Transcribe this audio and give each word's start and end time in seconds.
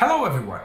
Hello, 0.00 0.24
everyone. 0.24 0.62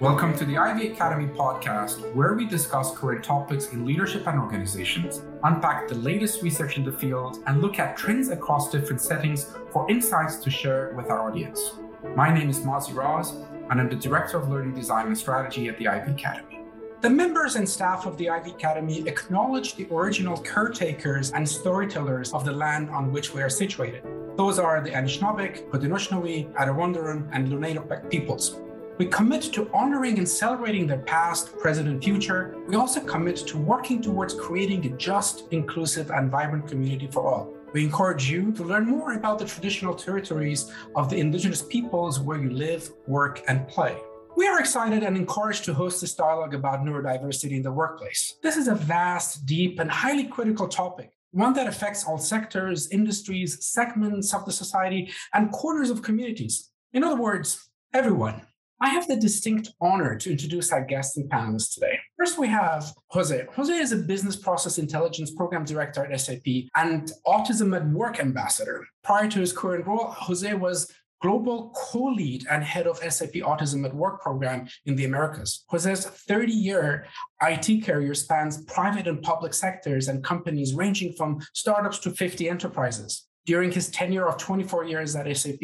Welcome 0.00 0.34
to 0.38 0.46
the 0.46 0.56
Ivey 0.56 0.92
Academy 0.92 1.26
podcast, 1.26 2.14
where 2.14 2.32
we 2.32 2.46
discuss 2.46 2.96
current 2.96 3.22
topics 3.22 3.74
in 3.74 3.84
leadership 3.84 4.26
and 4.26 4.40
organizations, 4.40 5.20
unpack 5.44 5.86
the 5.86 5.96
latest 5.96 6.40
research 6.40 6.78
in 6.78 6.84
the 6.86 6.90
field, 6.90 7.42
and 7.46 7.60
look 7.60 7.78
at 7.78 7.94
trends 7.94 8.30
across 8.30 8.70
different 8.70 9.02
settings 9.02 9.54
for 9.70 9.86
insights 9.90 10.36
to 10.36 10.50
share 10.50 10.94
with 10.96 11.10
our 11.10 11.28
audience. 11.28 11.74
My 12.16 12.32
name 12.32 12.48
is 12.48 12.60
Mazi 12.60 12.94
Raz, 12.94 13.32
and 13.68 13.78
I'm 13.78 13.90
the 13.90 13.96
Director 13.96 14.38
of 14.38 14.48
Learning 14.48 14.74
Design 14.74 15.08
and 15.08 15.18
Strategy 15.18 15.68
at 15.68 15.76
the 15.76 15.86
Ivey 15.86 16.12
Academy. 16.12 16.60
The 17.02 17.10
members 17.10 17.56
and 17.56 17.68
staff 17.68 18.06
of 18.06 18.16
the 18.16 18.30
Ivey 18.30 18.52
Academy 18.52 19.06
acknowledge 19.06 19.74
the 19.74 19.88
original 19.92 20.38
caretakers 20.38 21.32
and 21.32 21.46
storytellers 21.46 22.32
of 22.32 22.46
the 22.46 22.52
land 22.52 22.88
on 22.88 23.12
which 23.12 23.34
we 23.34 23.42
are 23.42 23.50
situated. 23.50 24.04
Those 24.38 24.58
are 24.58 24.80
the 24.80 24.92
Anishinaabe, 24.92 25.68
Haudenosaunee, 25.68 26.50
Attawandaron, 26.54 27.28
and 27.30 27.50
Lenape 27.50 28.08
peoples. 28.08 28.58
We 29.00 29.06
commit 29.06 29.40
to 29.54 29.70
honoring 29.72 30.18
and 30.18 30.28
celebrating 30.28 30.86
their 30.86 30.98
past, 30.98 31.56
present, 31.56 31.88
and 31.88 32.04
future. 32.04 32.58
We 32.68 32.76
also 32.76 33.00
commit 33.00 33.38
to 33.46 33.56
working 33.56 34.02
towards 34.02 34.34
creating 34.34 34.84
a 34.84 34.94
just, 34.98 35.44
inclusive, 35.52 36.10
and 36.10 36.30
vibrant 36.30 36.68
community 36.68 37.06
for 37.06 37.26
all. 37.26 37.50
We 37.72 37.82
encourage 37.82 38.30
you 38.30 38.52
to 38.52 38.62
learn 38.62 38.84
more 38.84 39.14
about 39.14 39.38
the 39.38 39.46
traditional 39.46 39.94
territories 39.94 40.70
of 40.96 41.08
the 41.08 41.16
Indigenous 41.16 41.62
peoples 41.62 42.20
where 42.20 42.36
you 42.36 42.50
live, 42.50 42.90
work, 43.06 43.42
and 43.48 43.66
play. 43.68 43.96
We 44.36 44.46
are 44.46 44.60
excited 44.60 45.02
and 45.02 45.16
encouraged 45.16 45.64
to 45.64 45.72
host 45.72 46.02
this 46.02 46.14
dialogue 46.14 46.52
about 46.52 46.80
neurodiversity 46.80 47.52
in 47.52 47.62
the 47.62 47.72
workplace. 47.72 48.36
This 48.42 48.58
is 48.58 48.68
a 48.68 48.74
vast, 48.74 49.46
deep, 49.46 49.78
and 49.80 49.90
highly 49.90 50.24
critical 50.24 50.68
topic, 50.68 51.10
one 51.30 51.54
that 51.54 51.66
affects 51.66 52.04
all 52.04 52.18
sectors, 52.18 52.90
industries, 52.90 53.64
segments 53.64 54.34
of 54.34 54.44
the 54.44 54.52
society, 54.52 55.10
and 55.32 55.50
corners 55.52 55.88
of 55.88 56.02
communities. 56.02 56.68
In 56.92 57.02
other 57.02 57.16
words, 57.16 57.70
everyone. 57.94 58.42
I 58.82 58.88
have 58.88 59.06
the 59.06 59.16
distinct 59.16 59.68
honor 59.82 60.16
to 60.16 60.30
introduce 60.30 60.72
our 60.72 60.82
guests 60.82 61.18
and 61.18 61.30
panelists 61.30 61.74
today. 61.74 61.98
First, 62.16 62.38
we 62.38 62.48
have 62.48 62.90
Jose. 63.08 63.46
Jose 63.54 63.74
is 63.74 63.92
a 63.92 63.96
business 63.96 64.36
process 64.36 64.78
intelligence 64.78 65.32
program 65.32 65.66
director 65.66 66.04
at 66.04 66.18
SAP 66.18 66.46
and 66.76 67.12
Autism 67.26 67.76
at 67.76 67.86
Work 67.90 68.20
ambassador. 68.20 68.86
Prior 69.04 69.28
to 69.28 69.38
his 69.38 69.52
current 69.52 69.86
role, 69.86 70.06
Jose 70.06 70.54
was 70.54 70.90
global 71.20 71.74
co-lead 71.76 72.46
and 72.50 72.64
head 72.64 72.86
of 72.86 72.96
SAP 72.98 73.32
Autism 73.44 73.84
at 73.84 73.94
Work 73.94 74.22
program 74.22 74.66
in 74.86 74.96
the 74.96 75.04
Americas. 75.04 75.64
Jose's 75.70 76.06
30-year 76.06 77.06
IT 77.42 77.84
career 77.84 78.14
spans 78.14 78.64
private 78.64 79.06
and 79.06 79.20
public 79.20 79.52
sectors 79.52 80.08
and 80.08 80.24
companies 80.24 80.72
ranging 80.72 81.12
from 81.12 81.38
startups 81.52 81.98
to 81.98 82.10
50 82.10 82.48
enterprises. 82.48 83.26
During 83.46 83.72
his 83.72 83.90
tenure 83.90 84.28
of 84.28 84.36
24 84.36 84.84
years 84.84 85.16
at 85.16 85.36
SAP, 85.36 85.60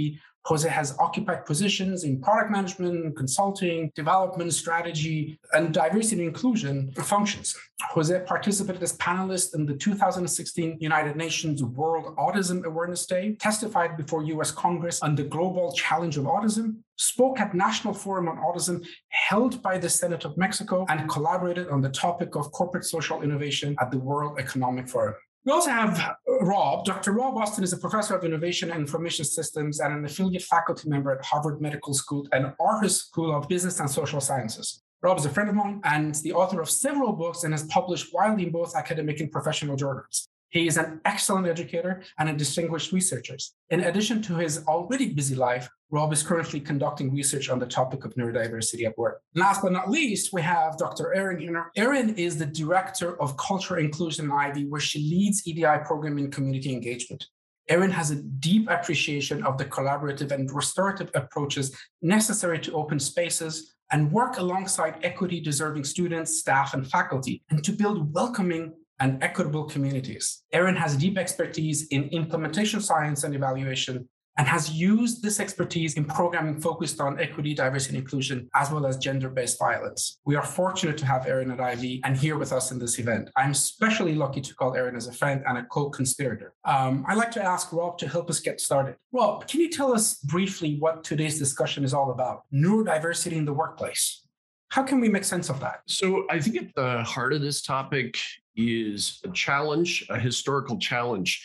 Jose 0.47 0.69
has 0.69 0.97
occupied 1.01 1.45
positions 1.45 2.05
in 2.05 2.21
product 2.21 2.53
management, 2.53 3.17
consulting, 3.17 3.91
development, 3.97 4.55
strategy, 4.55 5.41
and 5.55 5.75
diversity 5.75 6.23
and 6.23 6.29
inclusion 6.29 6.93
functions. 6.93 7.57
Jose 7.91 8.23
participated 8.27 8.81
as 8.81 8.97
panelist 8.99 9.57
in 9.57 9.67
the 9.67 9.75
2016 9.75 10.79
United 10.81 11.17
Nations 11.17 11.65
World 11.65 12.17
Autism 12.17 12.65
Awareness 12.65 13.07
Day, 13.07 13.35
testified 13.41 13.97
before 13.97 14.23
US 14.23 14.53
Congress 14.53 15.03
on 15.03 15.17
the 15.17 15.25
global 15.25 15.73
challenge 15.73 16.17
of 16.17 16.27
autism, 16.27 16.77
spoke 16.97 17.41
at 17.41 17.53
National 17.53 17.93
Forum 17.93 18.29
on 18.29 18.37
Autism 18.37 18.87
held 19.09 19.61
by 19.63 19.79
the 19.79 19.89
Senate 19.89 20.25
of 20.25 20.37
Mexico, 20.39 20.87
and 20.89 21.11
collaborated 21.11 21.69
on 21.71 21.81
the 21.81 21.91
topic 21.91 22.37
of 22.37 22.53
corporate 22.53 22.85
social 22.85 23.23
innovation 23.23 23.75
at 23.81 23.91
the 23.91 23.99
World 23.99 24.39
Economic 24.39 24.89
Forum. 24.89 25.17
We 25.47 25.53
also 25.53 25.71
have 25.71 26.17
Rob. 26.41 26.85
Dr. 26.85 27.13
Rob 27.13 27.37
Austin 27.37 27.63
is 27.63 27.73
a 27.73 27.77
professor 27.77 28.17
of 28.17 28.25
innovation 28.25 28.73
and 28.73 28.81
information 28.81 29.25
systems 29.25 29.79
and 29.79 29.95
an 29.95 30.05
affiliate 30.05 30.43
faculty 30.43 30.89
member 30.89 31.13
at 31.13 31.25
Harvard 31.25 31.63
Medical 31.63 31.95
School 31.95 32.27
and 32.33 32.47
Aarhus 32.61 33.07
School 33.07 33.33
of 33.33 33.49
Business 33.49 33.79
and 33.79 33.89
Social 33.89 34.21
Sciences. 34.21 34.83
Rob 35.03 35.21
is 35.21 35.25
a 35.25 35.31
friend 35.31 35.49
of 35.49 35.55
mine 35.55 35.81
and 35.85 36.17
the 36.17 36.33
author 36.33 36.61
of 36.61 36.69
several 36.69 37.13
books 37.13 37.45
and 37.45 37.55
has 37.55 37.63
published 37.69 38.12
widely 38.12 38.47
in 38.47 38.51
both 38.51 38.75
academic 38.75 39.21
and 39.21 39.31
professional 39.31 39.77
journals. 39.77 40.29
He 40.51 40.67
is 40.67 40.77
an 40.77 41.01
excellent 41.05 41.47
educator 41.47 42.03
and 42.19 42.29
a 42.29 42.33
distinguished 42.33 42.93
researcher. 42.93 43.37
In 43.71 43.81
addition 43.81 44.23
to 44.23 44.37
his 44.37 44.65
already 44.67 45.12
busy 45.12 45.34
life, 45.34 45.69
Rob 45.91 46.12
is 46.12 46.23
currently 46.23 46.61
conducting 46.61 47.12
research 47.12 47.49
on 47.49 47.59
the 47.59 47.67
topic 47.67 48.05
of 48.05 48.15
neurodiversity 48.15 48.87
at 48.87 48.97
work. 48.97 49.21
Last 49.35 49.62
but 49.62 49.73
not 49.73 49.91
least, 49.91 50.33
we 50.33 50.43
have 50.43 50.79
Dr. 50.79 51.15
Erin 51.15 51.39
Huner. 51.39 51.67
Erin 51.77 52.15
is 52.17 52.39
the 52.39 52.47
Director 52.47 53.21
of 53.21 53.37
Culture 53.37 53.79
Inclusion 53.79 54.27
in 54.27 54.33
Ivey, 54.33 54.67
where 54.67 54.81
she 54.81 55.01
leads 55.01 55.47
EDI 55.47 55.85
program 55.85 56.19
in 56.19 56.31
community 56.31 56.73
engagement. 56.73 57.27
Erin 57.69 57.91
has 57.91 58.12
a 58.12 58.23
deep 58.23 58.69
appreciation 58.71 59.45
of 59.45 59.59
the 59.59 59.65
collaborative 59.65 60.31
and 60.31 60.51
restorative 60.53 61.11
approaches 61.15 61.77
necessary 62.03 62.61
to 62.61 62.73
open 62.73 62.99
spaces 63.01 63.75
and 63.93 64.11
work 64.11 64.39
alongside 64.39 64.99
equity 65.03 65.41
deserving 65.41 65.85
students, 65.85 66.39
staff, 66.39 66.75
and 66.75 66.89
faculty, 66.89 67.43
and 67.51 67.62
to 67.65 67.73
build 67.73 68.12
welcoming, 68.12 68.73
and 69.01 69.23
equitable 69.23 69.65
communities. 69.65 70.43
Erin 70.53 70.77
has 70.77 70.97
deep 70.97 71.19
expertise 71.19 71.87
in 71.89 72.05
implementation 72.11 72.81
science 72.81 73.25
and 73.25 73.34
evaluation 73.34 74.09
and 74.39 74.47
has 74.47 74.71
used 74.71 75.23
this 75.23 75.41
expertise 75.41 75.97
in 75.97 76.05
programming 76.05 76.61
focused 76.61 77.01
on 77.01 77.19
equity, 77.19 77.55
diversity, 77.55 77.97
and 77.97 78.05
inclusion, 78.05 78.49
as 78.55 78.71
well 78.71 78.87
as 78.87 78.97
gender 78.99 79.31
based 79.31 79.59
violence. 79.59 80.19
We 80.25 80.37
are 80.37 80.45
fortunate 80.45 80.99
to 80.99 81.06
have 81.06 81.27
Erin 81.27 81.51
at 81.51 81.61
Ivey 81.61 82.01
and 82.05 82.17
here 82.17 82.37
with 82.37 82.53
us 82.53 82.71
in 82.71 82.79
this 82.79 82.99
event. 82.99 83.31
I'm 83.37 83.53
especially 83.53 84.15
lucky 84.15 84.41
to 84.43 84.55
call 84.55 84.75
Erin 84.75 84.97
as 84.97 85.06
a 85.06 85.12
friend 85.12 85.43
and 85.47 85.59
a 85.59 85.65
co 85.65 85.91
conspirator. 85.91 86.55
Um, 86.65 87.05
I'd 87.09 87.17
like 87.17 87.31
to 87.33 87.43
ask 87.43 87.73
Rob 87.73 87.99
to 87.99 88.09
help 88.09 88.29
us 88.29 88.41
get 88.41 88.61
started. 88.61 88.97
Rob, 89.12 89.49
can 89.49 89.61
you 89.61 89.71
tell 89.71 89.95
us 89.95 90.17
briefly 90.17 90.77
what 90.79 91.03
today's 91.03 91.39
discussion 91.39 91.85
is 91.85 91.95
all 91.95 92.11
about? 92.11 92.43
Neurodiversity 92.53 93.33
in 93.33 93.45
the 93.45 93.55
workplace. 93.55 94.23
How 94.69 94.83
can 94.83 95.01
we 95.01 95.09
make 95.09 95.25
sense 95.25 95.49
of 95.49 95.61
that? 95.61 95.81
So, 95.87 96.27
I 96.29 96.41
think 96.41 96.56
at 96.56 96.75
the 96.75 97.03
heart 97.05 97.33
of 97.33 97.41
this 97.41 97.62
topic 97.62 98.19
is 98.56 99.21
a 99.25 99.31
challenge, 99.31 100.06
a 100.11 100.19
historical 100.19 100.78
challenge, 100.78 101.44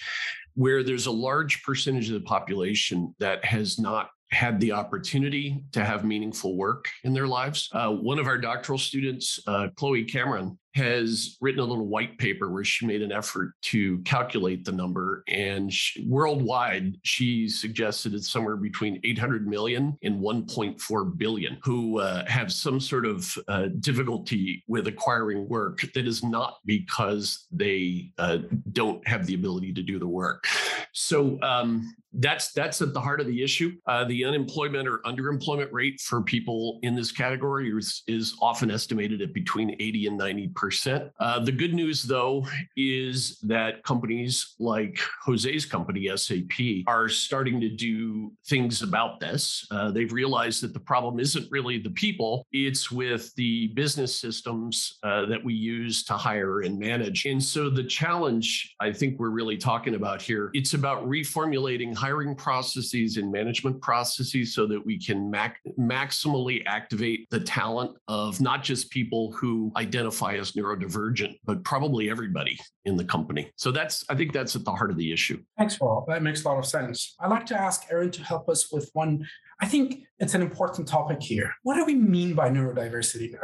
where 0.55 0.83
there's 0.83 1.05
a 1.05 1.11
large 1.11 1.63
percentage 1.63 2.07
of 2.09 2.15
the 2.15 2.27
population 2.27 3.15
that 3.19 3.43
has 3.45 3.79
not 3.79 4.09
had 4.31 4.59
the 4.59 4.71
opportunity 4.71 5.61
to 5.73 5.83
have 5.83 6.05
meaningful 6.05 6.55
work 6.55 6.85
in 7.03 7.13
their 7.13 7.27
lives. 7.27 7.69
Uh, 7.73 7.89
one 7.89 8.17
of 8.17 8.27
our 8.27 8.37
doctoral 8.37 8.77
students, 8.77 9.39
uh, 9.47 9.67
Chloe 9.75 10.05
Cameron, 10.05 10.57
has 10.73 11.37
written 11.41 11.59
a 11.59 11.65
little 11.65 11.87
white 11.87 12.17
paper 12.17 12.49
where 12.49 12.63
she 12.63 12.85
made 12.85 13.01
an 13.01 13.11
effort 13.11 13.53
to 13.61 13.99
calculate 13.99 14.65
the 14.65 14.71
number. 14.71 15.23
And 15.27 15.71
she, 15.71 16.05
worldwide, 16.07 16.97
she 17.03 17.49
suggested 17.49 18.13
it's 18.13 18.31
somewhere 18.31 18.55
between 18.55 18.99
800 19.03 19.47
million 19.47 19.97
and 20.03 20.21
1.4 20.21 21.17
billion 21.17 21.57
who 21.63 21.99
uh, 21.99 22.25
have 22.27 22.51
some 22.51 22.79
sort 22.79 23.05
of 23.05 23.37
uh, 23.47 23.67
difficulty 23.79 24.63
with 24.67 24.87
acquiring 24.87 25.47
work 25.49 25.81
that 25.93 26.07
is 26.07 26.23
not 26.23 26.59
because 26.65 27.47
they 27.51 28.11
uh, 28.17 28.39
don't 28.71 29.05
have 29.07 29.25
the 29.25 29.33
ability 29.33 29.73
to 29.73 29.83
do 29.83 29.99
the 29.99 30.07
work. 30.07 30.47
So 30.93 31.41
um, 31.41 31.93
that's 32.13 32.51
that's 32.51 32.81
at 32.81 32.93
the 32.93 32.99
heart 32.99 33.21
of 33.21 33.27
the 33.27 33.41
issue. 33.43 33.73
Uh, 33.85 34.03
the 34.05 34.25
unemployment 34.25 34.87
or 34.87 34.99
underemployment 34.99 35.69
rate 35.71 35.99
for 36.01 36.21
people 36.21 36.79
in 36.83 36.95
this 36.95 37.11
category 37.11 37.69
is, 37.69 38.03
is 38.07 38.35
often 38.41 38.69
estimated 38.69 39.21
at 39.21 39.33
between 39.33 39.75
80 39.79 40.07
and 40.07 40.17
90 40.17 40.47
percent. 40.61 41.11
Uh, 41.19 41.39
the 41.39 41.51
good 41.51 41.73
news, 41.73 42.03
though, 42.03 42.45
is 42.77 43.39
that 43.39 43.83
companies 43.83 44.53
like 44.59 44.99
Jose's 45.25 45.65
company, 45.65 46.07
SAP, 46.15 46.85
are 46.85 47.09
starting 47.09 47.59
to 47.59 47.69
do 47.69 48.31
things 48.45 48.83
about 48.83 49.19
this. 49.19 49.65
Uh, 49.71 49.89
they've 49.89 50.13
realized 50.13 50.61
that 50.61 50.73
the 50.73 50.79
problem 50.79 51.19
isn't 51.19 51.47
really 51.49 51.79
the 51.79 51.89
people, 51.89 52.45
it's 52.51 52.91
with 52.91 53.33
the 53.35 53.69
business 53.69 54.15
systems 54.15 54.99
uh, 55.01 55.25
that 55.25 55.43
we 55.43 55.55
use 55.55 56.03
to 56.03 56.13
hire 56.13 56.61
and 56.61 56.77
manage. 56.77 57.25
And 57.25 57.43
so 57.43 57.67
the 57.67 57.83
challenge 57.83 58.75
I 58.79 58.93
think 58.93 59.19
we're 59.19 59.29
really 59.29 59.57
talking 59.57 59.95
about 59.95 60.21
here, 60.21 60.51
it's 60.53 60.75
about 60.75 61.07
reformulating 61.07 61.95
hiring 61.95 62.35
processes 62.35 63.17
and 63.17 63.31
management 63.31 63.81
processes 63.81 64.53
so 64.53 64.67
that 64.67 64.85
we 64.85 64.99
can 64.99 65.31
mac- 65.31 65.59
maximally 65.79 66.61
activate 66.67 67.27
the 67.31 67.39
talent 67.39 67.97
of 68.07 68.39
not 68.39 68.61
just 68.61 68.91
people 68.91 69.31
who 69.31 69.71
identify 69.75 70.35
as 70.35 70.50
neurodivergent, 70.53 71.35
but 71.45 71.63
probably 71.63 72.09
everybody 72.09 72.59
in 72.85 72.97
the 72.97 73.05
company. 73.05 73.51
So 73.55 73.71
that's, 73.71 74.03
I 74.09 74.15
think 74.15 74.33
that's 74.33 74.55
at 74.55 74.63
the 74.65 74.71
heart 74.71 74.91
of 74.91 74.97
the 74.97 75.11
issue. 75.11 75.41
Thanks, 75.57 75.79
Rob. 75.81 76.07
That 76.07 76.23
makes 76.23 76.43
a 76.43 76.47
lot 76.47 76.57
of 76.57 76.65
sense. 76.65 77.15
I'd 77.19 77.29
like 77.29 77.45
to 77.47 77.59
ask 77.59 77.85
Erin 77.91 78.11
to 78.11 78.23
help 78.23 78.49
us 78.49 78.71
with 78.71 78.89
one. 78.93 79.25
I 79.59 79.67
think 79.67 80.03
it's 80.19 80.33
an 80.33 80.41
important 80.41 80.87
topic 80.87 81.21
here. 81.21 81.53
What 81.63 81.75
do 81.75 81.85
we 81.85 81.95
mean 81.95 82.33
by 82.33 82.49
neurodiversity? 82.49 83.35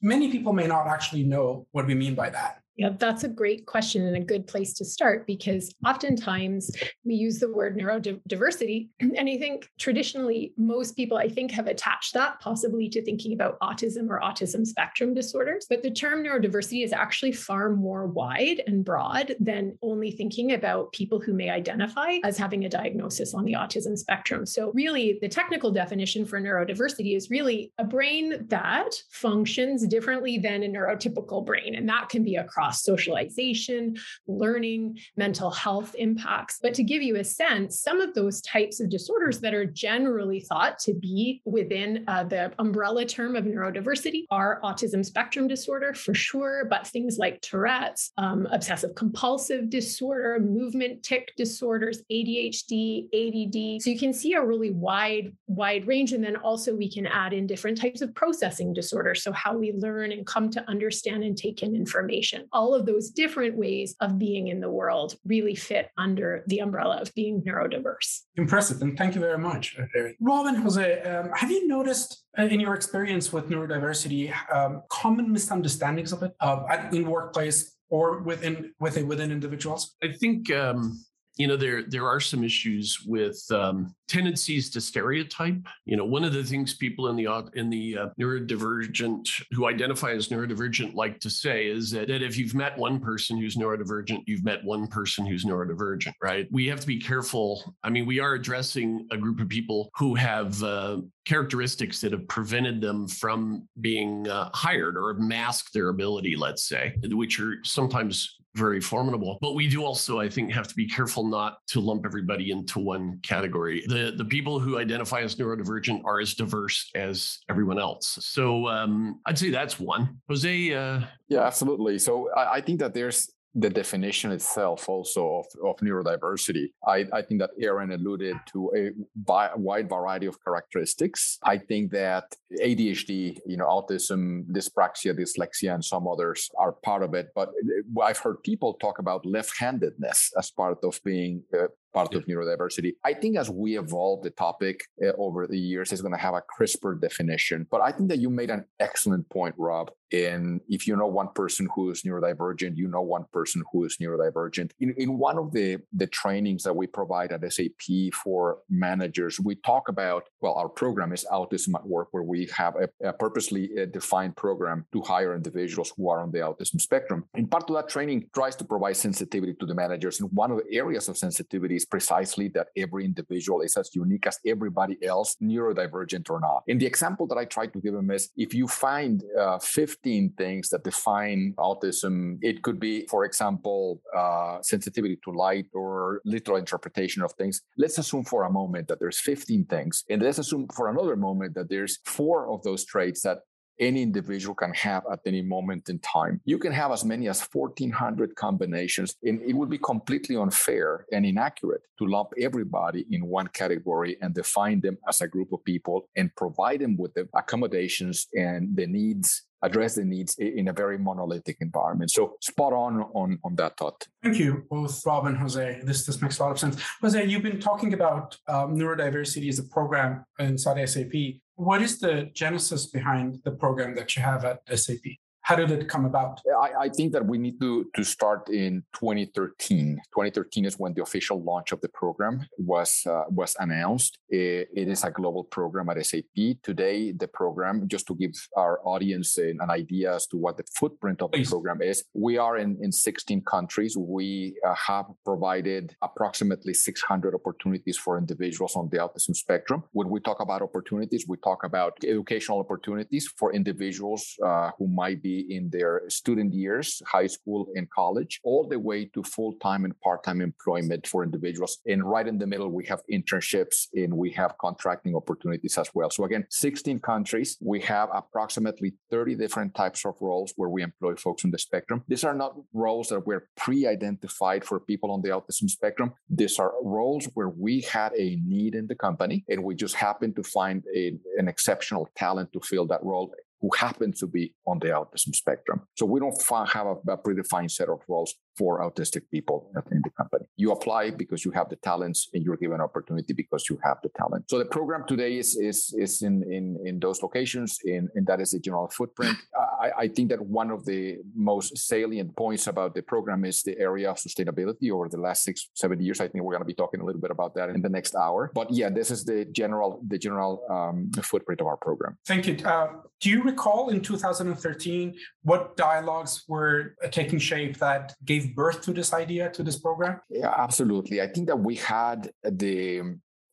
Many 0.00 0.30
people 0.30 0.52
may 0.52 0.66
not 0.66 0.86
actually 0.86 1.24
know 1.24 1.66
what 1.72 1.86
we 1.86 1.94
mean 1.94 2.14
by 2.14 2.30
that. 2.30 2.59
Yeah, 2.76 2.90
that's 2.98 3.24
a 3.24 3.28
great 3.28 3.66
question 3.66 4.06
and 4.06 4.16
a 4.16 4.24
good 4.24 4.46
place 4.46 4.72
to 4.74 4.86
start 4.86 5.26
because 5.26 5.74
oftentimes 5.86 6.70
we 7.04 7.14
use 7.14 7.38
the 7.38 7.52
word 7.52 7.76
neurodiversity. 7.76 8.88
And 9.00 9.28
I 9.28 9.36
think 9.36 9.68
traditionally, 9.78 10.54
most 10.56 10.96
people, 10.96 11.18
I 11.18 11.28
think, 11.28 11.50
have 11.50 11.66
attached 11.66 12.14
that 12.14 12.40
possibly 12.40 12.88
to 12.88 13.04
thinking 13.04 13.34
about 13.34 13.58
autism 13.60 14.08
or 14.08 14.20
autism 14.20 14.66
spectrum 14.66 15.12
disorders. 15.12 15.66
But 15.68 15.82
the 15.82 15.90
term 15.90 16.24
neurodiversity 16.24 16.82
is 16.82 16.92
actually 16.92 17.32
far 17.32 17.70
more 17.70 18.06
wide 18.06 18.62
and 18.66 18.82
broad 18.82 19.34
than 19.40 19.76
only 19.82 20.10
thinking 20.10 20.52
about 20.52 20.92
people 20.92 21.20
who 21.20 21.34
may 21.34 21.50
identify 21.50 22.18
as 22.24 22.38
having 22.38 22.64
a 22.64 22.68
diagnosis 22.68 23.34
on 23.34 23.44
the 23.44 23.54
autism 23.54 23.98
spectrum. 23.98 24.46
So, 24.46 24.70
really, 24.72 25.18
the 25.20 25.28
technical 25.28 25.70
definition 25.70 26.24
for 26.24 26.40
neurodiversity 26.40 27.14
is 27.14 27.30
really 27.30 27.72
a 27.78 27.84
brain 27.84 28.46
that 28.48 28.90
functions 29.10 29.86
differently 29.86 30.38
than 30.38 30.62
a 30.62 30.68
neurotypical 30.68 31.44
brain. 31.44 31.74
And 31.74 31.88
that 31.88 32.08
can 32.08 32.22
be 32.22 32.36
across 32.36 32.59
socialization, 32.68 33.96
learning, 34.26 34.98
mental 35.16 35.50
health 35.50 35.94
impacts. 35.98 36.58
But 36.62 36.74
to 36.74 36.82
give 36.82 37.02
you 37.02 37.16
a 37.16 37.24
sense, 37.24 37.80
some 37.80 38.00
of 38.00 38.14
those 38.14 38.42
types 38.42 38.80
of 38.80 38.90
disorders 38.90 39.40
that 39.40 39.54
are 39.54 39.64
generally 39.64 40.40
thought 40.40 40.78
to 40.80 40.94
be 40.94 41.40
within 41.44 42.04
uh, 42.06 42.24
the 42.24 42.52
umbrella 42.58 43.04
term 43.04 43.36
of 43.36 43.44
neurodiversity 43.44 44.24
are 44.30 44.60
autism 44.62 45.04
spectrum 45.04 45.48
disorder 45.48 45.94
for 45.94 46.14
sure, 46.14 46.66
but 46.68 46.86
things 46.86 47.18
like 47.18 47.40
Tourette's, 47.40 48.12
um, 48.18 48.46
obsessive 48.50 48.94
compulsive 48.94 49.70
disorder, 49.70 50.38
movement 50.40 51.02
tic 51.02 51.32
disorders, 51.36 52.02
ADHD, 52.10 53.06
ADD. 53.14 53.82
So 53.82 53.90
you 53.90 53.98
can 53.98 54.12
see 54.12 54.34
a 54.34 54.44
really 54.44 54.70
wide, 54.70 55.32
wide 55.46 55.86
range. 55.86 56.12
And 56.12 56.22
then 56.22 56.36
also 56.36 56.74
we 56.74 56.90
can 56.90 57.06
add 57.06 57.32
in 57.32 57.46
different 57.46 57.80
types 57.80 58.02
of 58.02 58.14
processing 58.14 58.72
disorders. 58.72 59.22
So 59.22 59.32
how 59.32 59.56
we 59.56 59.72
learn 59.72 60.12
and 60.12 60.26
come 60.26 60.50
to 60.50 60.68
understand 60.68 61.24
and 61.24 61.36
take 61.36 61.62
in 61.62 61.74
information. 61.74 62.46
All 62.52 62.74
of 62.74 62.86
those 62.86 63.10
different 63.10 63.56
ways 63.56 63.96
of 64.00 64.18
being 64.18 64.48
in 64.48 64.60
the 64.60 64.70
world 64.70 65.16
really 65.24 65.54
fit 65.54 65.90
under 65.96 66.44
the 66.46 66.58
umbrella 66.58 66.98
of 67.00 67.14
being 67.14 67.42
neurodiverse. 67.42 68.20
Impressive. 68.36 68.82
And 68.82 68.96
thank 68.96 69.14
you 69.14 69.20
very 69.20 69.38
much. 69.38 69.76
Robin 70.20 70.54
Jose, 70.56 71.02
um, 71.02 71.30
have 71.34 71.50
you 71.50 71.66
noticed 71.68 72.24
uh, 72.38 72.42
in 72.42 72.60
your 72.60 72.74
experience 72.74 73.32
with 73.32 73.48
neurodiversity 73.48 74.32
um, 74.54 74.82
common 74.88 75.32
misunderstandings 75.32 76.12
of 76.12 76.22
it 76.22 76.32
uh, 76.40 76.88
in 76.92 77.08
workplace 77.08 77.76
or 77.88 78.20
within 78.22 78.72
within 78.80 79.06
within 79.08 79.30
individuals? 79.30 79.96
I 80.02 80.12
think 80.12 80.52
um, 80.52 81.04
you 81.40 81.46
know 81.46 81.56
there 81.56 81.82
there 81.84 82.06
are 82.06 82.20
some 82.20 82.44
issues 82.44 83.00
with 83.06 83.42
um, 83.50 83.94
tendencies 84.08 84.68
to 84.70 84.80
stereotype. 84.80 85.56
You 85.86 85.96
know 85.96 86.04
one 86.04 86.22
of 86.22 86.34
the 86.34 86.44
things 86.44 86.74
people 86.74 87.08
in 87.08 87.16
the 87.16 87.50
in 87.54 87.70
the 87.70 87.96
uh, 87.96 88.08
neurodivergent 88.20 89.26
who 89.52 89.66
identify 89.66 90.10
as 90.10 90.28
neurodivergent 90.28 90.92
like 90.92 91.18
to 91.20 91.30
say 91.30 91.66
is 91.66 91.90
that, 91.92 92.08
that 92.08 92.22
if 92.22 92.36
you've 92.36 92.54
met 92.54 92.76
one 92.76 93.00
person 93.00 93.38
who's 93.38 93.56
neurodivergent 93.56 94.24
you've 94.26 94.44
met 94.44 94.62
one 94.64 94.86
person 94.86 95.24
who's 95.24 95.46
neurodivergent 95.46 96.12
right? 96.22 96.46
We 96.50 96.66
have 96.66 96.80
to 96.80 96.86
be 96.86 97.00
careful. 97.00 97.74
I 97.82 97.88
mean 97.88 98.04
we 98.04 98.20
are 98.20 98.34
addressing 98.34 99.08
a 99.10 99.16
group 99.16 99.40
of 99.40 99.48
people 99.48 99.88
who 99.96 100.14
have 100.16 100.62
uh, 100.62 100.98
characteristics 101.24 102.02
that 102.02 102.12
have 102.12 102.28
prevented 102.28 102.82
them 102.82 103.08
from 103.08 103.66
being 103.80 104.28
uh, 104.28 104.50
hired 104.52 104.98
or 104.98 105.14
have 105.14 105.22
masked 105.22 105.72
their 105.72 105.88
ability 105.88 106.34
let's 106.36 106.64
say 106.64 106.94
which 107.12 107.38
are 107.38 107.54
sometimes 107.62 108.39
very 108.54 108.80
formidable. 108.80 109.38
But 109.40 109.54
we 109.54 109.68
do 109.68 109.84
also, 109.84 110.18
I 110.18 110.28
think, 110.28 110.52
have 110.52 110.68
to 110.68 110.74
be 110.74 110.88
careful 110.88 111.26
not 111.26 111.58
to 111.68 111.80
lump 111.80 112.04
everybody 112.04 112.50
into 112.50 112.78
one 112.78 113.20
category. 113.22 113.84
The 113.86 114.12
the 114.16 114.24
people 114.24 114.58
who 114.58 114.78
identify 114.78 115.20
as 115.20 115.36
neurodivergent 115.36 116.04
are 116.04 116.20
as 116.20 116.34
diverse 116.34 116.90
as 116.94 117.38
everyone 117.48 117.78
else. 117.78 118.18
So 118.20 118.66
um, 118.68 119.20
I'd 119.26 119.38
say 119.38 119.50
that's 119.50 119.78
one. 119.78 120.20
Jose. 120.28 120.74
Uh... 120.74 121.00
Yeah, 121.28 121.42
absolutely. 121.42 121.98
So 121.98 122.30
I, 122.36 122.54
I 122.54 122.60
think 122.60 122.80
that 122.80 122.94
there's 122.94 123.30
the 123.54 123.68
definition 123.70 124.30
itself 124.30 124.88
also 124.88 125.40
of, 125.40 125.46
of 125.68 125.76
neurodiversity. 125.78 126.66
I, 126.86 127.06
I 127.12 127.22
think 127.22 127.40
that 127.40 127.50
Erin 127.60 127.90
alluded 127.90 128.36
to 128.52 128.70
a 128.76 128.90
bi- 129.16 129.50
wide 129.56 129.88
variety 129.88 130.26
of 130.26 130.42
characteristics. 130.44 131.38
I 131.42 131.58
think 131.58 131.90
that 131.90 132.24
ADHD, 132.60 133.38
you 133.46 133.56
know, 133.56 133.66
autism, 133.66 134.44
dyspraxia, 134.46 135.18
dyslexia, 135.18 135.74
and 135.74 135.84
some 135.84 136.06
others 136.06 136.48
are 136.58 136.72
part 136.72 137.02
of 137.02 137.14
it. 137.14 137.28
But 137.34 137.48
uh, 137.48 138.00
I've 138.00 138.18
heard 138.18 138.42
people 138.44 138.74
talk 138.74 139.00
about 139.00 139.26
left-handedness 139.26 140.32
as 140.38 140.50
part 140.50 140.78
of 140.84 141.00
being 141.04 141.42
uh, 141.52 141.66
part 141.92 142.14
of 142.14 142.26
neurodiversity. 142.26 142.92
I 143.04 143.14
think 143.14 143.36
as 143.36 143.50
we 143.50 143.78
evolve 143.78 144.22
the 144.22 144.30
topic 144.30 144.80
uh, 145.04 145.12
over 145.18 145.46
the 145.46 145.58
years, 145.58 145.92
it's 145.92 146.02
going 146.02 146.14
to 146.14 146.20
have 146.20 146.34
a 146.34 146.42
crisper 146.42 146.94
definition. 146.94 147.66
But 147.70 147.80
I 147.80 147.92
think 147.92 148.08
that 148.10 148.18
you 148.18 148.30
made 148.30 148.50
an 148.50 148.64
excellent 148.78 149.28
point, 149.30 149.54
Rob. 149.58 149.90
And 150.12 150.60
if 150.68 150.86
you 150.88 150.96
know 150.96 151.06
one 151.06 151.28
person 151.34 151.68
who 151.74 151.90
is 151.90 152.02
neurodivergent, 152.02 152.76
you 152.76 152.88
know 152.88 153.02
one 153.02 153.26
person 153.32 153.62
who 153.72 153.84
is 153.84 153.98
neurodivergent. 154.00 154.72
In, 154.80 154.94
in 154.96 155.18
one 155.18 155.38
of 155.38 155.52
the, 155.52 155.78
the 155.92 156.08
trainings 156.08 156.64
that 156.64 156.74
we 156.74 156.86
provide 156.86 157.32
at 157.32 157.52
SAP 157.52 158.12
for 158.12 158.58
managers, 158.68 159.38
we 159.38 159.54
talk 159.56 159.88
about, 159.88 160.24
well, 160.40 160.54
our 160.54 160.68
program 160.68 161.12
is 161.12 161.24
Autism 161.30 161.74
at 161.76 161.86
Work, 161.86 162.08
where 162.10 162.24
we 162.24 162.48
have 162.56 162.74
a, 162.76 162.88
a 163.08 163.12
purposely 163.12 163.70
uh, 163.80 163.86
defined 163.86 164.36
program 164.36 164.84
to 164.92 165.00
hire 165.02 165.34
individuals 165.34 165.92
who 165.96 166.08
are 166.08 166.20
on 166.20 166.32
the 166.32 166.38
autism 166.38 166.80
spectrum. 166.80 167.24
And 167.34 167.50
part 167.50 167.70
of 167.70 167.76
that 167.76 167.88
training 167.88 168.28
tries 168.34 168.56
to 168.56 168.64
provide 168.64 168.96
sensitivity 168.96 169.54
to 169.60 169.66
the 169.66 169.74
managers. 169.74 170.20
And 170.20 170.28
one 170.32 170.50
of 170.50 170.58
the 170.58 170.74
areas 170.76 171.08
of 171.08 171.16
sensitivity 171.16 171.76
is 171.80 171.86
precisely 171.86 172.48
that 172.56 172.68
every 172.76 173.04
individual 173.04 173.58
is 173.62 173.74
as 173.76 173.88
unique 173.94 174.26
as 174.26 174.38
everybody 174.46 174.96
else, 175.12 175.36
neurodivergent 175.42 176.26
or 176.30 176.40
not. 176.40 176.62
And 176.68 176.78
the 176.80 176.86
example 176.86 177.26
that 177.28 177.38
I 177.42 177.46
try 177.56 177.66
to 177.66 177.80
give 177.80 177.94
them 177.94 178.10
is 178.10 178.30
if 178.36 178.50
you 178.58 178.66
find 178.68 179.22
uh, 179.38 179.58
15 179.58 180.34
things 180.36 180.68
that 180.70 180.84
define 180.84 181.54
autism, 181.58 182.38
it 182.42 182.62
could 182.62 182.78
be, 182.78 183.06
for 183.12 183.24
example, 183.24 184.00
uh, 184.16 184.58
sensitivity 184.62 185.18
to 185.24 185.30
light 185.30 185.66
or 185.72 186.20
literal 186.24 186.58
interpretation 186.58 187.22
of 187.22 187.32
things. 187.32 187.62
Let's 187.76 187.98
assume 187.98 188.24
for 188.24 188.44
a 188.44 188.52
moment 188.60 188.88
that 188.88 189.00
there's 189.00 189.20
15 189.20 189.64
things. 189.66 190.04
And 190.10 190.22
let's 190.22 190.38
assume 190.38 190.68
for 190.74 190.88
another 190.88 191.16
moment 191.16 191.54
that 191.54 191.68
there's 191.68 191.98
four 192.04 192.48
of 192.52 192.62
those 192.62 192.84
traits 192.84 193.22
that 193.22 193.38
any 193.80 194.02
individual 194.02 194.54
can 194.54 194.72
have 194.74 195.04
at 195.10 195.20
any 195.26 195.42
moment 195.42 195.88
in 195.88 195.98
time. 196.00 196.40
You 196.44 196.58
can 196.58 196.72
have 196.72 196.92
as 196.92 197.04
many 197.04 197.28
as 197.28 197.40
1,400 197.40 198.36
combinations, 198.36 199.14
and 199.22 199.40
it 199.42 199.54
would 199.54 199.70
be 199.70 199.78
completely 199.78 200.36
unfair 200.36 201.06
and 201.12 201.24
inaccurate 201.24 201.82
to 201.98 202.06
lump 202.06 202.30
everybody 202.38 203.06
in 203.10 203.26
one 203.26 203.48
category 203.48 204.16
and 204.20 204.34
define 204.34 204.80
them 204.80 204.98
as 205.08 205.20
a 205.20 205.28
group 205.28 205.52
of 205.52 205.64
people 205.64 206.08
and 206.16 206.34
provide 206.36 206.80
them 206.80 206.96
with 206.96 207.14
the 207.14 207.28
accommodations 207.34 208.28
and 208.34 208.76
the 208.76 208.86
needs 208.86 209.44
address 209.62 209.94
the 209.94 210.04
needs 210.04 210.36
in 210.38 210.68
a 210.68 210.72
very 210.72 210.98
monolithic 210.98 211.58
environment. 211.60 212.10
So 212.10 212.36
spot 212.40 212.72
on 212.72 213.02
on, 213.14 213.38
on 213.44 213.56
that 213.56 213.76
thought. 213.76 214.06
Thank 214.22 214.38
you, 214.38 214.64
both 214.70 215.04
Rob 215.04 215.26
and 215.26 215.36
Jose. 215.36 215.80
This 215.84 216.06
this 216.06 216.22
makes 216.22 216.38
a 216.38 216.42
lot 216.42 216.52
of 216.52 216.58
sense. 216.58 216.82
Jose, 217.02 217.24
you've 217.26 217.42
been 217.42 217.60
talking 217.60 217.94
about 217.94 218.36
um, 218.48 218.76
neurodiversity 218.76 219.48
as 219.48 219.58
a 219.58 219.64
program 219.64 220.24
inside 220.38 220.88
SAP. 220.88 221.12
What 221.60 221.82
is 221.82 221.98
the 221.98 222.30
genesis 222.32 222.86
behind 222.86 223.42
the 223.44 223.50
program 223.50 223.94
that 223.96 224.16
you 224.16 224.22
have 224.22 224.46
at 224.46 224.62
SAP? 224.78 225.04
How 225.50 225.56
did 225.56 225.72
it 225.72 225.88
come 225.88 226.04
about? 226.04 226.40
I, 226.62 226.84
I, 226.84 226.88
think 226.88 227.12
that 227.12 227.26
we 227.26 227.36
need 227.36 227.58
to, 227.60 227.90
to 227.96 228.04
start 228.04 228.48
in 228.50 228.84
2013. 228.92 229.96
2013 230.14 230.64
is 230.64 230.78
when 230.78 230.94
the 230.94 231.02
official 231.02 231.42
launch 231.42 231.72
of 231.72 231.80
the 231.80 231.88
program 231.88 232.46
was 232.56 233.04
uh, 233.04 233.24
was 233.28 233.56
announced. 233.58 234.20
It, 234.28 234.68
it 234.72 234.86
is 234.86 235.02
a 235.02 235.10
global 235.10 235.42
program 235.42 235.88
at 235.88 236.06
SAP. 236.06 236.36
Today, 236.62 237.10
the 237.10 237.26
program, 237.26 237.88
just 237.88 238.06
to 238.06 238.14
give 238.14 238.30
our 238.56 238.78
audience 238.84 239.38
an, 239.38 239.58
an 239.60 239.70
idea 239.70 240.14
as 240.14 240.28
to 240.28 240.36
what 240.36 240.56
the 240.56 240.62
footprint 240.78 241.20
of 241.20 241.32
Please. 241.32 241.48
the 241.48 241.54
program 241.54 241.82
is, 241.82 242.04
we 242.14 242.38
are 242.38 242.56
in, 242.56 242.78
in 242.80 242.92
16 242.92 243.42
countries. 243.42 243.96
We 243.96 244.54
uh, 244.64 244.76
have 244.86 245.06
provided 245.24 245.96
approximately 246.00 246.74
600 246.74 247.34
opportunities 247.34 247.96
for 247.96 248.18
individuals 248.18 248.76
on 248.76 248.88
the 248.90 248.98
autism 248.98 249.34
spectrum. 249.34 249.82
When 249.90 250.10
we 250.10 250.20
talk 250.20 250.38
about 250.38 250.62
opportunities, 250.62 251.24
we 251.26 251.38
talk 251.38 251.64
about 251.64 251.94
educational 252.04 252.60
opportunities 252.60 253.26
for 253.36 253.52
individuals 253.52 254.36
uh, 254.46 254.70
who 254.78 254.86
might 254.86 255.20
be 255.20 255.39
in 255.40 255.70
their 255.70 256.02
student 256.08 256.52
years, 256.52 257.02
high 257.06 257.26
school 257.26 257.68
and 257.74 257.88
college, 257.90 258.40
all 258.44 258.66
the 258.66 258.78
way 258.78 259.06
to 259.06 259.22
full 259.22 259.54
time 259.54 259.84
and 259.84 259.98
part 260.00 260.24
time 260.24 260.40
employment 260.40 261.06
for 261.06 261.22
individuals. 261.22 261.78
And 261.86 262.04
right 262.04 262.26
in 262.26 262.38
the 262.38 262.46
middle, 262.46 262.70
we 262.70 262.86
have 262.86 263.02
internships 263.12 263.88
and 263.94 264.16
we 264.16 264.30
have 264.32 264.56
contracting 264.58 265.14
opportunities 265.14 265.78
as 265.78 265.90
well. 265.94 266.10
So, 266.10 266.24
again, 266.24 266.46
16 266.50 267.00
countries. 267.00 267.56
We 267.60 267.80
have 267.80 268.08
approximately 268.12 268.94
30 269.10 269.34
different 269.36 269.74
types 269.74 270.04
of 270.04 270.14
roles 270.20 270.52
where 270.56 270.68
we 270.68 270.82
employ 270.82 271.16
folks 271.16 271.44
on 271.44 271.50
the 271.50 271.58
spectrum. 271.58 272.04
These 272.08 272.24
are 272.24 272.34
not 272.34 272.54
roles 272.72 273.08
that 273.08 273.26
were 273.26 273.48
pre 273.56 273.86
identified 273.86 274.64
for 274.64 274.80
people 274.80 275.10
on 275.10 275.22
the 275.22 275.30
autism 275.30 275.68
spectrum. 275.68 276.12
These 276.28 276.58
are 276.58 276.72
roles 276.82 277.28
where 277.34 277.48
we 277.48 277.80
had 277.82 278.12
a 278.16 278.36
need 278.44 278.74
in 278.74 278.86
the 278.86 278.94
company 278.94 279.44
and 279.48 279.62
we 279.62 279.74
just 279.74 279.94
happened 279.94 280.36
to 280.36 280.42
find 280.42 280.84
a, 280.94 281.18
an 281.36 281.48
exceptional 281.48 282.08
talent 282.16 282.52
to 282.52 282.60
fill 282.60 282.86
that 282.86 283.02
role 283.02 283.32
who 283.60 283.70
happen 283.76 284.12
to 284.18 284.26
be 284.26 284.54
on 284.66 284.78
the 284.78 284.88
autism 284.88 285.34
spectrum. 285.34 285.82
So 285.96 286.06
we 286.06 286.20
don't 286.20 286.34
have 286.68 286.86
a, 286.86 287.12
a, 287.12 287.18
predefined 287.18 287.70
set 287.70 287.88
of 287.88 288.00
roles. 288.08 288.34
For 288.56 288.80
autistic 288.80 289.22
people 289.30 289.70
in 289.90 290.02
the 290.02 290.10
company. 290.10 290.44
You 290.56 290.72
apply 290.72 291.10
because 291.10 291.44
you 291.44 291.50
have 291.52 291.68
the 291.68 291.76
talents 291.76 292.28
and 292.34 292.44
you're 292.44 292.56
given 292.56 292.80
opportunity 292.80 293.32
because 293.32 293.68
you 293.68 293.78
have 293.82 293.98
the 294.02 294.10
talent. 294.16 294.50
So 294.50 294.58
the 294.58 294.64
program 294.64 295.04
today 295.06 295.38
is 295.38 295.56
is 295.56 295.94
is 295.96 296.22
in 296.22 296.42
in, 296.56 296.64
in 296.84 297.00
those 297.00 297.22
locations, 297.22 297.78
in, 297.84 298.08
and 298.14 298.26
that 298.26 298.40
is 298.40 298.50
the 298.52 298.60
general 298.60 298.88
footprint. 298.88 299.36
I, 299.80 299.90
I 300.04 300.08
think 300.08 300.28
that 300.30 300.40
one 300.40 300.70
of 300.70 300.84
the 300.84 301.18
most 301.34 301.76
salient 301.78 302.36
points 302.36 302.66
about 302.66 302.94
the 302.94 303.02
program 303.02 303.44
is 303.44 303.62
the 303.62 303.78
area 303.78 304.10
of 304.10 304.16
sustainability 304.16 304.90
over 304.90 305.08
the 305.08 305.18
last 305.18 305.42
six, 305.42 305.70
seven 305.74 306.00
years. 306.00 306.20
I 306.20 306.28
think 306.28 306.44
we're 306.44 306.52
going 306.52 306.62
to 306.62 306.72
be 306.74 306.74
talking 306.74 307.00
a 307.00 307.04
little 307.04 307.20
bit 307.20 307.30
about 307.30 307.54
that 307.54 307.70
in 307.70 307.80
the 307.80 307.88
next 307.88 308.14
hour. 308.14 308.50
But 308.54 308.70
yeah, 308.70 308.90
this 308.90 309.10
is 309.10 309.24
the 309.24 309.44
general 309.46 310.00
the 310.06 310.18
general 310.18 310.52
um, 310.70 311.10
footprint 311.22 311.60
of 311.60 311.66
our 311.66 311.76
program. 311.76 312.16
Thank 312.26 312.46
you. 312.46 312.56
Uh, 312.64 312.88
do 313.20 313.28
you 313.30 313.42
recall 313.42 313.90
in 313.90 314.00
2013 314.00 315.14
what 315.42 315.76
dialogues 315.76 316.44
were 316.48 316.94
taking 317.10 317.38
shape 317.38 317.78
that 317.78 318.14
gave 318.24 318.39
birth 318.46 318.82
to 318.82 318.92
this 318.92 319.12
idea 319.12 319.50
to 319.50 319.62
this 319.62 319.78
program? 319.78 320.20
Yeah, 320.28 320.54
absolutely. 320.56 321.20
I 321.20 321.28
think 321.28 321.46
that 321.48 321.56
we 321.56 321.76
had 321.76 322.30
the 322.42 323.02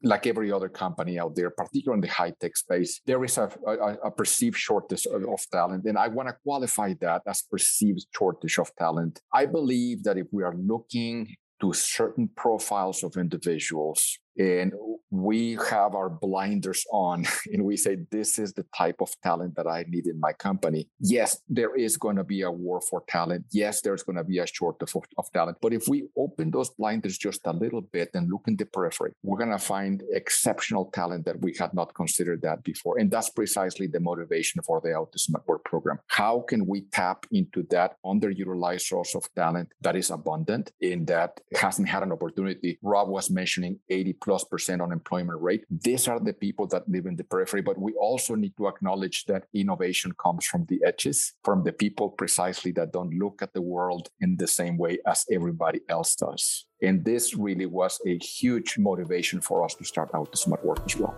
like 0.04 0.28
every 0.28 0.52
other 0.52 0.70
company 0.70 1.20
out 1.20 1.36
there, 1.36 1.50
particularly 1.50 1.98
in 1.98 2.02
the 2.02 2.08
high 2.08 2.32
tech 2.40 2.56
space, 2.56 3.02
there 3.06 3.24
is 3.24 3.38
a, 3.38 3.50
a, 3.66 3.94
a 4.06 4.12
perceived 4.12 4.56
shortage 4.56 5.08
of, 5.08 5.42
talent. 5.52 5.86
And 5.86 5.98
I 5.98 6.08
want 6.08 6.30
to 6.30 6.36
qualify 6.44 6.94
that 7.02 7.24
as 7.28 7.42
perceived 7.42 8.06
shortage 8.16 8.60
of 8.60 8.70
talent. 8.76 9.20
I 9.34 9.46
believe 9.48 10.04
that 10.04 10.18
if 10.18 10.28
we 10.32 10.44
are 10.44 10.56
looking 10.56 11.36
to 11.62 11.74
certain 11.74 12.30
profiles 12.36 13.04
of 13.04 13.18
individuals 13.18 14.20
and 14.38 14.72
we 15.10 15.58
have 15.70 15.96
our 15.96 16.10
blinders 16.10 16.86
on 16.92 17.26
and 17.54 17.64
we 17.64 17.78
say 17.78 17.98
this 18.12 18.40
is 18.40 18.54
the 18.54 18.66
type 18.76 18.98
of 19.02 19.10
talent 19.24 19.56
that 19.56 19.68
i 19.68 19.86
need 19.88 20.08
in 20.08 20.20
my 20.20 20.34
company. 20.34 20.88
Yes 21.00 21.40
there 21.50 21.76
is 21.76 21.98
going 21.98 22.16
to 22.18 22.24
be 22.24 22.42
a 22.42 22.52
war 22.52 22.82
for 22.82 23.04
talent. 23.08 23.46
Yes 23.52 23.82
there's 23.82 24.04
going 24.04 24.18
to 24.18 24.24
be 24.24 24.40
a 24.40 24.48
shortage 24.48 24.94
of, 24.96 25.04
of 25.18 25.32
talent. 25.32 25.58
But 25.62 25.74
if 25.74 25.88
we 25.88 26.08
open 26.18 26.52
those 26.52 26.70
blinders 26.70 27.18
just 27.18 27.42
a 27.46 27.54
little 27.54 27.82
bit 27.82 28.10
and 28.14 28.30
look 28.30 28.44
in 28.48 28.56
the 28.56 28.66
periphery 28.66 29.12
we're 29.24 29.38
going 29.38 29.52
to 29.52 29.60
find 29.60 30.04
exceptional 30.12 30.86
talent 30.94 31.26
that 31.26 31.42
we 31.42 31.56
had 31.58 31.74
not 31.74 31.94
considered 31.94 32.42
that 32.42 32.64
before. 32.64 32.98
And 33.00 33.10
that's 33.12 33.30
precisely 33.30 33.88
the 33.88 34.00
motivation 34.00 34.62
for 34.62 34.82
the 34.82 34.90
autism 34.90 35.36
at 35.36 35.48
work 35.48 35.64
program. 35.66 36.00
How 36.08 36.42
can 36.42 36.66
we 36.66 36.82
tap 36.92 37.26
into 37.32 37.64
that 37.70 37.96
underutilized 38.06 38.82
source 38.82 39.16
of 39.16 39.28
talent 39.36 39.70
that 39.82 39.96
is 39.96 40.10
abundant 40.10 40.72
in 40.82 41.06
that 41.06 41.40
hasn't 41.56 41.90
had 41.90 42.04
an 42.04 42.12
opportunity? 42.12 42.80
Rob 42.82 43.10
was 43.10 43.30
mentioning 43.30 43.80
80 43.90 44.14
plus 44.14 44.44
percent 44.44 44.82
unemployment 45.08 45.42
rate. 45.42 45.66
These 45.70 46.08
are 46.08 46.20
the 46.20 46.34
people 46.34 46.68
that 46.68 46.88
live 46.88 47.06
in 47.06 47.16
the 47.16 47.24
periphery, 47.24 47.62
but 47.62 47.80
we 47.80 47.94
also 47.94 48.36
need 48.36 48.56
to 48.58 48.68
acknowledge 48.68 49.26
that 49.26 49.46
innovation 49.54 50.14
comes 50.22 50.46
from 50.46 50.66
the 50.68 50.82
edges, 50.86 51.34
from 51.44 51.64
the 51.64 51.72
people 51.72 52.10
precisely 52.10 52.72
that 52.74 52.92
don't 52.92 53.18
look 53.18 53.42
at 53.42 53.54
the 53.54 53.62
world 53.62 54.10
in 54.22 54.38
the 54.38 54.48
same 54.48 54.78
way 54.78 55.00
as 55.06 55.26
everybody 55.32 55.82
else 55.90 56.16
does. 56.16 56.66
And 56.82 57.04
this 57.04 57.36
really 57.36 57.66
was 57.66 58.00
a 58.06 58.18
huge 58.18 58.78
motivation 58.78 59.42
for 59.42 59.64
us 59.64 59.76
to 59.76 59.84
start 59.84 60.10
out 60.14 60.32
the 60.32 60.38
smart 60.38 60.64
work 60.66 60.82
as 60.86 60.96
well. 60.96 61.16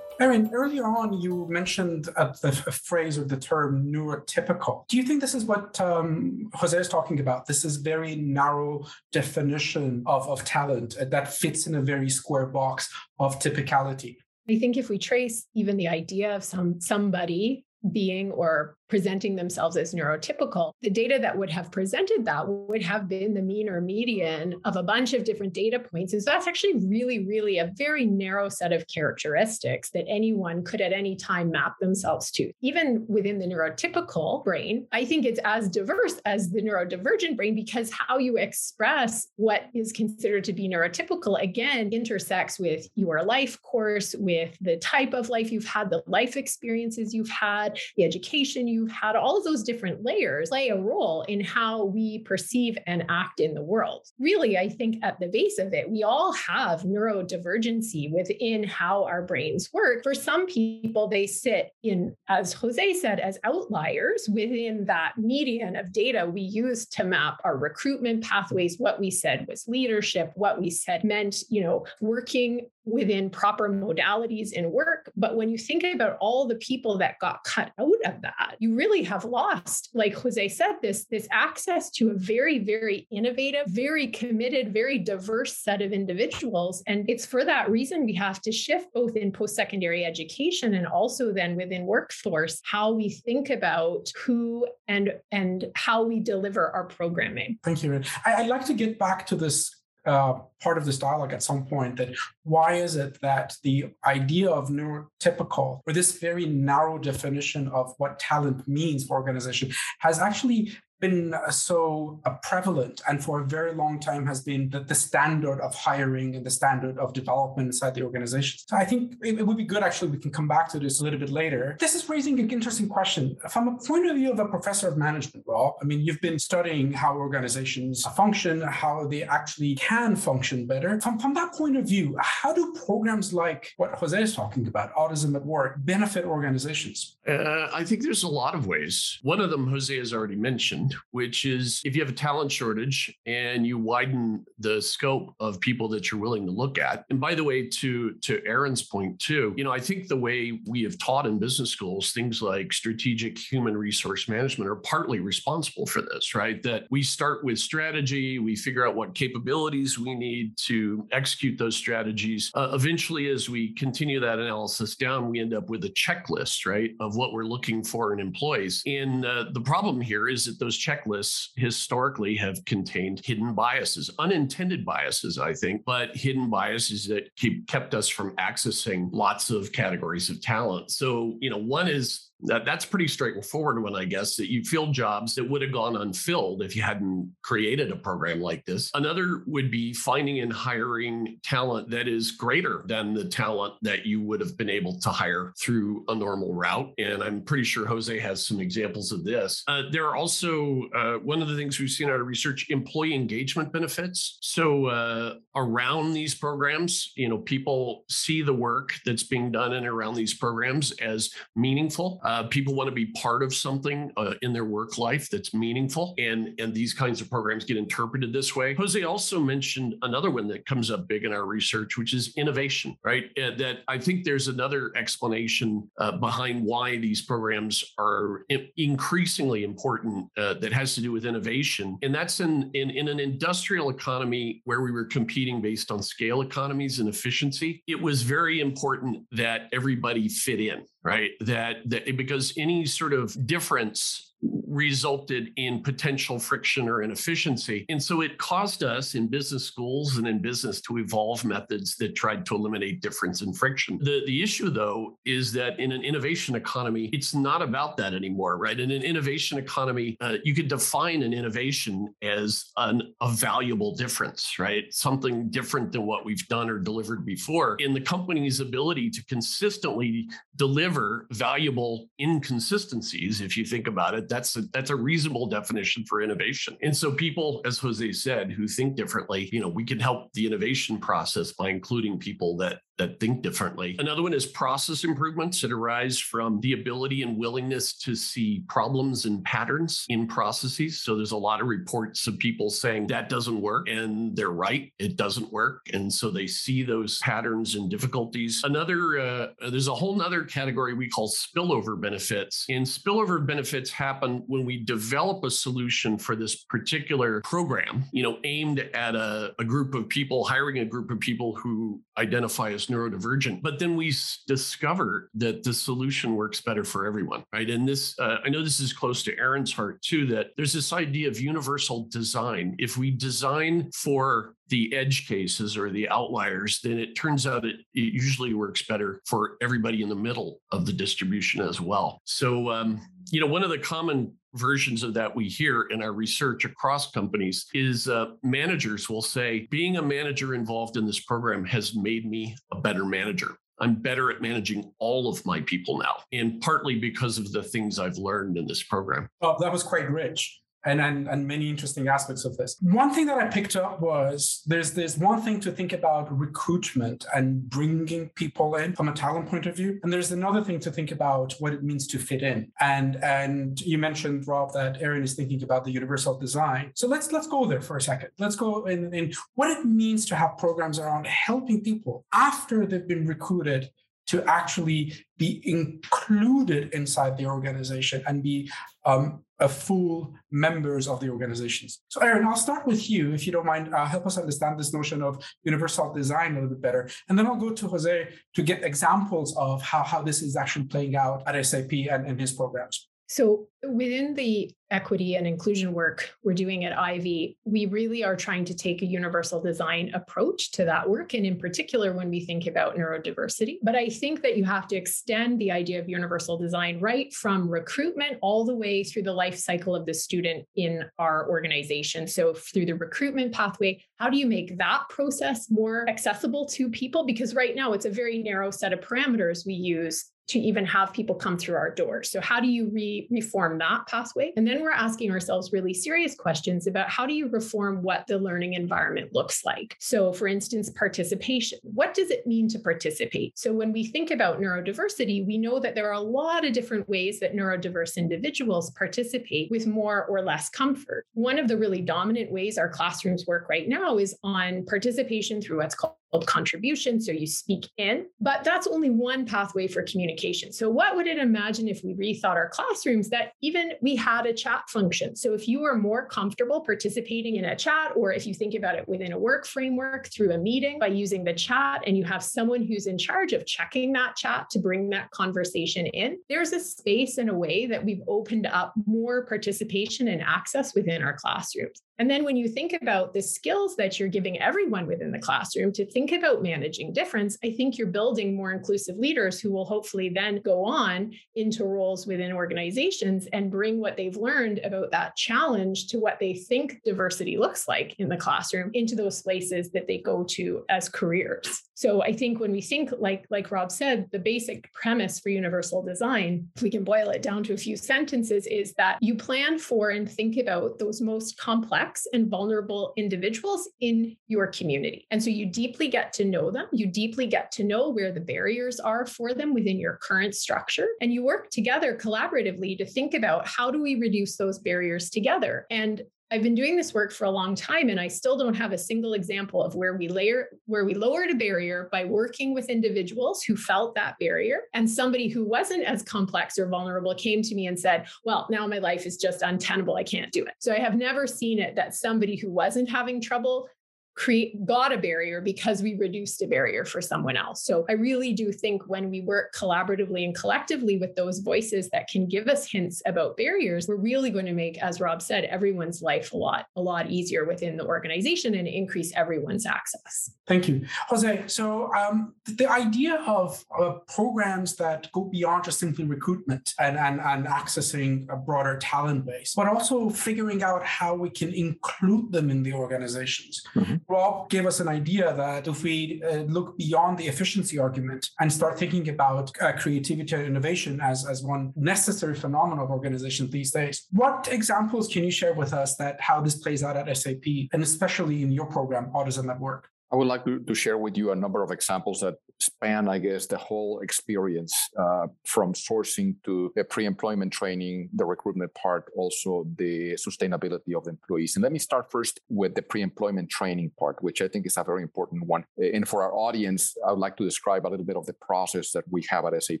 Erin, 0.20 0.50
earlier 0.52 0.84
on, 0.84 1.20
you 1.20 1.46
mentioned 1.48 2.08
uh, 2.16 2.32
the 2.40 2.52
phrase 2.52 3.18
or 3.18 3.24
the 3.24 3.36
term 3.36 3.92
neurotypical. 3.92 4.86
Do 4.88 4.96
you 4.96 5.02
think 5.02 5.20
this 5.20 5.34
is 5.34 5.44
what 5.44 5.80
um, 5.80 6.50
Jose 6.54 6.76
is 6.78 6.88
talking 6.88 7.20
about? 7.20 7.46
This 7.46 7.64
is 7.64 7.76
very 7.76 8.14
narrow 8.16 8.86
definition 9.12 10.04
of, 10.06 10.28
of 10.28 10.44
talent 10.44 10.96
that 11.00 11.32
fits 11.32 11.66
in 11.66 11.74
a 11.74 11.82
very 11.82 12.08
square 12.08 12.46
box 12.46 12.92
of 13.18 13.38
typicality. 13.40 14.16
I 14.48 14.58
think 14.58 14.76
if 14.76 14.88
we 14.88 14.98
trace 14.98 15.46
even 15.54 15.76
the 15.76 15.88
idea 15.88 16.36
of 16.36 16.44
some 16.44 16.80
somebody 16.80 17.64
being 17.90 18.30
or 18.30 18.76
presenting 18.88 19.36
themselves 19.36 19.76
as 19.76 19.94
neurotypical, 19.94 20.72
the 20.82 20.90
data 20.90 21.18
that 21.20 21.36
would 21.36 21.50
have 21.50 21.70
presented 21.70 22.24
that 22.24 22.46
would 22.46 22.82
have 22.82 23.08
been 23.08 23.34
the 23.34 23.42
mean 23.42 23.68
or 23.68 23.80
median 23.80 24.54
of 24.64 24.76
a 24.76 24.82
bunch 24.82 25.12
of 25.14 25.24
different 25.24 25.52
data 25.52 25.78
points. 25.78 26.12
And 26.12 26.22
so 26.22 26.30
that's 26.30 26.46
actually 26.46 26.86
really, 26.86 27.24
really 27.26 27.58
a 27.58 27.72
very 27.76 28.04
narrow 28.04 28.48
set 28.48 28.72
of 28.72 28.86
characteristics 28.86 29.90
that 29.90 30.04
anyone 30.08 30.62
could 30.64 30.80
at 30.80 30.92
any 30.92 31.16
time 31.16 31.50
map 31.50 31.74
themselves 31.80 32.30
to. 32.32 32.52
Even 32.60 33.04
within 33.08 33.38
the 33.38 33.46
neurotypical 33.46 34.44
brain, 34.44 34.86
I 34.92 35.04
think 35.04 35.24
it's 35.24 35.40
as 35.44 35.68
diverse 35.68 36.20
as 36.24 36.50
the 36.50 36.62
neurodivergent 36.62 37.36
brain 37.36 37.54
because 37.54 37.90
how 37.90 38.18
you 38.18 38.36
express 38.36 39.28
what 39.36 39.64
is 39.74 39.92
considered 39.92 40.44
to 40.44 40.52
be 40.52 40.68
neurotypical 40.68 41.42
again 41.42 41.90
intersects 41.92 42.58
with 42.58 42.88
your 42.94 43.22
life 43.22 43.60
course, 43.62 44.14
with 44.18 44.56
the 44.60 44.76
type 44.76 45.14
of 45.14 45.28
life 45.28 45.50
you've 45.50 45.66
had, 45.66 45.90
the 45.90 46.02
life 46.06 46.36
experiences 46.36 47.14
you've 47.14 47.28
had, 47.30 47.78
the 47.96 48.04
education 48.04 48.68
you've 48.74 48.90
had 48.90 49.14
all 49.14 49.38
of 49.38 49.44
those 49.44 49.62
different 49.62 50.04
layers 50.04 50.48
play 50.48 50.68
a 50.68 50.80
role 50.80 51.22
in 51.22 51.40
how 51.40 51.84
we 51.84 52.18
perceive 52.20 52.76
and 52.86 53.04
act 53.08 53.38
in 53.38 53.54
the 53.54 53.62
world. 53.62 54.06
Really, 54.18 54.58
I 54.58 54.68
think 54.68 54.96
at 55.02 55.20
the 55.20 55.28
base 55.28 55.58
of 55.58 55.72
it, 55.72 55.88
we 55.88 56.02
all 56.02 56.32
have 56.32 56.82
neurodivergency 56.82 58.12
within 58.12 58.64
how 58.64 59.04
our 59.04 59.22
brains 59.22 59.70
work. 59.72 60.02
For 60.02 60.14
some 60.14 60.46
people, 60.46 61.06
they 61.06 61.26
sit 61.26 61.70
in, 61.84 62.16
as 62.28 62.52
Jose 62.52 62.94
said, 62.94 63.20
as 63.20 63.38
outliers 63.44 64.28
within 64.28 64.84
that 64.86 65.12
median 65.16 65.76
of 65.76 65.92
data 65.92 66.26
we 66.26 66.40
use 66.40 66.86
to 66.86 67.04
map 67.04 67.38
our 67.44 67.56
recruitment 67.56 68.24
pathways, 68.24 68.76
what 68.78 68.98
we 68.98 69.10
said 69.10 69.46
was 69.48 69.68
leadership, 69.68 70.32
what 70.34 70.60
we 70.60 70.70
said 70.70 71.04
meant, 71.04 71.36
you 71.48 71.62
know, 71.62 71.86
working 72.00 72.66
within 72.84 73.30
proper 73.30 73.68
modalities 73.68 74.52
in 74.52 74.70
work. 74.70 75.10
But 75.16 75.36
when 75.36 75.48
you 75.48 75.58
think 75.58 75.84
about 75.84 76.16
all 76.20 76.46
the 76.46 76.56
people 76.56 76.98
that 76.98 77.18
got 77.18 77.44
cut 77.44 77.72
out 77.78 77.88
of 78.04 78.22
that, 78.22 78.56
you 78.58 78.74
really 78.74 79.02
have 79.04 79.24
lost, 79.24 79.90
like 79.94 80.14
Jose 80.14 80.48
said, 80.48 80.74
this, 80.82 81.06
this 81.10 81.26
access 81.30 81.90
to 81.92 82.10
a 82.10 82.14
very, 82.14 82.58
very 82.58 83.06
innovative, 83.10 83.66
very 83.68 84.08
committed, 84.08 84.72
very 84.72 84.98
diverse 84.98 85.58
set 85.58 85.82
of 85.82 85.92
individuals. 85.92 86.82
And 86.86 87.08
it's 87.08 87.26
for 87.26 87.44
that 87.44 87.70
reason 87.70 88.04
we 88.04 88.14
have 88.14 88.40
to 88.42 88.52
shift 88.52 88.92
both 88.92 89.16
in 89.16 89.32
post-secondary 89.32 90.04
education 90.04 90.74
and 90.74 90.86
also 90.86 91.32
then 91.32 91.56
within 91.56 91.86
workforce, 91.86 92.60
how 92.64 92.92
we 92.92 93.10
think 93.10 93.50
about 93.50 94.08
who 94.24 94.66
and 94.88 95.14
and 95.32 95.66
how 95.74 96.04
we 96.04 96.20
deliver 96.20 96.70
our 96.70 96.84
programming. 96.84 97.58
Thank 97.62 97.82
you. 97.82 98.00
I'd 98.24 98.48
like 98.48 98.66
to 98.66 98.74
get 98.74 98.98
back 98.98 99.26
to 99.26 99.36
this 99.36 99.74
uh, 100.06 100.40
part 100.60 100.76
of 100.78 100.84
this 100.84 100.98
dialogue 100.98 101.32
at 101.32 101.42
some 101.42 101.64
point 101.64 101.96
that 101.96 102.14
why 102.42 102.74
is 102.74 102.96
it 102.96 103.18
that 103.20 103.56
the 103.62 103.86
idea 104.04 104.50
of 104.50 104.68
neurotypical 104.68 105.80
or 105.86 105.92
this 105.92 106.18
very 106.18 106.46
narrow 106.46 106.98
definition 106.98 107.68
of 107.68 107.94
what 107.98 108.18
talent 108.18 108.66
means 108.68 109.06
for 109.06 109.16
organization 109.16 109.72
has 110.00 110.18
actually 110.18 110.72
been 111.04 111.34
so 111.50 112.20
uh, 112.24 112.30
prevalent 112.42 113.02
and 113.08 113.22
for 113.22 113.40
a 113.42 113.44
very 113.44 113.74
long 113.74 114.00
time 114.00 114.24
has 114.26 114.40
been 114.50 114.70
the, 114.70 114.80
the, 114.80 114.94
standard 114.94 115.60
of 115.60 115.74
hiring 115.74 116.34
and 116.36 116.44
the 116.46 116.50
standard 116.50 116.96
of 116.98 117.12
development 117.12 117.66
inside 117.66 117.94
the 117.94 118.02
organization. 118.02 118.58
So 118.68 118.76
I 118.76 118.84
think 118.84 119.02
it, 119.22 119.38
it, 119.40 119.46
would 119.46 119.56
be 119.56 119.64
good, 119.64 119.82
actually, 119.82 120.10
we 120.12 120.18
can 120.18 120.30
come 120.30 120.48
back 120.48 120.66
to 120.70 120.78
this 120.78 121.00
a 121.00 121.04
little 121.04 121.18
bit 121.18 121.30
later. 121.30 121.76
This 121.78 121.94
is 121.94 122.08
raising 122.08 122.40
an 122.40 122.48
interesting 122.50 122.88
question. 122.88 123.36
From 123.50 123.68
a 123.68 123.76
point 123.76 124.06
of 124.10 124.16
view 124.16 124.32
of 124.32 124.38
a 124.38 124.46
professor 124.46 124.88
of 124.88 124.96
management, 124.96 125.44
Rob, 125.46 125.74
I 125.82 125.84
mean, 125.84 126.00
you've 126.00 126.20
been 126.20 126.38
studying 126.38 126.92
how 126.92 127.16
organizations 127.16 128.02
function, 128.20 128.62
how 128.62 129.06
they 129.06 129.24
actually 129.24 129.74
can 129.74 130.16
function 130.16 130.66
better. 130.66 131.00
From, 131.00 131.18
from 131.18 131.34
that 131.34 131.52
point 131.52 131.76
of 131.76 131.84
view, 131.86 132.16
how 132.20 132.52
do 132.54 132.74
programs 132.86 133.34
like 133.34 133.72
what 133.76 133.90
Jose 134.00 134.22
is 134.22 134.34
talking 134.34 134.66
about, 134.66 134.94
autism 134.94 135.36
at 135.36 135.44
work, 135.44 135.74
benefit 135.78 136.24
organizations? 136.24 137.18
Uh, 137.28 137.68
I 137.72 137.84
think 137.84 138.02
there's 138.02 138.22
a 138.22 138.28
lot 138.28 138.54
of 138.54 138.66
ways. 138.66 139.18
One 139.22 139.40
of 139.40 139.50
them, 139.50 139.68
Jose 139.68 139.96
has 139.98 140.14
already 140.14 140.36
mentioned 140.36 140.93
which 141.10 141.44
is 141.44 141.80
if 141.84 141.96
you 141.96 142.02
have 142.02 142.12
a 142.12 142.16
talent 142.16 142.52
shortage 142.52 143.16
and 143.26 143.66
you 143.66 143.78
widen 143.78 144.44
the 144.58 144.80
scope 144.80 145.34
of 145.40 145.60
people 145.60 145.88
that 145.88 146.10
you're 146.10 146.20
willing 146.20 146.46
to 146.46 146.52
look 146.52 146.78
at. 146.78 147.04
And 147.10 147.20
by 147.20 147.34
the 147.34 147.44
way, 147.44 147.66
to 147.68 148.12
to 148.12 148.42
Erin's 148.46 148.82
point 148.82 149.18
too, 149.18 149.54
you 149.56 149.64
know, 149.64 149.72
I 149.72 149.80
think 149.80 150.08
the 150.08 150.16
way 150.16 150.60
we 150.66 150.82
have 150.82 150.98
taught 150.98 151.26
in 151.26 151.38
business 151.38 151.70
schools 151.70 152.12
things 152.12 152.42
like 152.42 152.72
strategic 152.72 153.38
human 153.38 153.76
resource 153.76 154.28
management 154.28 154.70
are 154.70 154.76
partly 154.76 155.20
responsible 155.20 155.86
for 155.86 156.02
this, 156.02 156.34
right? 156.34 156.62
That 156.62 156.84
we 156.90 157.02
start 157.02 157.44
with 157.44 157.58
strategy, 157.58 158.38
we 158.38 158.56
figure 158.56 158.86
out 158.86 158.94
what 158.94 159.14
capabilities 159.14 159.98
we 159.98 160.14
need 160.14 160.56
to 160.66 161.06
execute 161.12 161.58
those 161.58 161.76
strategies. 161.76 162.50
Uh, 162.54 162.70
eventually, 162.72 163.30
as 163.30 163.48
we 163.48 163.72
continue 163.74 164.20
that 164.20 164.38
analysis 164.38 164.96
down, 164.96 165.30
we 165.30 165.40
end 165.40 165.54
up 165.54 165.70
with 165.70 165.84
a 165.84 165.90
checklist, 165.90 166.66
right, 166.66 166.92
of 167.00 167.16
what 167.16 167.32
we're 167.32 167.44
looking 167.44 167.82
for 167.82 168.12
in 168.12 168.20
employees. 168.20 168.82
And 168.86 169.24
uh, 169.24 169.46
the 169.52 169.60
problem 169.60 170.00
here 170.00 170.28
is 170.28 170.44
that 170.44 170.58
those 170.58 170.74
those 170.74 170.83
checklists 170.84 171.48
historically 171.56 172.36
have 172.36 172.64
contained 172.64 173.20
hidden 173.24 173.54
biases, 173.54 174.10
unintended 174.18 174.84
biases, 174.84 175.38
I 175.38 175.54
think, 175.54 175.84
but 175.84 176.14
hidden 176.16 176.50
biases 176.50 177.06
that 177.08 177.34
keep 177.36 177.66
kept 177.68 177.94
us 177.94 178.08
from 178.08 178.34
accessing 178.36 179.08
lots 179.12 179.50
of 179.50 179.72
categories 179.72 180.30
of 180.30 180.40
talent. 180.40 180.90
So, 180.90 181.36
you 181.40 181.50
know, 181.50 181.58
one 181.58 181.88
is 181.88 182.30
That, 182.44 182.64
that's 182.64 182.84
pretty 182.84 183.08
straightforward 183.08 183.82
one, 183.82 183.96
I 183.96 184.04
guess, 184.04 184.36
that 184.36 184.50
you 184.50 184.62
fill 184.64 184.92
jobs 184.92 185.34
that 185.34 185.48
would 185.48 185.62
have 185.62 185.72
gone 185.72 185.96
unfilled 185.96 186.62
if 186.62 186.76
you 186.76 186.82
hadn't 186.82 187.34
created 187.42 187.90
a 187.90 187.96
program 187.96 188.40
like 188.40 188.64
this. 188.64 188.90
Another 188.94 189.42
would 189.46 189.70
be 189.70 189.92
finding 189.94 190.40
and 190.40 190.52
hiring 190.52 191.38
talent 191.42 191.90
that 191.90 192.08
is 192.08 192.32
greater 192.32 192.84
than 192.86 193.14
the 193.14 193.24
talent 193.24 193.74
that 193.82 194.04
you 194.04 194.20
would 194.20 194.40
have 194.40 194.56
been 194.56 194.70
able 194.70 194.98
to 195.00 195.08
hire 195.08 195.52
through 195.58 196.04
a 196.08 196.14
normal 196.14 196.54
route. 196.54 196.92
And 196.98 197.22
I'm 197.22 197.42
pretty 197.42 197.64
sure 197.64 197.86
Jose 197.86 198.18
has 198.18 198.46
some 198.46 198.60
examples 198.60 199.10
of 199.12 199.24
this. 199.24 199.62
Uh, 199.66 199.82
there 199.90 200.06
are 200.06 200.16
also, 200.16 200.88
uh, 200.94 201.14
one 201.14 201.40
of 201.40 201.48
the 201.48 201.56
things 201.56 201.78
we've 201.80 201.90
seen 201.90 202.10
out 202.10 202.20
of 202.20 202.26
research, 202.26 202.66
employee 202.70 203.14
engagement 203.14 203.72
benefits. 203.72 204.38
So 204.40 204.86
uh, 204.86 205.34
around 205.56 206.12
these 206.12 206.34
programs, 206.34 207.12
you 207.16 207.28
know, 207.28 207.38
people 207.38 208.04
see 208.08 208.42
the 208.42 208.52
work 208.52 208.92
that's 209.06 209.22
being 209.22 209.50
done 209.50 209.72
and 209.72 209.86
around 209.86 210.14
these 210.14 210.34
programs 210.34 210.92
as 210.92 211.30
meaningful. 211.56 212.20
Uh, 212.22 212.33
people 212.44 212.74
want 212.74 212.88
to 212.88 212.94
be 212.94 213.06
part 213.06 213.42
of 213.42 213.54
something 213.54 214.12
uh, 214.16 214.34
in 214.42 214.52
their 214.52 214.64
work 214.64 214.98
life 214.98 215.30
that's 215.30 215.54
meaningful, 215.54 216.14
and 216.18 216.58
and 216.58 216.74
these 216.74 216.92
kinds 216.92 217.20
of 217.20 217.30
programs 217.30 217.64
get 217.64 217.76
interpreted 217.76 218.32
this 218.32 218.56
way. 218.56 218.74
Jose 218.74 219.02
also 219.02 219.40
mentioned 219.40 219.94
another 220.02 220.30
one 220.30 220.48
that 220.48 220.66
comes 220.66 220.90
up 220.90 221.06
big 221.08 221.24
in 221.24 221.32
our 221.32 221.44
research, 221.44 221.96
which 221.96 222.14
is 222.14 222.32
innovation. 222.36 222.96
Right, 223.04 223.24
uh, 223.38 223.56
that 223.58 223.78
I 223.88 223.98
think 223.98 224.24
there's 224.24 224.48
another 224.48 224.92
explanation 224.96 225.88
uh, 225.98 226.12
behind 226.12 226.64
why 226.64 226.96
these 226.96 227.22
programs 227.22 227.84
are 227.98 228.44
increasingly 228.76 229.64
important 229.64 230.28
uh, 230.36 230.54
that 230.54 230.72
has 230.72 230.94
to 230.94 231.00
do 231.00 231.12
with 231.12 231.24
innovation, 231.26 231.98
and 232.02 232.14
that's 232.14 232.40
in, 232.40 232.70
in 232.74 232.90
in 232.90 233.08
an 233.08 233.20
industrial 233.20 233.90
economy 233.90 234.62
where 234.64 234.80
we 234.80 234.90
were 234.90 235.04
competing 235.04 235.60
based 235.60 235.90
on 235.90 236.02
scale 236.02 236.42
economies 236.42 237.00
and 237.00 237.08
efficiency. 237.08 237.82
It 237.86 238.00
was 238.00 238.22
very 238.22 238.60
important 238.60 239.24
that 239.32 239.68
everybody 239.72 240.28
fit 240.28 240.60
in 240.60 240.84
right? 241.04 241.30
That, 241.40 241.88
that 241.90 242.16
because 242.16 242.54
any 242.56 242.86
sort 242.86 243.12
of 243.12 243.46
difference 243.46 244.32
resulted 244.66 245.52
in 245.56 245.82
potential 245.82 246.38
friction 246.38 246.88
or 246.88 247.02
inefficiency. 247.02 247.86
And 247.88 248.02
so 248.02 248.20
it 248.22 248.38
caused 248.38 248.82
us 248.82 249.14
in 249.14 249.28
business 249.28 249.64
schools 249.64 250.16
and 250.16 250.26
in 250.26 250.40
business 250.40 250.80
to 250.82 250.98
evolve 250.98 251.44
methods 251.44 251.96
that 251.96 252.14
tried 252.14 252.44
to 252.46 252.54
eliminate 252.54 253.00
difference 253.00 253.40
and 253.42 253.56
friction. 253.56 253.98
The, 254.02 254.22
the 254.26 254.42
issue, 254.42 254.70
though, 254.70 255.18
is 255.24 255.52
that 255.52 255.78
in 255.78 255.92
an 255.92 256.02
innovation 256.02 256.56
economy, 256.56 257.08
it's 257.12 257.34
not 257.34 257.62
about 257.62 257.96
that 257.98 258.14
anymore, 258.14 258.58
right? 258.58 258.78
In 258.78 258.90
an 258.90 259.02
innovation 259.02 259.58
economy, 259.58 260.16
uh, 260.20 260.36
you 260.44 260.54
could 260.54 260.68
define 260.68 261.22
an 261.22 261.32
innovation 261.32 262.12
as 262.22 262.72
an, 262.76 263.14
a 263.20 263.30
valuable 263.30 263.94
difference, 263.94 264.58
right? 264.58 264.92
Something 264.92 265.50
different 265.50 265.92
than 265.92 266.04
what 266.04 266.24
we've 266.24 266.46
done 266.48 266.68
or 266.68 266.78
delivered 266.78 267.24
before. 267.24 267.76
In 267.78 267.94
the 267.94 268.00
company's 268.00 268.60
ability 268.60 269.10
to 269.10 269.24
consistently 269.26 270.28
deliver 270.56 271.26
valuable 271.30 272.08
inconsistencies, 272.20 273.40
if 273.40 273.56
you 273.56 273.64
think 273.64 273.86
about 273.86 274.14
it, 274.14 274.28
that's 274.34 274.56
a, 274.56 274.62
that's 274.72 274.90
a 274.90 274.96
reasonable 274.96 275.46
definition 275.46 276.04
for 276.04 276.20
innovation. 276.20 276.76
And 276.82 276.96
so 276.96 277.12
people, 277.12 277.60
as 277.64 277.78
Jose 277.78 278.12
said, 278.12 278.50
who 278.50 278.66
think 278.66 278.96
differently, 278.96 279.48
you 279.52 279.60
know, 279.60 279.68
we 279.68 279.84
can 279.84 280.00
help 280.00 280.32
the 280.32 280.44
innovation 280.44 280.98
process 280.98 281.52
by 281.52 281.70
including 281.70 282.18
people 282.18 282.56
that 282.56 282.80
that 282.98 283.20
think 283.20 283.42
differently. 283.42 283.96
Another 283.98 284.22
one 284.22 284.32
is 284.32 284.46
process 284.46 285.04
improvements 285.04 285.60
that 285.60 285.72
arise 285.72 286.18
from 286.18 286.60
the 286.60 286.72
ability 286.72 287.22
and 287.22 287.36
willingness 287.36 287.96
to 287.98 288.14
see 288.14 288.64
problems 288.68 289.24
and 289.24 289.44
patterns 289.44 290.04
in 290.08 290.26
processes. 290.26 291.00
So 291.02 291.16
there's 291.16 291.32
a 291.32 291.36
lot 291.36 291.60
of 291.60 291.66
reports 291.66 292.26
of 292.26 292.38
people 292.38 292.70
saying 292.70 293.08
that 293.08 293.28
doesn't 293.28 293.60
work 293.60 293.88
and 293.88 294.36
they're 294.36 294.50
right, 294.50 294.92
it 294.98 295.16
doesn't 295.16 295.52
work. 295.52 295.86
And 295.92 296.12
so 296.12 296.30
they 296.30 296.46
see 296.46 296.82
those 296.82 297.18
patterns 297.18 297.74
and 297.74 297.90
difficulties. 297.90 298.62
Another, 298.64 299.18
uh, 299.18 299.46
there's 299.70 299.88
a 299.88 299.94
whole 299.94 300.14
nother 300.14 300.44
category 300.44 300.94
we 300.94 301.08
call 301.08 301.28
spillover 301.28 302.00
benefits. 302.00 302.66
And 302.68 302.86
spillover 302.86 303.44
benefits 303.44 303.90
happen 303.90 304.44
when 304.46 304.64
we 304.64 304.84
develop 304.84 305.44
a 305.44 305.50
solution 305.50 306.18
for 306.18 306.36
this 306.36 306.64
particular 306.64 307.40
program, 307.40 308.04
you 308.12 308.22
know, 308.22 308.38
aimed 308.44 308.78
at 308.78 309.14
a, 309.14 309.54
a 309.58 309.64
group 309.64 309.94
of 309.94 310.08
people, 310.08 310.44
hiring 310.44 310.78
a 310.78 310.84
group 310.84 311.10
of 311.10 311.18
people 311.20 311.56
who 311.56 312.00
identify 312.18 312.70
as 312.70 312.83
neurodivergent. 312.86 313.62
But 313.62 313.78
then 313.78 313.96
we 313.96 314.12
discover 314.46 315.30
that 315.34 315.62
the 315.62 315.72
solution 315.72 316.36
works 316.36 316.60
better 316.60 316.84
for 316.84 317.06
everyone, 317.06 317.44
right? 317.52 317.68
And 317.68 317.86
this, 317.86 318.18
uh, 318.18 318.38
I 318.44 318.48
know 318.48 318.62
this 318.62 318.80
is 318.80 318.92
close 318.92 319.22
to 319.24 319.38
Erin's 319.38 319.72
heart 319.72 320.02
too, 320.02 320.26
that 320.26 320.48
there's 320.56 320.72
this 320.72 320.92
idea 320.92 321.28
of 321.28 321.40
universal 321.40 322.06
design. 322.10 322.76
If 322.78 322.96
we 322.96 323.10
design 323.10 323.90
for 323.94 324.54
the 324.68 324.94
edge 324.94 325.28
cases 325.28 325.76
or 325.76 325.90
the 325.90 326.08
outliers, 326.08 326.80
then 326.82 326.98
it 326.98 327.14
turns 327.14 327.46
out 327.46 327.64
it, 327.64 327.76
it 327.94 328.12
usually 328.12 328.54
works 328.54 328.82
better 328.82 329.20
for 329.26 329.56
everybody 329.60 330.02
in 330.02 330.08
the 330.08 330.14
middle 330.14 330.60
of 330.72 330.86
the 330.86 330.92
distribution 330.92 331.60
as 331.60 331.80
well. 331.80 332.20
So, 332.24 332.70
um, 332.70 333.00
you 333.30 333.40
know, 333.40 333.46
one 333.46 333.62
of 333.62 333.70
the 333.70 333.78
common 333.78 334.32
versions 334.54 335.02
of 335.02 335.14
that 335.14 335.34
we 335.34 335.48
hear 335.48 335.82
in 335.82 336.02
our 336.02 336.12
research 336.12 336.64
across 336.64 337.10
companies 337.10 337.66
is 337.74 338.08
uh, 338.08 338.32
managers 338.42 339.08
will 339.08 339.22
say, 339.22 339.66
being 339.70 339.96
a 339.96 340.02
manager 340.02 340.54
involved 340.54 340.96
in 340.96 341.06
this 341.06 341.20
program 341.20 341.64
has 341.64 341.94
made 341.94 342.28
me 342.28 342.56
a 342.72 342.80
better 342.80 343.04
manager. 343.04 343.56
I'm 343.80 343.96
better 343.96 344.30
at 344.30 344.40
managing 344.40 344.92
all 345.00 345.28
of 345.28 345.44
my 345.44 345.60
people 345.62 345.98
now, 345.98 346.22
and 346.32 346.60
partly 346.60 346.98
because 346.98 347.38
of 347.38 347.50
the 347.50 347.62
things 347.62 347.98
I've 347.98 348.18
learned 348.18 348.56
in 348.56 348.66
this 348.66 348.84
program. 348.84 349.28
Oh, 349.42 349.56
that 349.58 349.72
was 349.72 349.82
quite 349.82 350.08
rich 350.08 350.60
and, 350.84 351.00
and 351.00 351.28
and 351.28 351.46
many 351.46 351.68
interesting 351.68 352.08
aspects 352.08 352.44
of 352.44 352.56
this. 352.56 352.76
One 352.80 353.12
thing 353.12 353.26
that 353.26 353.38
I 353.38 353.46
picked 353.48 353.76
up 353.76 354.00
was 354.00 354.62
there's 354.66 354.92
there's 354.92 355.16
one 355.18 355.40
thing 355.42 355.60
to 355.60 355.72
think 355.72 355.92
about 355.92 356.36
recruitment 356.36 357.24
and 357.34 357.68
bringing 357.68 358.28
people 358.30 358.76
in 358.76 358.94
from 358.94 359.08
a 359.08 359.12
talent 359.12 359.48
point 359.48 359.66
of 359.66 359.76
view, 359.76 359.98
and 360.02 360.12
there's 360.12 360.32
another 360.32 360.62
thing 360.62 360.78
to 360.80 360.90
think 360.90 361.10
about 361.10 361.54
what 361.58 361.72
it 361.72 361.82
means 361.82 362.06
to 362.08 362.18
fit 362.18 362.42
in. 362.42 362.70
And 362.80 363.16
and 363.22 363.80
you 363.80 363.98
mentioned 363.98 364.46
Rob 364.46 364.72
that 364.74 365.00
Erin 365.00 365.22
is 365.22 365.34
thinking 365.34 365.62
about 365.62 365.84
the 365.84 365.92
universal 365.92 366.38
design. 366.38 366.92
So 366.94 367.06
let's 367.08 367.32
let's 367.32 367.46
go 367.46 367.64
there 367.66 367.80
for 367.80 367.96
a 367.96 368.02
second. 368.02 368.30
Let's 368.38 368.56
go 368.56 368.86
in, 368.86 369.12
in 369.14 369.32
what 369.54 369.70
it 369.70 369.84
means 369.84 370.26
to 370.26 370.36
have 370.36 370.58
programs 370.58 370.98
around 370.98 371.26
helping 371.26 371.82
people 371.82 372.24
after 372.32 372.86
they've 372.86 373.06
been 373.06 373.26
recruited 373.26 373.90
to 374.26 374.42
actually 374.44 375.12
be 375.36 375.60
included 375.64 376.92
inside 376.94 377.36
the 377.36 377.46
organization 377.46 378.22
and 378.26 378.42
be 378.42 378.70
um, 379.04 379.43
a 379.60 379.68
full 379.68 380.34
members 380.50 381.06
of 381.06 381.20
the 381.20 381.28
organizations. 381.28 382.02
So, 382.08 382.20
Erin, 382.20 382.46
I'll 382.46 382.56
start 382.56 382.86
with 382.86 383.08
you, 383.08 383.32
if 383.32 383.46
you 383.46 383.52
don't 383.52 383.66
mind. 383.66 383.94
Uh, 383.94 384.04
help 384.04 384.26
us 384.26 384.38
understand 384.38 384.78
this 384.78 384.92
notion 384.92 385.22
of 385.22 385.44
universal 385.62 386.12
design 386.12 386.52
a 386.52 386.54
little 386.54 386.70
bit 386.70 386.82
better, 386.82 387.08
and 387.28 387.38
then 387.38 387.46
I'll 387.46 387.56
go 387.56 387.70
to 387.70 387.88
Jose 387.88 388.28
to 388.54 388.62
get 388.62 388.82
examples 388.82 389.56
of 389.56 389.82
how 389.82 390.02
how 390.02 390.22
this 390.22 390.42
is 390.42 390.56
actually 390.56 390.86
playing 390.86 391.16
out 391.16 391.42
at 391.46 391.64
SAP 391.64 391.92
and 392.10 392.26
in 392.26 392.38
his 392.38 392.52
programs. 392.52 393.08
So, 393.26 393.68
within 393.82 394.34
the 394.34 394.70
equity 394.90 395.34
and 395.34 395.46
inclusion 395.46 395.92
work 395.92 396.30
we're 396.42 396.54
doing 396.54 396.84
at 396.84 396.98
Ivey, 396.98 397.58
we 397.64 397.86
really 397.86 398.22
are 398.22 398.36
trying 398.36 398.64
to 398.66 398.74
take 398.74 399.02
a 399.02 399.06
universal 399.06 399.60
design 399.60 400.10
approach 400.14 400.72
to 400.72 400.84
that 400.84 401.08
work. 401.08 401.34
And 401.34 401.44
in 401.44 401.58
particular, 401.58 402.12
when 402.12 402.30
we 402.30 402.44
think 402.44 402.66
about 402.66 402.96
neurodiversity. 402.96 403.78
But 403.82 403.94
I 403.96 404.08
think 404.08 404.42
that 404.42 404.56
you 404.56 404.64
have 404.64 404.86
to 404.88 404.96
extend 404.96 405.58
the 405.58 405.72
idea 405.72 406.00
of 406.00 406.08
universal 406.08 406.58
design 406.58 407.00
right 407.00 407.32
from 407.32 407.68
recruitment 407.68 408.38
all 408.42 408.64
the 408.64 408.76
way 408.76 409.02
through 409.02 409.22
the 409.22 409.32
life 409.32 409.58
cycle 409.58 409.96
of 409.96 410.06
the 410.06 410.14
student 410.14 410.66
in 410.76 411.04
our 411.18 411.48
organization. 411.48 412.26
So, 412.26 412.52
through 412.54 412.86
the 412.86 412.94
recruitment 412.94 413.52
pathway, 413.52 414.02
how 414.16 414.28
do 414.28 414.36
you 414.36 414.46
make 414.46 414.76
that 414.78 415.08
process 415.08 415.70
more 415.70 416.08
accessible 416.08 416.66
to 416.66 416.90
people? 416.90 417.24
Because 417.24 417.54
right 417.54 417.74
now 417.74 417.94
it's 417.94 418.06
a 418.06 418.10
very 418.10 418.42
narrow 418.42 418.70
set 418.70 418.92
of 418.92 419.00
parameters 419.00 419.66
we 419.66 419.74
use 419.74 420.30
to 420.48 420.58
even 420.58 420.84
have 420.84 421.12
people 421.12 421.34
come 421.34 421.56
through 421.56 421.76
our 421.76 421.90
doors. 421.90 422.30
So, 422.30 422.40
how 422.40 422.60
do 422.60 422.68
you 422.68 422.90
re- 422.90 423.26
reform 423.30 423.78
that 423.78 424.06
pathway? 424.06 424.52
And 424.56 424.66
then 424.66 424.82
we're 424.82 424.90
asking 424.90 425.30
ourselves 425.30 425.72
really 425.72 425.94
serious 425.94 426.34
questions 426.34 426.86
about 426.86 427.08
how 427.08 427.26
do 427.26 427.32
you 427.32 427.48
reform 427.48 428.02
what 428.02 428.26
the 428.26 428.38
learning 428.38 428.74
environment 428.74 429.32
looks 429.32 429.64
like? 429.64 429.96
So, 430.00 430.32
for 430.32 430.46
instance, 430.46 430.90
participation. 430.90 431.78
What 431.82 432.14
does 432.14 432.30
it 432.30 432.46
mean 432.46 432.68
to 432.68 432.78
participate? 432.78 433.58
So, 433.58 433.72
when 433.72 433.92
we 433.92 434.04
think 434.04 434.30
about 434.30 434.60
neurodiversity, 434.60 435.46
we 435.46 435.58
know 435.58 435.78
that 435.80 435.94
there 435.94 436.08
are 436.08 436.12
a 436.12 436.20
lot 436.20 436.64
of 436.64 436.72
different 436.72 437.08
ways 437.08 437.40
that 437.40 437.54
neurodiverse 437.54 438.16
individuals 438.16 438.90
participate 438.90 439.70
with 439.70 439.86
more 439.86 440.26
or 440.26 440.42
less 440.42 440.68
comfort. 440.68 441.26
One 441.34 441.58
of 441.58 441.68
the 441.68 441.76
really 441.76 442.02
dominant 442.02 442.52
ways 442.52 442.76
our 442.78 442.88
classrooms 442.88 443.46
work 443.46 443.68
right 443.68 443.88
now 443.88 444.18
is 444.18 444.36
on 444.44 444.84
participation 444.84 445.60
through 445.60 445.78
what's 445.78 445.94
called 445.94 446.16
contribution. 446.40 447.20
So 447.20 447.32
you 447.32 447.46
speak 447.46 447.88
in, 447.96 448.26
but 448.40 448.64
that's 448.64 448.86
only 448.86 449.10
one 449.10 449.46
pathway 449.46 449.86
for 449.88 450.02
communication. 450.02 450.72
So, 450.72 450.90
what 450.90 451.16
would 451.16 451.26
it 451.26 451.38
imagine 451.38 451.88
if 451.88 452.02
we 452.04 452.14
rethought 452.14 452.56
our 452.56 452.68
classrooms 452.68 453.28
that 453.30 453.52
even 453.60 453.92
we 454.02 454.16
had 454.16 454.46
a 454.46 454.52
chat 454.52 454.88
function? 454.88 455.36
So, 455.36 455.54
if 455.54 455.68
you 455.68 455.84
are 455.84 455.96
more 455.96 456.26
comfortable 456.26 456.80
participating 456.80 457.56
in 457.56 457.64
a 457.64 457.76
chat, 457.76 458.12
or 458.16 458.32
if 458.32 458.46
you 458.46 458.54
think 458.54 458.74
about 458.74 458.96
it 458.96 459.08
within 459.08 459.32
a 459.32 459.38
work 459.38 459.66
framework 459.66 460.28
through 460.28 460.52
a 460.52 460.58
meeting 460.58 460.98
by 460.98 461.08
using 461.08 461.44
the 461.44 461.54
chat, 461.54 462.02
and 462.06 462.16
you 462.16 462.24
have 462.24 462.42
someone 462.42 462.82
who's 462.82 463.06
in 463.06 463.18
charge 463.18 463.52
of 463.52 463.66
checking 463.66 464.12
that 464.12 464.36
chat 464.36 464.70
to 464.70 464.78
bring 464.78 465.10
that 465.10 465.30
conversation 465.30 466.06
in, 466.06 466.38
there's 466.48 466.72
a 466.72 466.80
space 466.80 467.38
and 467.38 467.50
a 467.50 467.54
way 467.54 467.86
that 467.86 468.04
we've 468.04 468.22
opened 468.28 468.66
up 468.66 468.94
more 469.06 469.46
participation 469.46 470.28
and 470.28 470.42
access 470.42 470.94
within 470.94 471.22
our 471.22 471.34
classrooms. 471.34 472.02
And 472.18 472.30
then 472.30 472.44
when 472.44 472.56
you 472.56 472.68
think 472.68 472.92
about 472.92 473.34
the 473.34 473.42
skills 473.42 473.96
that 473.96 474.18
you're 474.18 474.28
giving 474.28 474.60
everyone 474.60 475.06
within 475.06 475.32
the 475.32 475.38
classroom 475.38 475.92
to 475.94 476.06
think 476.06 476.23
think 476.26 476.42
about 476.42 476.62
managing 476.62 477.12
difference, 477.12 477.58
I 477.62 477.70
think 477.72 477.98
you're 477.98 478.06
building 478.06 478.56
more 478.56 478.72
inclusive 478.72 479.18
leaders 479.18 479.60
who 479.60 479.70
will 479.70 479.84
hopefully 479.84 480.30
then 480.30 480.60
go 480.64 480.84
on 480.84 481.32
into 481.54 481.84
roles 481.84 482.26
within 482.26 482.52
organizations 482.52 483.46
and 483.52 483.70
bring 483.70 484.00
what 484.00 484.16
they've 484.16 484.36
learned 484.36 484.78
about 484.78 485.10
that 485.10 485.36
challenge 485.36 486.06
to 486.08 486.18
what 486.18 486.38
they 486.40 486.54
think 486.54 487.02
diversity 487.04 487.58
looks 487.58 487.86
like 487.86 488.14
in 488.18 488.28
the 488.28 488.36
classroom 488.36 488.90
into 488.94 489.14
those 489.14 489.42
places 489.42 489.90
that 489.90 490.06
they 490.06 490.18
go 490.18 490.44
to 490.44 490.84
as 490.88 491.08
careers. 491.08 491.82
So 491.94 492.22
I 492.22 492.32
think 492.32 492.58
when 492.58 492.72
we 492.72 492.80
think 492.80 493.12
like 493.18 493.46
like 493.50 493.70
Rob 493.70 493.90
said, 493.92 494.28
the 494.32 494.38
basic 494.38 494.92
premise 494.92 495.38
for 495.38 495.50
universal 495.50 496.02
design, 496.02 496.68
if 496.74 496.82
we 496.82 496.90
can 496.90 497.04
boil 497.04 497.30
it 497.30 497.42
down 497.42 497.62
to 497.64 497.74
a 497.74 497.76
few 497.76 497.96
sentences, 497.96 498.66
is 498.66 498.94
that 498.94 499.18
you 499.20 499.36
plan 499.36 499.78
for 499.78 500.10
and 500.10 500.30
think 500.30 500.56
about 500.56 500.98
those 500.98 501.20
most 501.20 501.56
complex 501.56 502.26
and 502.32 502.48
vulnerable 502.48 503.12
individuals 503.16 503.88
in 504.00 504.36
your 504.48 504.66
community. 504.66 505.26
And 505.30 505.42
so 505.42 505.50
you 505.50 505.66
deeply 505.66 506.03
get 506.08 506.32
to 506.34 506.44
know 506.44 506.70
them, 506.70 506.86
you 506.92 507.06
deeply 507.06 507.46
get 507.46 507.70
to 507.72 507.84
know 507.84 508.10
where 508.10 508.32
the 508.32 508.40
barriers 508.40 509.00
are 509.00 509.26
for 509.26 509.54
them 509.54 509.74
within 509.74 509.98
your 509.98 510.18
current 510.22 510.54
structure, 510.54 511.08
and 511.20 511.32
you 511.32 511.44
work 511.44 511.70
together 511.70 512.16
collaboratively 512.16 512.98
to 512.98 513.06
think 513.06 513.34
about 513.34 513.66
how 513.66 513.90
do 513.90 514.02
we 514.02 514.16
reduce 514.16 514.56
those 514.56 514.78
barriers 514.78 515.30
together. 515.30 515.86
And 515.90 516.22
I've 516.50 516.62
been 516.62 516.74
doing 516.76 516.96
this 516.96 517.14
work 517.14 517.32
for 517.32 517.46
a 517.46 517.50
long 517.50 517.74
time 517.74 518.10
and 518.10 518.20
I 518.20 518.28
still 518.28 518.56
don't 518.56 518.74
have 518.74 518.92
a 518.92 518.98
single 518.98 519.32
example 519.32 519.82
of 519.82 519.96
where 519.96 520.16
we 520.16 520.28
layer 520.28 520.68
where 520.86 521.04
we 521.04 521.14
lowered 521.14 521.50
a 521.50 521.54
barrier 521.54 522.08
by 522.12 522.26
working 522.26 522.74
with 522.74 522.90
individuals 522.90 523.64
who 523.64 523.76
felt 523.76 524.14
that 524.14 524.38
barrier 524.38 524.82
and 524.92 525.10
somebody 525.10 525.48
who 525.48 525.64
wasn't 525.64 526.04
as 526.04 526.22
complex 526.22 526.78
or 526.78 526.86
vulnerable 526.86 527.34
came 527.34 527.60
to 527.62 527.74
me 527.74 527.88
and 527.88 527.98
said, 527.98 528.26
"Well, 528.44 528.68
now 528.70 528.86
my 528.86 528.98
life 528.98 529.26
is 529.26 529.36
just 529.36 529.62
untenable. 529.62 530.14
I 530.14 530.22
can't 530.22 530.52
do 530.52 530.64
it." 530.64 530.74
So 530.78 530.92
I 530.92 530.98
have 530.98 531.16
never 531.16 531.46
seen 531.46 531.80
it 531.80 531.96
that 531.96 532.14
somebody 532.14 532.56
who 532.56 532.70
wasn't 532.70 533.10
having 533.10 533.40
trouble 533.40 533.88
create 534.34 534.84
got 534.84 535.12
a 535.12 535.18
barrier 535.18 535.60
because 535.60 536.02
we 536.02 536.14
reduced 536.14 536.60
a 536.62 536.66
barrier 536.66 537.04
for 537.04 537.20
someone 537.20 537.56
else. 537.56 537.84
So 537.84 538.04
I 538.08 538.12
really 538.12 538.52
do 538.52 538.72
think 538.72 539.02
when 539.06 539.30
we 539.30 539.40
work 539.42 539.72
collaboratively 539.74 540.44
and 540.44 540.54
collectively 540.54 541.18
with 541.18 541.36
those 541.36 541.60
voices 541.60 542.10
that 542.10 542.28
can 542.28 542.46
give 542.46 542.66
us 542.66 542.90
hints 542.90 543.22
about 543.26 543.56
barriers, 543.56 544.08
we're 544.08 544.16
really 544.16 544.50
going 544.50 544.66
to 544.66 544.72
make, 544.72 545.00
as 545.02 545.20
Rob 545.20 545.40
said, 545.40 545.64
everyone's 545.64 546.20
life 546.20 546.52
a 546.52 546.56
lot, 546.56 546.86
a 546.96 547.00
lot 547.00 547.30
easier 547.30 547.64
within 547.64 547.96
the 547.96 548.04
organization 548.04 548.74
and 548.74 548.88
increase 548.88 549.32
everyone's 549.36 549.86
access. 549.86 550.50
Thank 550.66 550.88
you. 550.88 551.06
Jose, 551.28 551.64
so 551.66 552.12
um, 552.14 552.54
the 552.64 552.90
idea 552.90 553.36
of 553.46 553.84
uh, 553.96 554.14
programs 554.34 554.96
that 554.96 555.30
go 555.32 555.44
beyond 555.44 555.84
just 555.84 556.00
simply 556.00 556.24
recruitment 556.24 556.94
and, 556.98 557.16
and, 557.16 557.40
and 557.40 557.66
accessing 557.66 558.50
a 558.50 558.56
broader 558.56 558.98
talent 558.98 559.46
base, 559.46 559.74
but 559.74 559.86
also 559.86 560.28
figuring 560.30 560.82
out 560.82 561.04
how 561.04 561.34
we 561.34 561.50
can 561.50 561.72
include 561.72 562.50
them 562.50 562.70
in 562.70 562.82
the 562.82 562.92
organizations. 562.92 563.82
Mm-hmm. 563.94 564.16
Rob 564.28 564.70
gave 564.70 564.86
us 564.86 565.00
an 565.00 565.08
idea 565.08 565.54
that 565.54 565.86
if 565.86 566.02
we 566.02 566.42
uh, 566.42 566.62
look 566.62 566.96
beyond 566.98 567.38
the 567.38 567.46
efficiency 567.46 567.98
argument 567.98 568.48
and 568.60 568.72
start 568.72 568.98
thinking 568.98 569.28
about 569.28 569.70
uh, 569.80 569.92
creativity 569.92 570.54
and 570.54 570.66
innovation 570.66 571.20
as, 571.20 571.46
as 571.46 571.62
one 571.62 571.92
necessary 571.96 572.54
phenomenon 572.54 573.04
of 573.04 573.10
organizations 573.10 573.70
these 573.70 573.90
days, 573.90 574.26
what 574.30 574.68
examples 574.70 575.28
can 575.28 575.44
you 575.44 575.50
share 575.50 575.74
with 575.74 575.92
us 575.92 576.16
that 576.16 576.40
how 576.40 576.60
this 576.60 576.76
plays 576.76 577.02
out 577.02 577.16
at 577.16 577.36
SAP 577.36 577.66
and 577.92 578.02
especially 578.02 578.62
in 578.62 578.72
your 578.72 578.86
program, 578.86 579.30
Autism 579.34 579.70
at 579.70 579.80
Work? 579.80 580.08
I 580.32 580.36
would 580.36 580.48
like 580.48 580.64
to, 580.64 580.80
to, 580.80 580.94
share 580.94 581.16
with 581.16 581.36
you 581.36 581.52
a 581.52 581.54
number 581.54 581.82
of 581.82 581.92
examples 581.92 582.40
that 582.40 582.54
span, 582.80 583.28
I 583.28 583.38
guess, 583.38 583.66
the 583.66 583.78
whole 583.78 584.20
experience 584.20 584.94
uh, 585.18 585.46
from 585.64 585.92
sourcing 585.92 586.56
to 586.64 586.92
pre 587.10 587.26
employment 587.26 587.72
training, 587.72 588.30
the 588.32 588.44
recruitment 588.44 588.92
part, 588.94 589.30
also 589.36 589.86
the 589.96 590.34
sustainability 590.34 591.14
of 591.16 591.26
employees. 591.26 591.76
And 591.76 591.82
let 591.82 591.92
me 591.92 591.98
start 591.98 592.30
first 592.30 592.60
with 592.68 592.94
the 592.94 593.02
pre 593.02 593.22
employment 593.22 593.70
training 593.70 594.10
part, 594.18 594.42
which 594.42 594.60
I 594.62 594.68
think 594.68 594.86
is 594.86 594.96
a 594.96 595.04
very 595.04 595.22
important 595.22 595.66
one. 595.66 595.84
And 595.96 596.28
for 596.28 596.42
our 596.42 596.54
audience, 596.54 597.16
I 597.26 597.30
would 597.32 597.40
like 597.40 597.56
to 597.58 597.64
describe 597.64 598.06
a 598.06 598.10
little 598.10 598.26
bit 598.26 598.36
of 598.36 598.46
the 598.46 598.54
process 598.54 599.12
that 599.12 599.24
we 599.30 599.44
have 599.48 599.64
at 599.64 599.82
SAP. 599.82 600.00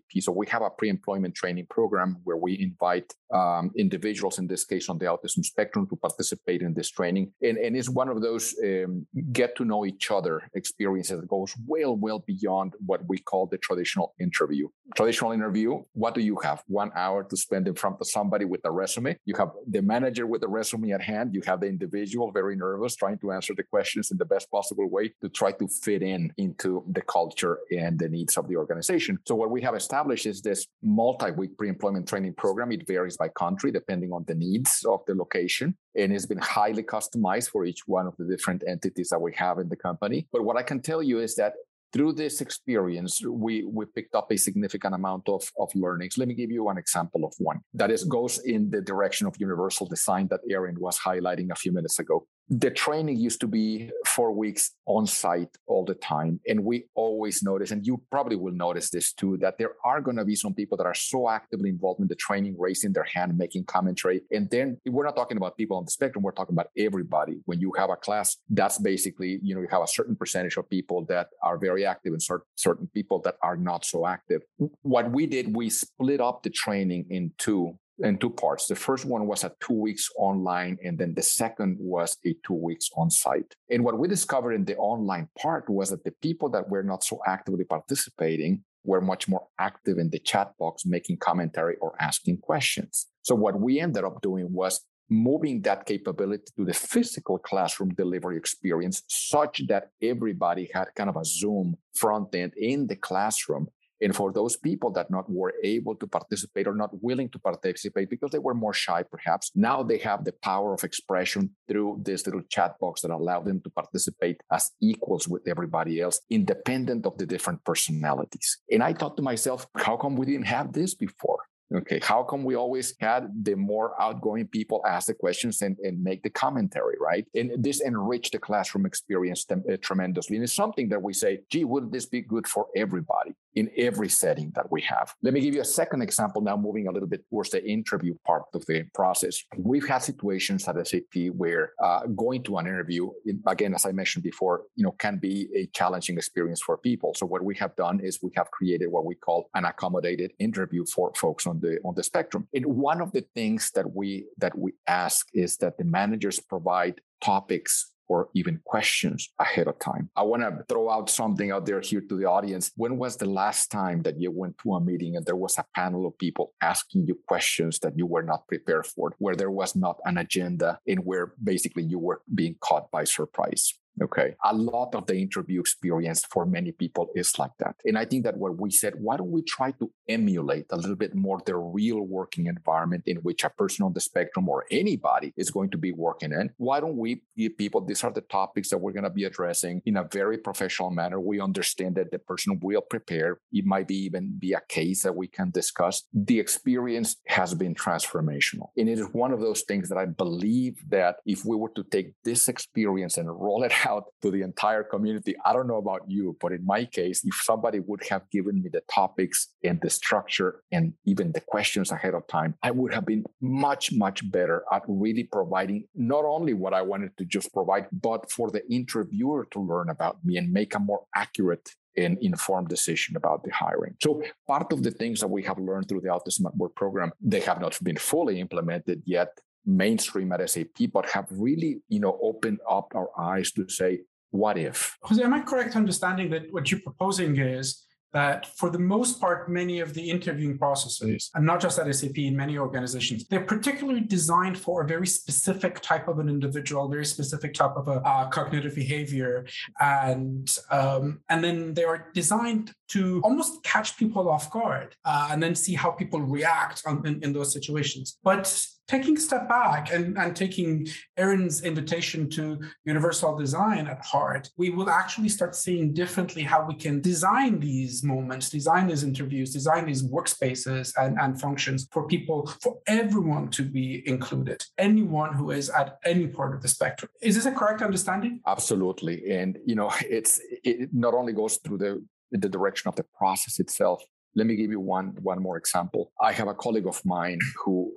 So 0.20 0.32
we 0.32 0.46
have 0.48 0.62
a 0.62 0.70
pre 0.70 0.88
employment 0.88 1.34
training 1.34 1.66
program 1.70 2.18
where 2.24 2.36
we 2.36 2.58
invite 2.60 3.12
um, 3.32 3.70
individuals, 3.76 4.38
in 4.38 4.46
this 4.46 4.64
case 4.64 4.88
on 4.88 4.98
the 4.98 5.06
autism 5.06 5.44
spectrum, 5.44 5.86
to 5.88 5.96
participate 5.96 6.62
in 6.62 6.74
this 6.74 6.90
training. 6.90 7.32
And, 7.42 7.58
and 7.58 7.76
it's 7.76 7.88
one 7.88 8.08
of 8.08 8.20
those 8.22 8.54
um, 8.64 9.06
get 9.32 9.56
to 9.56 9.64
know 9.64 9.84
each 9.84 10.10
other 10.10 10.42
experiences 10.54 11.20
that 11.20 11.28
goes 11.28 11.54
well, 11.66 11.96
well 11.96 12.20
beyond 12.26 12.63
what 12.86 13.00
we 13.08 13.18
call 13.18 13.46
the 13.46 13.58
traditional 13.58 14.14
interview. 14.20 14.68
Traditional 14.94 15.32
interview, 15.32 15.82
what 15.92 16.14
do 16.14 16.20
you 16.20 16.38
have? 16.42 16.62
One 16.66 16.90
hour 16.96 17.24
to 17.24 17.36
spend 17.36 17.68
in 17.68 17.74
front 17.74 17.96
of 18.00 18.06
somebody 18.08 18.44
with 18.44 18.60
a 18.64 18.70
resume. 18.70 19.16
You 19.24 19.34
have 19.36 19.50
the 19.68 19.82
manager 19.82 20.26
with 20.26 20.40
the 20.40 20.48
resume 20.48 20.92
at 20.92 21.02
hand. 21.02 21.34
You 21.34 21.42
have 21.46 21.60
the 21.60 21.66
individual 21.66 22.30
very 22.32 22.56
nervous, 22.56 22.96
trying 22.96 23.18
to 23.18 23.32
answer 23.32 23.54
the 23.54 23.62
questions 23.62 24.10
in 24.10 24.18
the 24.18 24.24
best 24.24 24.50
possible 24.50 24.88
way 24.88 25.12
to 25.22 25.28
try 25.28 25.52
to 25.52 25.68
fit 25.68 26.02
in 26.02 26.32
into 26.36 26.84
the 26.92 27.02
culture 27.02 27.58
and 27.70 27.98
the 27.98 28.08
needs 28.08 28.36
of 28.36 28.48
the 28.48 28.56
organization. 28.56 29.18
So 29.26 29.34
what 29.34 29.50
we 29.50 29.62
have 29.62 29.74
established 29.74 30.26
is 30.26 30.42
this 30.42 30.66
multi-week 30.82 31.56
pre-employment 31.58 32.08
training 32.08 32.34
program. 32.34 32.72
It 32.72 32.86
varies 32.86 33.16
by 33.16 33.28
country 33.28 33.70
depending 33.72 34.12
on 34.12 34.24
the 34.26 34.34
needs 34.34 34.84
of 34.88 35.00
the 35.06 35.14
location 35.14 35.76
and 35.96 36.12
it's 36.12 36.26
been 36.26 36.38
highly 36.38 36.82
customized 36.82 37.50
for 37.50 37.64
each 37.64 37.86
one 37.86 38.06
of 38.06 38.14
the 38.18 38.24
different 38.24 38.64
entities 38.66 39.08
that 39.10 39.20
we 39.20 39.32
have 39.34 39.58
in 39.58 39.68
the 39.68 39.76
company. 39.76 40.26
But 40.32 40.44
what 40.44 40.56
I 40.56 40.62
can 40.62 40.80
tell 40.80 41.02
you 41.02 41.20
is 41.20 41.34
that 41.36 41.54
through 41.94 42.12
this 42.12 42.40
experience, 42.40 43.24
we, 43.24 43.64
we 43.64 43.86
picked 43.86 44.16
up 44.16 44.32
a 44.32 44.36
significant 44.36 44.96
amount 44.96 45.28
of, 45.28 45.48
of 45.60 45.70
learnings. 45.76 46.18
Let 46.18 46.26
me 46.26 46.34
give 46.34 46.50
you 46.50 46.64
one 46.64 46.76
example 46.76 47.24
of 47.24 47.32
one 47.38 47.60
that 47.72 47.92
is 47.92 48.02
goes 48.02 48.40
in 48.40 48.68
the 48.68 48.80
direction 48.80 49.28
of 49.28 49.34
universal 49.38 49.86
design 49.86 50.26
that 50.32 50.40
Erin 50.50 50.76
was 50.80 50.98
highlighting 50.98 51.52
a 51.52 51.54
few 51.54 51.72
minutes 51.72 52.00
ago 52.00 52.26
the 52.48 52.70
training 52.70 53.16
used 53.16 53.40
to 53.40 53.46
be 53.46 53.90
four 54.06 54.32
weeks 54.32 54.72
on 54.86 55.06
site 55.06 55.48
all 55.66 55.84
the 55.84 55.94
time. 55.94 56.40
And 56.46 56.62
we 56.64 56.84
always 56.94 57.42
notice, 57.42 57.70
and 57.70 57.86
you 57.86 58.02
probably 58.10 58.36
will 58.36 58.52
notice 58.52 58.90
this 58.90 59.12
too, 59.12 59.38
that 59.38 59.56
there 59.58 59.72
are 59.84 60.00
going 60.00 60.16
to 60.16 60.24
be 60.24 60.36
some 60.36 60.52
people 60.52 60.76
that 60.78 60.86
are 60.86 60.94
so 60.94 61.30
actively 61.30 61.70
involved 61.70 62.00
in 62.00 62.08
the 62.08 62.14
training, 62.14 62.56
raising 62.58 62.92
their 62.92 63.04
hand, 63.04 63.36
making 63.38 63.64
commentary. 63.64 64.20
And 64.30 64.50
then 64.50 64.78
we're 64.86 65.04
not 65.04 65.16
talking 65.16 65.38
about 65.38 65.56
people 65.56 65.78
on 65.78 65.86
the 65.86 65.90
spectrum, 65.90 66.22
we're 66.22 66.32
talking 66.32 66.54
about 66.54 66.68
everybody. 66.76 67.40
When 67.46 67.60
you 67.60 67.72
have 67.78 67.90
a 67.90 67.96
class, 67.96 68.36
that's 68.50 68.78
basically, 68.78 69.38
you 69.42 69.54
know, 69.54 69.62
you 69.62 69.68
have 69.70 69.82
a 69.82 69.88
certain 69.88 70.14
percentage 70.14 70.56
of 70.56 70.68
people 70.68 71.06
that 71.06 71.28
are 71.42 71.56
very 71.56 71.86
active 71.86 72.12
and 72.12 72.22
certain 72.56 72.88
people 72.92 73.20
that 73.20 73.36
are 73.42 73.56
not 73.56 73.84
so 73.84 74.06
active. 74.06 74.42
What 74.82 75.10
we 75.10 75.26
did, 75.26 75.56
we 75.56 75.70
split 75.70 76.20
up 76.20 76.42
the 76.42 76.50
training 76.50 77.06
in 77.08 77.32
two 77.38 77.78
in 77.98 78.18
two 78.18 78.30
parts. 78.30 78.66
The 78.66 78.74
first 78.74 79.04
one 79.04 79.26
was 79.26 79.44
a 79.44 79.52
two 79.60 79.74
weeks 79.74 80.10
online, 80.16 80.78
and 80.84 80.98
then 80.98 81.14
the 81.14 81.22
second 81.22 81.76
was 81.78 82.16
a 82.24 82.34
two 82.46 82.54
weeks 82.54 82.90
on 82.96 83.10
site. 83.10 83.54
And 83.70 83.84
what 83.84 83.98
we 83.98 84.08
discovered 84.08 84.52
in 84.52 84.64
the 84.64 84.76
online 84.76 85.28
part 85.38 85.68
was 85.68 85.90
that 85.90 86.04
the 86.04 86.14
people 86.22 86.48
that 86.50 86.68
were 86.68 86.82
not 86.82 87.04
so 87.04 87.20
actively 87.26 87.64
participating 87.64 88.64
were 88.84 89.00
much 89.00 89.28
more 89.28 89.46
active 89.58 89.98
in 89.98 90.10
the 90.10 90.18
chat 90.18 90.52
box, 90.58 90.84
making 90.84 91.16
commentary 91.18 91.76
or 91.80 91.94
asking 92.00 92.38
questions. 92.38 93.06
So 93.22 93.34
what 93.34 93.58
we 93.58 93.80
ended 93.80 94.04
up 94.04 94.20
doing 94.20 94.52
was 94.52 94.80
moving 95.10 95.60
that 95.62 95.86
capability 95.86 96.44
to 96.56 96.64
the 96.64 96.72
physical 96.72 97.38
classroom 97.38 97.90
delivery 97.94 98.36
experience 98.36 99.02
such 99.08 99.62
that 99.68 99.88
everybody 100.02 100.68
had 100.72 100.88
kind 100.96 101.10
of 101.10 101.16
a 101.16 101.24
Zoom 101.24 101.76
front 101.94 102.34
end 102.34 102.52
in 102.56 102.86
the 102.86 102.96
classroom 102.96 103.68
and 104.04 104.14
for 104.14 104.30
those 104.30 104.54
people 104.54 104.90
that 104.90 105.10
not 105.10 105.24
were 105.30 105.54
able 105.64 105.94
to 105.96 106.06
participate 106.06 106.66
or 106.66 106.74
not 106.74 106.90
willing 107.02 107.30
to 107.30 107.38
participate 107.38 108.10
because 108.10 108.30
they 108.30 108.38
were 108.38 108.52
more 108.52 108.74
shy, 108.74 109.02
perhaps, 109.02 109.50
now 109.54 109.82
they 109.82 109.96
have 109.98 110.24
the 110.24 110.34
power 110.42 110.74
of 110.74 110.84
expression 110.84 111.50
through 111.66 112.00
this 112.02 112.26
little 112.26 112.42
chat 112.50 112.78
box 112.78 113.00
that 113.00 113.10
allow 113.10 113.40
them 113.40 113.62
to 113.62 113.70
participate 113.70 114.36
as 114.52 114.72
equals 114.82 115.26
with 115.26 115.48
everybody 115.48 116.02
else, 116.02 116.20
independent 116.28 117.06
of 117.06 117.16
the 117.16 117.24
different 117.24 117.64
personalities. 117.64 118.58
And 118.70 118.82
I 118.82 118.92
thought 118.92 119.16
to 119.16 119.22
myself, 119.22 119.66
how 119.74 119.96
come 119.96 120.16
we 120.16 120.26
didn't 120.26 120.52
have 120.58 120.74
this 120.74 120.94
before? 120.94 121.40
Okay, 121.74 121.98
how 122.02 122.22
come 122.22 122.44
we 122.44 122.56
always 122.56 122.94
had 123.00 123.30
the 123.42 123.56
more 123.56 124.00
outgoing 124.00 124.46
people 124.46 124.84
ask 124.86 125.06
the 125.06 125.14
questions 125.14 125.62
and, 125.62 125.78
and 125.78 126.04
make 126.04 126.22
the 126.22 126.28
commentary, 126.28 126.96
right? 127.00 127.26
And 127.34 127.50
this 127.56 127.80
enriched 127.80 128.32
the 128.32 128.38
classroom 128.38 128.84
experience 128.84 129.46
uh, 129.50 129.56
tremendously. 129.80 130.36
And 130.36 130.44
it's 130.44 130.52
something 130.52 130.90
that 130.90 131.02
we 131.02 131.14
say, 131.14 131.40
gee, 131.50 131.64
wouldn't 131.64 131.90
this 131.90 132.04
be 132.04 132.20
good 132.20 132.46
for 132.46 132.66
everybody 132.76 133.34
in 133.54 133.70
every 133.76 134.08
setting 134.08 134.52
that 134.54 134.70
we 134.70 134.82
have? 134.82 135.14
Let 135.22 135.34
me 135.34 135.40
give 135.40 135.54
you 135.54 135.62
a 135.62 135.64
second 135.64 136.02
example 136.02 136.42
now, 136.42 136.56
moving 136.56 136.86
a 136.88 136.92
little 136.92 137.08
bit 137.08 137.24
towards 137.30 137.50
the 137.50 137.64
interview 137.64 138.14
part 138.26 138.42
of 138.52 138.64
the 138.66 138.84
process. 138.94 139.42
We've 139.56 139.86
had 139.86 140.02
situations 140.02 140.68
at 140.68 140.86
SAP 140.86 141.30
where 141.36 141.72
uh, 141.82 142.00
going 142.08 142.42
to 142.44 142.58
an 142.58 142.66
interview, 142.66 143.10
again, 143.46 143.74
as 143.74 143.86
I 143.86 143.92
mentioned 143.92 144.24
before, 144.24 144.64
you 144.76 144.84
know, 144.84 144.92
can 144.92 145.16
be 145.16 145.48
a 145.56 145.66
challenging 145.74 146.18
experience 146.18 146.60
for 146.60 146.76
people. 146.76 147.14
So 147.14 147.24
what 147.24 147.42
we 147.42 147.54
have 147.56 147.74
done 147.76 148.00
is 148.00 148.18
we 148.22 148.32
have 148.36 148.50
created 148.50 148.88
what 148.88 149.06
we 149.06 149.14
call 149.14 149.48
an 149.54 149.64
accommodated 149.64 150.32
interview 150.38 150.84
for 150.86 151.12
folks 151.14 151.46
on 151.46 151.54
on 151.54 151.60
the 151.60 151.78
on 151.84 151.94
the 151.94 152.02
spectrum. 152.02 152.48
And 152.54 152.66
one 152.66 153.00
of 153.00 153.12
the 153.12 153.24
things 153.34 153.70
that 153.74 153.94
we 153.94 154.26
that 154.38 154.56
we 154.56 154.72
ask 154.86 155.26
is 155.32 155.56
that 155.58 155.78
the 155.78 155.84
managers 155.84 156.40
provide 156.40 157.00
topics 157.20 157.92
or 158.08 158.28
even 158.34 158.60
questions 158.64 159.32
ahead 159.40 159.68
of 159.68 159.78
time. 159.78 160.10
I 160.16 160.22
want 160.22 160.42
to 160.42 160.64
throw 160.68 160.90
out 160.90 161.10
something 161.10 161.50
out 161.50 161.66
there 161.66 161.80
here 161.80 162.00
to 162.00 162.16
the 162.16 162.26
audience. 162.26 162.70
When 162.76 162.98
was 162.98 163.16
the 163.16 163.28
last 163.28 163.70
time 163.70 164.02
that 164.02 164.20
you 164.20 164.30
went 164.30 164.58
to 164.58 164.74
a 164.74 164.80
meeting 164.80 165.16
and 165.16 165.24
there 165.24 165.36
was 165.36 165.58
a 165.58 165.64
panel 165.74 166.06
of 166.06 166.18
people 166.18 166.52
asking 166.62 167.06
you 167.06 167.18
questions 167.26 167.78
that 167.80 167.96
you 167.96 168.06
were 168.06 168.22
not 168.22 168.46
prepared 168.48 168.86
for, 168.86 169.14
where 169.18 169.36
there 169.36 169.50
was 169.50 169.74
not 169.76 169.98
an 170.04 170.18
agenda 170.18 170.78
and 170.86 171.04
where 171.04 171.34
basically 171.42 171.82
you 171.82 171.98
were 171.98 172.22
being 172.34 172.56
caught 172.60 172.90
by 172.90 173.04
surprise? 173.04 173.74
Okay. 174.02 174.34
A 174.44 174.54
lot 174.54 174.94
of 174.94 175.06
the 175.06 175.16
interview 175.16 175.60
experience 175.60 176.24
for 176.30 176.44
many 176.44 176.72
people 176.72 177.10
is 177.14 177.38
like 177.38 177.52
that. 177.58 177.76
And 177.84 177.96
I 177.96 178.04
think 178.04 178.24
that 178.24 178.36
what 178.36 178.60
we 178.60 178.70
said, 178.70 178.94
why 178.98 179.16
don't 179.16 179.30
we 179.30 179.42
try 179.42 179.70
to 179.72 179.90
emulate 180.08 180.66
a 180.70 180.76
little 180.76 180.96
bit 180.96 181.14
more 181.14 181.40
the 181.46 181.56
real 181.56 182.00
working 182.00 182.46
environment 182.46 183.04
in 183.06 183.18
which 183.18 183.44
a 183.44 183.50
person 183.50 183.84
on 183.84 183.92
the 183.92 184.00
spectrum 184.00 184.48
or 184.48 184.64
anybody 184.70 185.32
is 185.36 185.50
going 185.50 185.70
to 185.70 185.78
be 185.78 185.92
working 185.92 186.32
in? 186.32 186.50
Why 186.56 186.80
don't 186.80 186.96
we 186.96 187.22
give 187.36 187.56
people, 187.56 187.80
these 187.82 188.02
are 188.02 188.12
the 188.12 188.22
topics 188.22 188.70
that 188.70 188.78
we're 188.78 188.92
going 188.92 189.04
to 189.04 189.10
be 189.10 189.24
addressing 189.24 189.82
in 189.86 189.96
a 189.96 190.08
very 190.10 190.38
professional 190.38 190.90
manner. 190.90 191.20
We 191.20 191.40
understand 191.40 191.94
that 191.96 192.10
the 192.10 192.18
person 192.18 192.58
will 192.62 192.82
prepare. 192.82 193.38
It 193.52 193.64
might 193.64 193.88
be 193.88 193.96
even 193.96 194.36
be 194.38 194.52
a 194.52 194.62
case 194.68 195.02
that 195.02 195.14
we 195.14 195.28
can 195.28 195.50
discuss. 195.50 196.02
The 196.12 196.40
experience 196.40 197.16
has 197.28 197.54
been 197.54 197.74
transformational. 197.74 198.68
And 198.76 198.88
it 198.88 198.98
is 198.98 199.06
one 199.12 199.32
of 199.32 199.40
those 199.40 199.62
things 199.62 199.88
that 199.88 199.98
I 199.98 200.06
believe 200.06 200.78
that 200.88 201.16
if 201.24 201.44
we 201.44 201.56
were 201.56 201.70
to 201.76 201.84
take 201.84 202.14
this 202.24 202.48
experience 202.48 203.16
and 203.16 203.28
roll 203.28 203.62
it 203.62 203.72
out 203.86 204.04
to 204.22 204.30
the 204.30 204.42
entire 204.42 204.82
community. 204.82 205.34
I 205.44 205.52
don't 205.52 205.66
know 205.66 205.76
about 205.76 206.02
you, 206.08 206.36
but 206.40 206.52
in 206.52 206.64
my 206.64 206.84
case, 206.84 207.24
if 207.24 207.34
somebody 207.36 207.80
would 207.80 208.04
have 208.10 208.28
given 208.30 208.62
me 208.62 208.68
the 208.72 208.82
topics 208.92 209.48
and 209.62 209.80
the 209.80 209.90
structure 209.90 210.62
and 210.72 210.92
even 211.04 211.32
the 211.32 211.40
questions 211.40 211.90
ahead 211.90 212.14
of 212.14 212.26
time, 212.26 212.54
I 212.62 212.70
would 212.70 212.92
have 212.94 213.06
been 213.06 213.24
much, 213.40 213.92
much 213.92 214.30
better 214.30 214.64
at 214.72 214.82
really 214.86 215.24
providing 215.24 215.86
not 215.94 216.24
only 216.24 216.54
what 216.54 216.74
I 216.74 216.82
wanted 216.82 217.16
to 217.18 217.24
just 217.24 217.52
provide, 217.52 217.86
but 217.92 218.30
for 218.30 218.50
the 218.50 218.62
interviewer 218.70 219.46
to 219.52 219.60
learn 219.60 219.88
about 219.90 220.24
me 220.24 220.36
and 220.36 220.52
make 220.52 220.74
a 220.74 220.78
more 220.78 221.04
accurate 221.14 221.68
and 221.96 222.18
informed 222.20 222.68
decision 222.68 223.16
about 223.16 223.44
the 223.44 223.52
hiring. 223.52 223.94
So 224.02 224.22
part 224.46 224.72
of 224.72 224.82
the 224.82 224.90
things 224.90 225.20
that 225.20 225.28
we 225.28 225.42
have 225.44 225.58
learned 225.58 225.88
through 225.88 226.00
the 226.00 226.08
Autism 226.08 226.46
at 226.46 226.56
Work 226.56 226.74
program, 226.74 227.12
they 227.20 227.40
have 227.40 227.60
not 227.60 227.78
been 227.82 227.96
fully 227.96 228.40
implemented 228.40 229.02
yet 229.04 229.38
mainstream 229.66 230.32
at 230.32 230.48
SAP, 230.48 230.90
but 230.92 231.08
have 231.10 231.26
really, 231.30 231.82
you 231.88 232.00
know, 232.00 232.18
opened 232.22 232.60
up 232.68 232.92
our 232.94 233.08
eyes 233.18 233.52
to 233.52 233.68
say, 233.68 234.00
what 234.30 234.58
if? 234.58 234.96
Jose, 235.02 235.22
am 235.22 235.32
I 235.32 235.40
correct 235.40 235.76
understanding 235.76 236.30
that 236.30 236.46
what 236.50 236.70
you're 236.70 236.80
proposing 236.80 237.38
is 237.38 237.84
that 238.14 238.46
for 238.56 238.70
the 238.70 238.78
most 238.78 239.20
part, 239.20 239.50
many 239.50 239.80
of 239.80 239.92
the 239.92 240.08
interviewing 240.08 240.56
processes, 240.56 241.30
and 241.34 241.44
not 241.44 241.60
just 241.60 241.78
at 241.80 241.92
SAP, 241.94 242.16
in 242.16 242.36
many 242.36 242.56
organizations, 242.56 243.26
they're 243.26 243.44
particularly 243.44 244.00
designed 244.00 244.56
for 244.56 244.82
a 244.82 244.86
very 244.86 245.06
specific 245.06 245.80
type 245.80 246.06
of 246.06 246.20
an 246.20 246.28
individual, 246.28 246.88
very 246.88 247.04
specific 247.04 247.54
type 247.54 247.76
of 247.76 247.88
a 247.88 248.00
uh, 248.06 248.28
cognitive 248.28 248.74
behavior, 248.76 249.44
and 249.80 250.56
um, 250.70 251.20
and 251.28 251.42
then 251.42 251.74
they 251.74 251.82
are 251.82 252.06
designed 252.14 252.72
to 252.88 253.20
almost 253.24 253.62
catch 253.64 253.96
people 253.96 254.28
off 254.28 254.48
guard, 254.50 254.94
uh, 255.04 255.28
and 255.32 255.42
then 255.42 255.56
see 255.56 255.74
how 255.74 255.90
people 255.90 256.20
react 256.20 256.82
on, 256.86 257.04
in, 257.04 257.20
in 257.24 257.32
those 257.32 257.52
situations. 257.52 258.18
But 258.22 258.46
taking 258.88 259.16
a 259.16 259.20
step 259.20 259.48
back 259.48 259.92
and, 259.92 260.16
and 260.18 260.36
taking 260.36 260.86
Erin's 261.16 261.62
invitation 261.62 262.28
to 262.30 262.60
universal 262.84 263.36
design 263.36 263.86
at 263.86 264.04
heart, 264.04 264.50
we 264.56 264.70
will 264.70 264.90
actually 264.90 265.28
start 265.28 265.54
seeing 265.54 265.92
differently 265.92 266.42
how 266.42 266.64
we 266.66 266.74
can 266.74 267.00
design 267.00 267.60
these 267.60 268.02
moments, 268.02 268.50
design 268.50 268.86
these 268.88 269.02
interviews, 269.02 269.52
design 269.52 269.86
these 269.86 270.02
workspaces 270.02 270.92
and, 270.96 271.18
and 271.18 271.40
functions 271.40 271.88
for 271.92 272.06
people, 272.06 272.46
for 272.60 272.78
everyone 272.86 273.48
to 273.48 273.62
be 273.62 274.06
included, 274.06 274.62
anyone 274.78 275.32
who 275.34 275.50
is 275.50 275.70
at 275.70 275.98
any 276.04 276.26
part 276.26 276.54
of 276.54 276.62
the 276.62 276.68
spectrum. 276.68 277.10
Is 277.22 277.34
this 277.34 277.46
a 277.46 277.52
correct 277.52 277.82
understanding? 277.82 278.40
Absolutely. 278.46 279.30
And, 279.30 279.58
you 279.64 279.74
know, 279.74 279.90
it's, 280.08 280.40
it 280.62 280.90
not 280.92 281.14
only 281.14 281.32
goes 281.32 281.56
through 281.58 281.78
the 281.78 282.04
the 282.32 282.48
direction 282.48 282.88
of 282.88 282.96
the 282.96 283.04
process 283.16 283.60
itself 283.60 284.02
let 284.36 284.46
me 284.46 284.56
give 284.56 284.70
you 284.70 284.80
one 284.80 285.16
one 285.22 285.42
more 285.42 285.56
example. 285.56 286.12
I 286.20 286.32
have 286.32 286.48
a 286.48 286.54
colleague 286.54 286.86
of 286.86 287.00
mine 287.04 287.38
who 287.64 287.92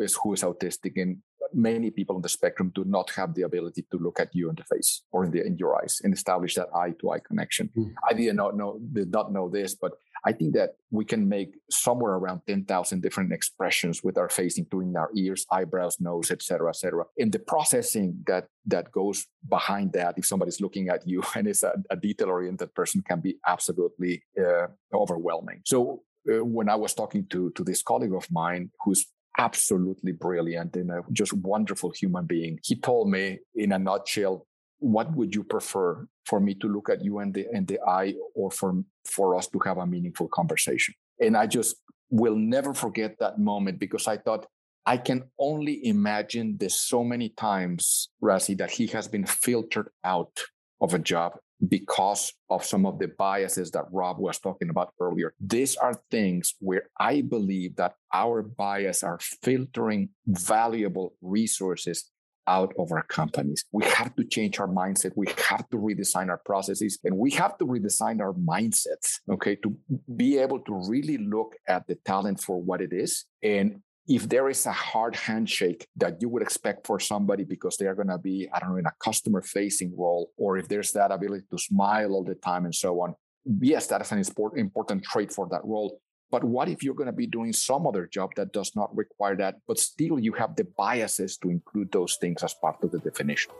is 0.00 0.18
who 0.22 0.32
is 0.34 0.42
autistic, 0.42 1.00
and 1.00 1.18
many 1.52 1.90
people 1.90 2.16
on 2.16 2.22
the 2.22 2.28
spectrum 2.28 2.72
do 2.74 2.84
not 2.84 3.10
have 3.10 3.34
the 3.34 3.42
ability 3.42 3.86
to 3.90 3.98
look 3.98 4.20
at 4.20 4.34
you 4.34 4.48
in 4.48 4.56
the 4.56 4.64
face 4.64 5.02
or 5.12 5.24
in 5.24 5.30
the 5.30 5.44
in 5.44 5.56
your 5.56 5.80
eyes 5.80 6.00
and 6.02 6.12
establish 6.14 6.54
that 6.54 6.68
eye 6.74 6.92
to 7.00 7.10
eye 7.10 7.20
connection. 7.20 7.70
Mm. 7.76 7.92
I 8.08 8.12
did 8.14 8.36
not 8.36 8.56
know 8.56 8.80
did 8.92 9.10
not 9.10 9.32
know 9.32 9.48
this, 9.48 9.74
but 9.74 9.92
I 10.24 10.32
think 10.32 10.54
that 10.54 10.70
we 10.90 11.04
can 11.04 11.28
make 11.28 11.54
somewhere 11.70 12.14
around 12.14 12.42
10,000 12.46 13.00
different 13.00 13.32
expressions 13.32 14.02
with 14.02 14.18
our 14.18 14.28
face, 14.28 14.58
including 14.58 14.96
our 14.96 15.10
ears, 15.14 15.46
eyebrows, 15.50 16.00
nose, 16.00 16.30
etc., 16.30 16.70
etc. 16.70 17.04
And 17.18 17.32
the 17.32 17.38
processing 17.38 18.24
that 18.26 18.48
that 18.66 18.90
goes 18.92 19.26
behind 19.48 19.92
that, 19.92 20.18
if 20.18 20.26
somebody's 20.26 20.60
looking 20.60 20.88
at 20.88 21.06
you 21.06 21.22
and 21.36 21.46
is 21.48 21.62
a, 21.62 21.72
a 21.90 21.96
detail-oriented 21.96 22.74
person, 22.74 23.02
can 23.02 23.20
be 23.20 23.38
absolutely 23.46 24.22
uh, 24.38 24.66
overwhelming. 24.92 25.62
So 25.64 26.02
uh, 26.30 26.44
when 26.44 26.68
I 26.68 26.74
was 26.74 26.94
talking 26.94 27.26
to 27.30 27.50
to 27.50 27.64
this 27.64 27.82
colleague 27.82 28.14
of 28.14 28.26
mine 28.30 28.70
who's 28.82 29.06
absolutely 29.38 30.12
brilliant 30.12 30.76
and 30.76 30.90
a 30.90 31.02
just 31.12 31.32
wonderful 31.32 31.90
human 31.90 32.26
being. 32.26 32.58
He 32.62 32.76
told 32.76 33.08
me 33.08 33.38
in 33.54 33.72
a 33.72 33.78
nutshell, 33.78 34.46
what 34.80 35.14
would 35.14 35.34
you 35.34 35.44
prefer 35.44 36.06
for 36.26 36.40
me 36.40 36.54
to 36.56 36.68
look 36.68 36.88
at 36.88 37.02
you 37.02 37.20
in 37.20 37.32
the 37.32 37.46
in 37.52 37.64
the 37.66 37.80
eye 37.86 38.14
or 38.34 38.50
for 38.50 38.84
for 39.04 39.34
us 39.34 39.46
to 39.48 39.58
have 39.64 39.78
a 39.78 39.86
meaningful 39.86 40.28
conversation? 40.28 40.94
And 41.20 41.36
I 41.36 41.46
just 41.46 41.76
will 42.10 42.36
never 42.36 42.74
forget 42.74 43.16
that 43.18 43.38
moment 43.38 43.78
because 43.78 44.06
I 44.06 44.18
thought 44.18 44.46
I 44.86 44.96
can 44.96 45.24
only 45.38 45.86
imagine 45.86 46.56
this 46.58 46.80
so 46.80 47.04
many 47.04 47.28
times, 47.30 48.08
Razi, 48.22 48.56
that 48.58 48.70
he 48.70 48.86
has 48.88 49.08
been 49.08 49.26
filtered 49.26 49.90
out 50.04 50.40
of 50.80 50.94
a 50.94 50.98
job 50.98 51.32
because 51.66 52.32
of 52.50 52.64
some 52.64 52.86
of 52.86 52.98
the 52.98 53.08
biases 53.08 53.70
that 53.72 53.84
Rob 53.90 54.18
was 54.18 54.38
talking 54.38 54.70
about 54.70 54.92
earlier. 55.00 55.34
These 55.40 55.76
are 55.76 56.00
things 56.10 56.54
where 56.60 56.84
I 56.98 57.22
believe 57.22 57.76
that 57.76 57.94
our 58.14 58.42
bias 58.42 59.02
are 59.02 59.18
filtering 59.42 60.10
valuable 60.26 61.14
resources 61.20 62.10
out 62.48 62.72
of 62.78 62.90
our 62.90 63.04
companies. 63.04 63.64
We 63.72 63.84
have 63.84 64.16
to 64.16 64.24
change 64.24 64.58
our 64.58 64.66
mindset. 64.68 65.12
We 65.16 65.26
have 65.48 65.68
to 65.68 65.76
redesign 65.76 66.30
our 66.30 66.40
processes 66.44 66.98
and 67.04 67.16
we 67.16 67.30
have 67.32 67.58
to 67.58 67.66
redesign 67.66 68.20
our 68.20 68.32
mindsets, 68.32 69.20
okay, 69.30 69.56
to 69.56 69.76
be 70.16 70.38
able 70.38 70.60
to 70.60 70.82
really 70.88 71.18
look 71.18 71.54
at 71.68 71.86
the 71.86 71.96
talent 72.06 72.40
for 72.40 72.60
what 72.60 72.80
it 72.80 72.92
is 72.92 73.26
and 73.42 73.82
if 74.08 74.26
there 74.26 74.48
is 74.48 74.64
a 74.64 74.72
hard 74.72 75.14
handshake 75.14 75.86
that 75.96 76.20
you 76.20 76.30
would 76.30 76.42
expect 76.42 76.86
for 76.86 76.98
somebody 76.98 77.44
because 77.44 77.76
they 77.76 77.86
are 77.86 77.94
going 77.94 78.08
to 78.08 78.16
be, 78.16 78.48
I 78.52 78.58
don't 78.58 78.70
know, 78.70 78.76
in 78.76 78.86
a 78.86 78.92
customer 79.04 79.42
facing 79.42 79.94
role, 79.96 80.32
or 80.38 80.56
if 80.56 80.66
there's 80.66 80.92
that 80.92 81.12
ability 81.12 81.44
to 81.50 81.58
smile 81.58 82.12
all 82.12 82.24
the 82.24 82.34
time 82.34 82.64
and 82.64 82.74
so 82.74 83.02
on, 83.02 83.14
yes, 83.60 83.86
that 83.88 84.00
is 84.00 84.10
an 84.10 84.24
important 84.56 85.04
trait 85.04 85.30
for 85.30 85.46
that 85.50 85.60
role. 85.62 86.00
But 86.30 86.42
what 86.42 86.68
if 86.68 86.82
you're 86.82 86.94
going 86.94 87.06
to 87.06 87.12
be 87.12 87.26
doing 87.26 87.52
some 87.52 87.86
other 87.86 88.06
job 88.06 88.30
that 88.36 88.52
does 88.52 88.74
not 88.74 88.94
require 88.96 89.36
that, 89.36 89.56
but 89.66 89.78
still 89.78 90.18
you 90.18 90.32
have 90.32 90.56
the 90.56 90.64
biases 90.64 91.36
to 91.38 91.50
include 91.50 91.92
those 91.92 92.16
things 92.16 92.42
as 92.42 92.54
part 92.54 92.82
of 92.82 92.90
the 92.90 92.98
definition? 92.98 93.52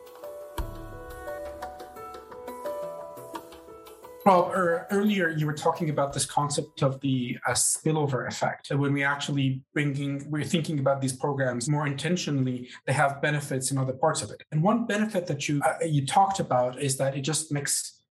Well, 4.29 4.53
er, 4.55 4.87
earlier 4.91 5.31
you 5.31 5.47
were 5.47 5.55
talking 5.55 5.89
about 5.89 6.13
this 6.13 6.27
concept 6.27 6.83
of 6.83 7.01
the 7.01 7.39
uh, 7.47 7.53
spillover 7.53 8.29
effect. 8.29 8.69
When 8.69 8.93
we 8.93 9.03
actually 9.03 9.63
bringing, 9.73 10.31
we're 10.31 10.45
thinking 10.45 10.81
about 10.81 11.01
these 11.01 11.17
programs 11.17 11.67
more 11.67 11.87
intentionally, 11.87 12.69
they 12.87 12.93
have 12.93 13.23
benefits 13.23 13.71
in 13.71 13.79
other 13.79 13.95
parts 13.95 14.21
of 14.21 14.31
it. 14.31 14.43
And 14.53 14.63
one 14.63 14.85
benefit 14.85 15.27
that 15.29 15.49
you 15.49 15.63
uh, 15.65 15.83
you 15.83 16.05
talked 16.05 16.41
about 16.41 16.79
is 16.79 16.99
that 16.99 17.17
it 17.17 17.23
just 17.23 17.51
makes 17.51 18.03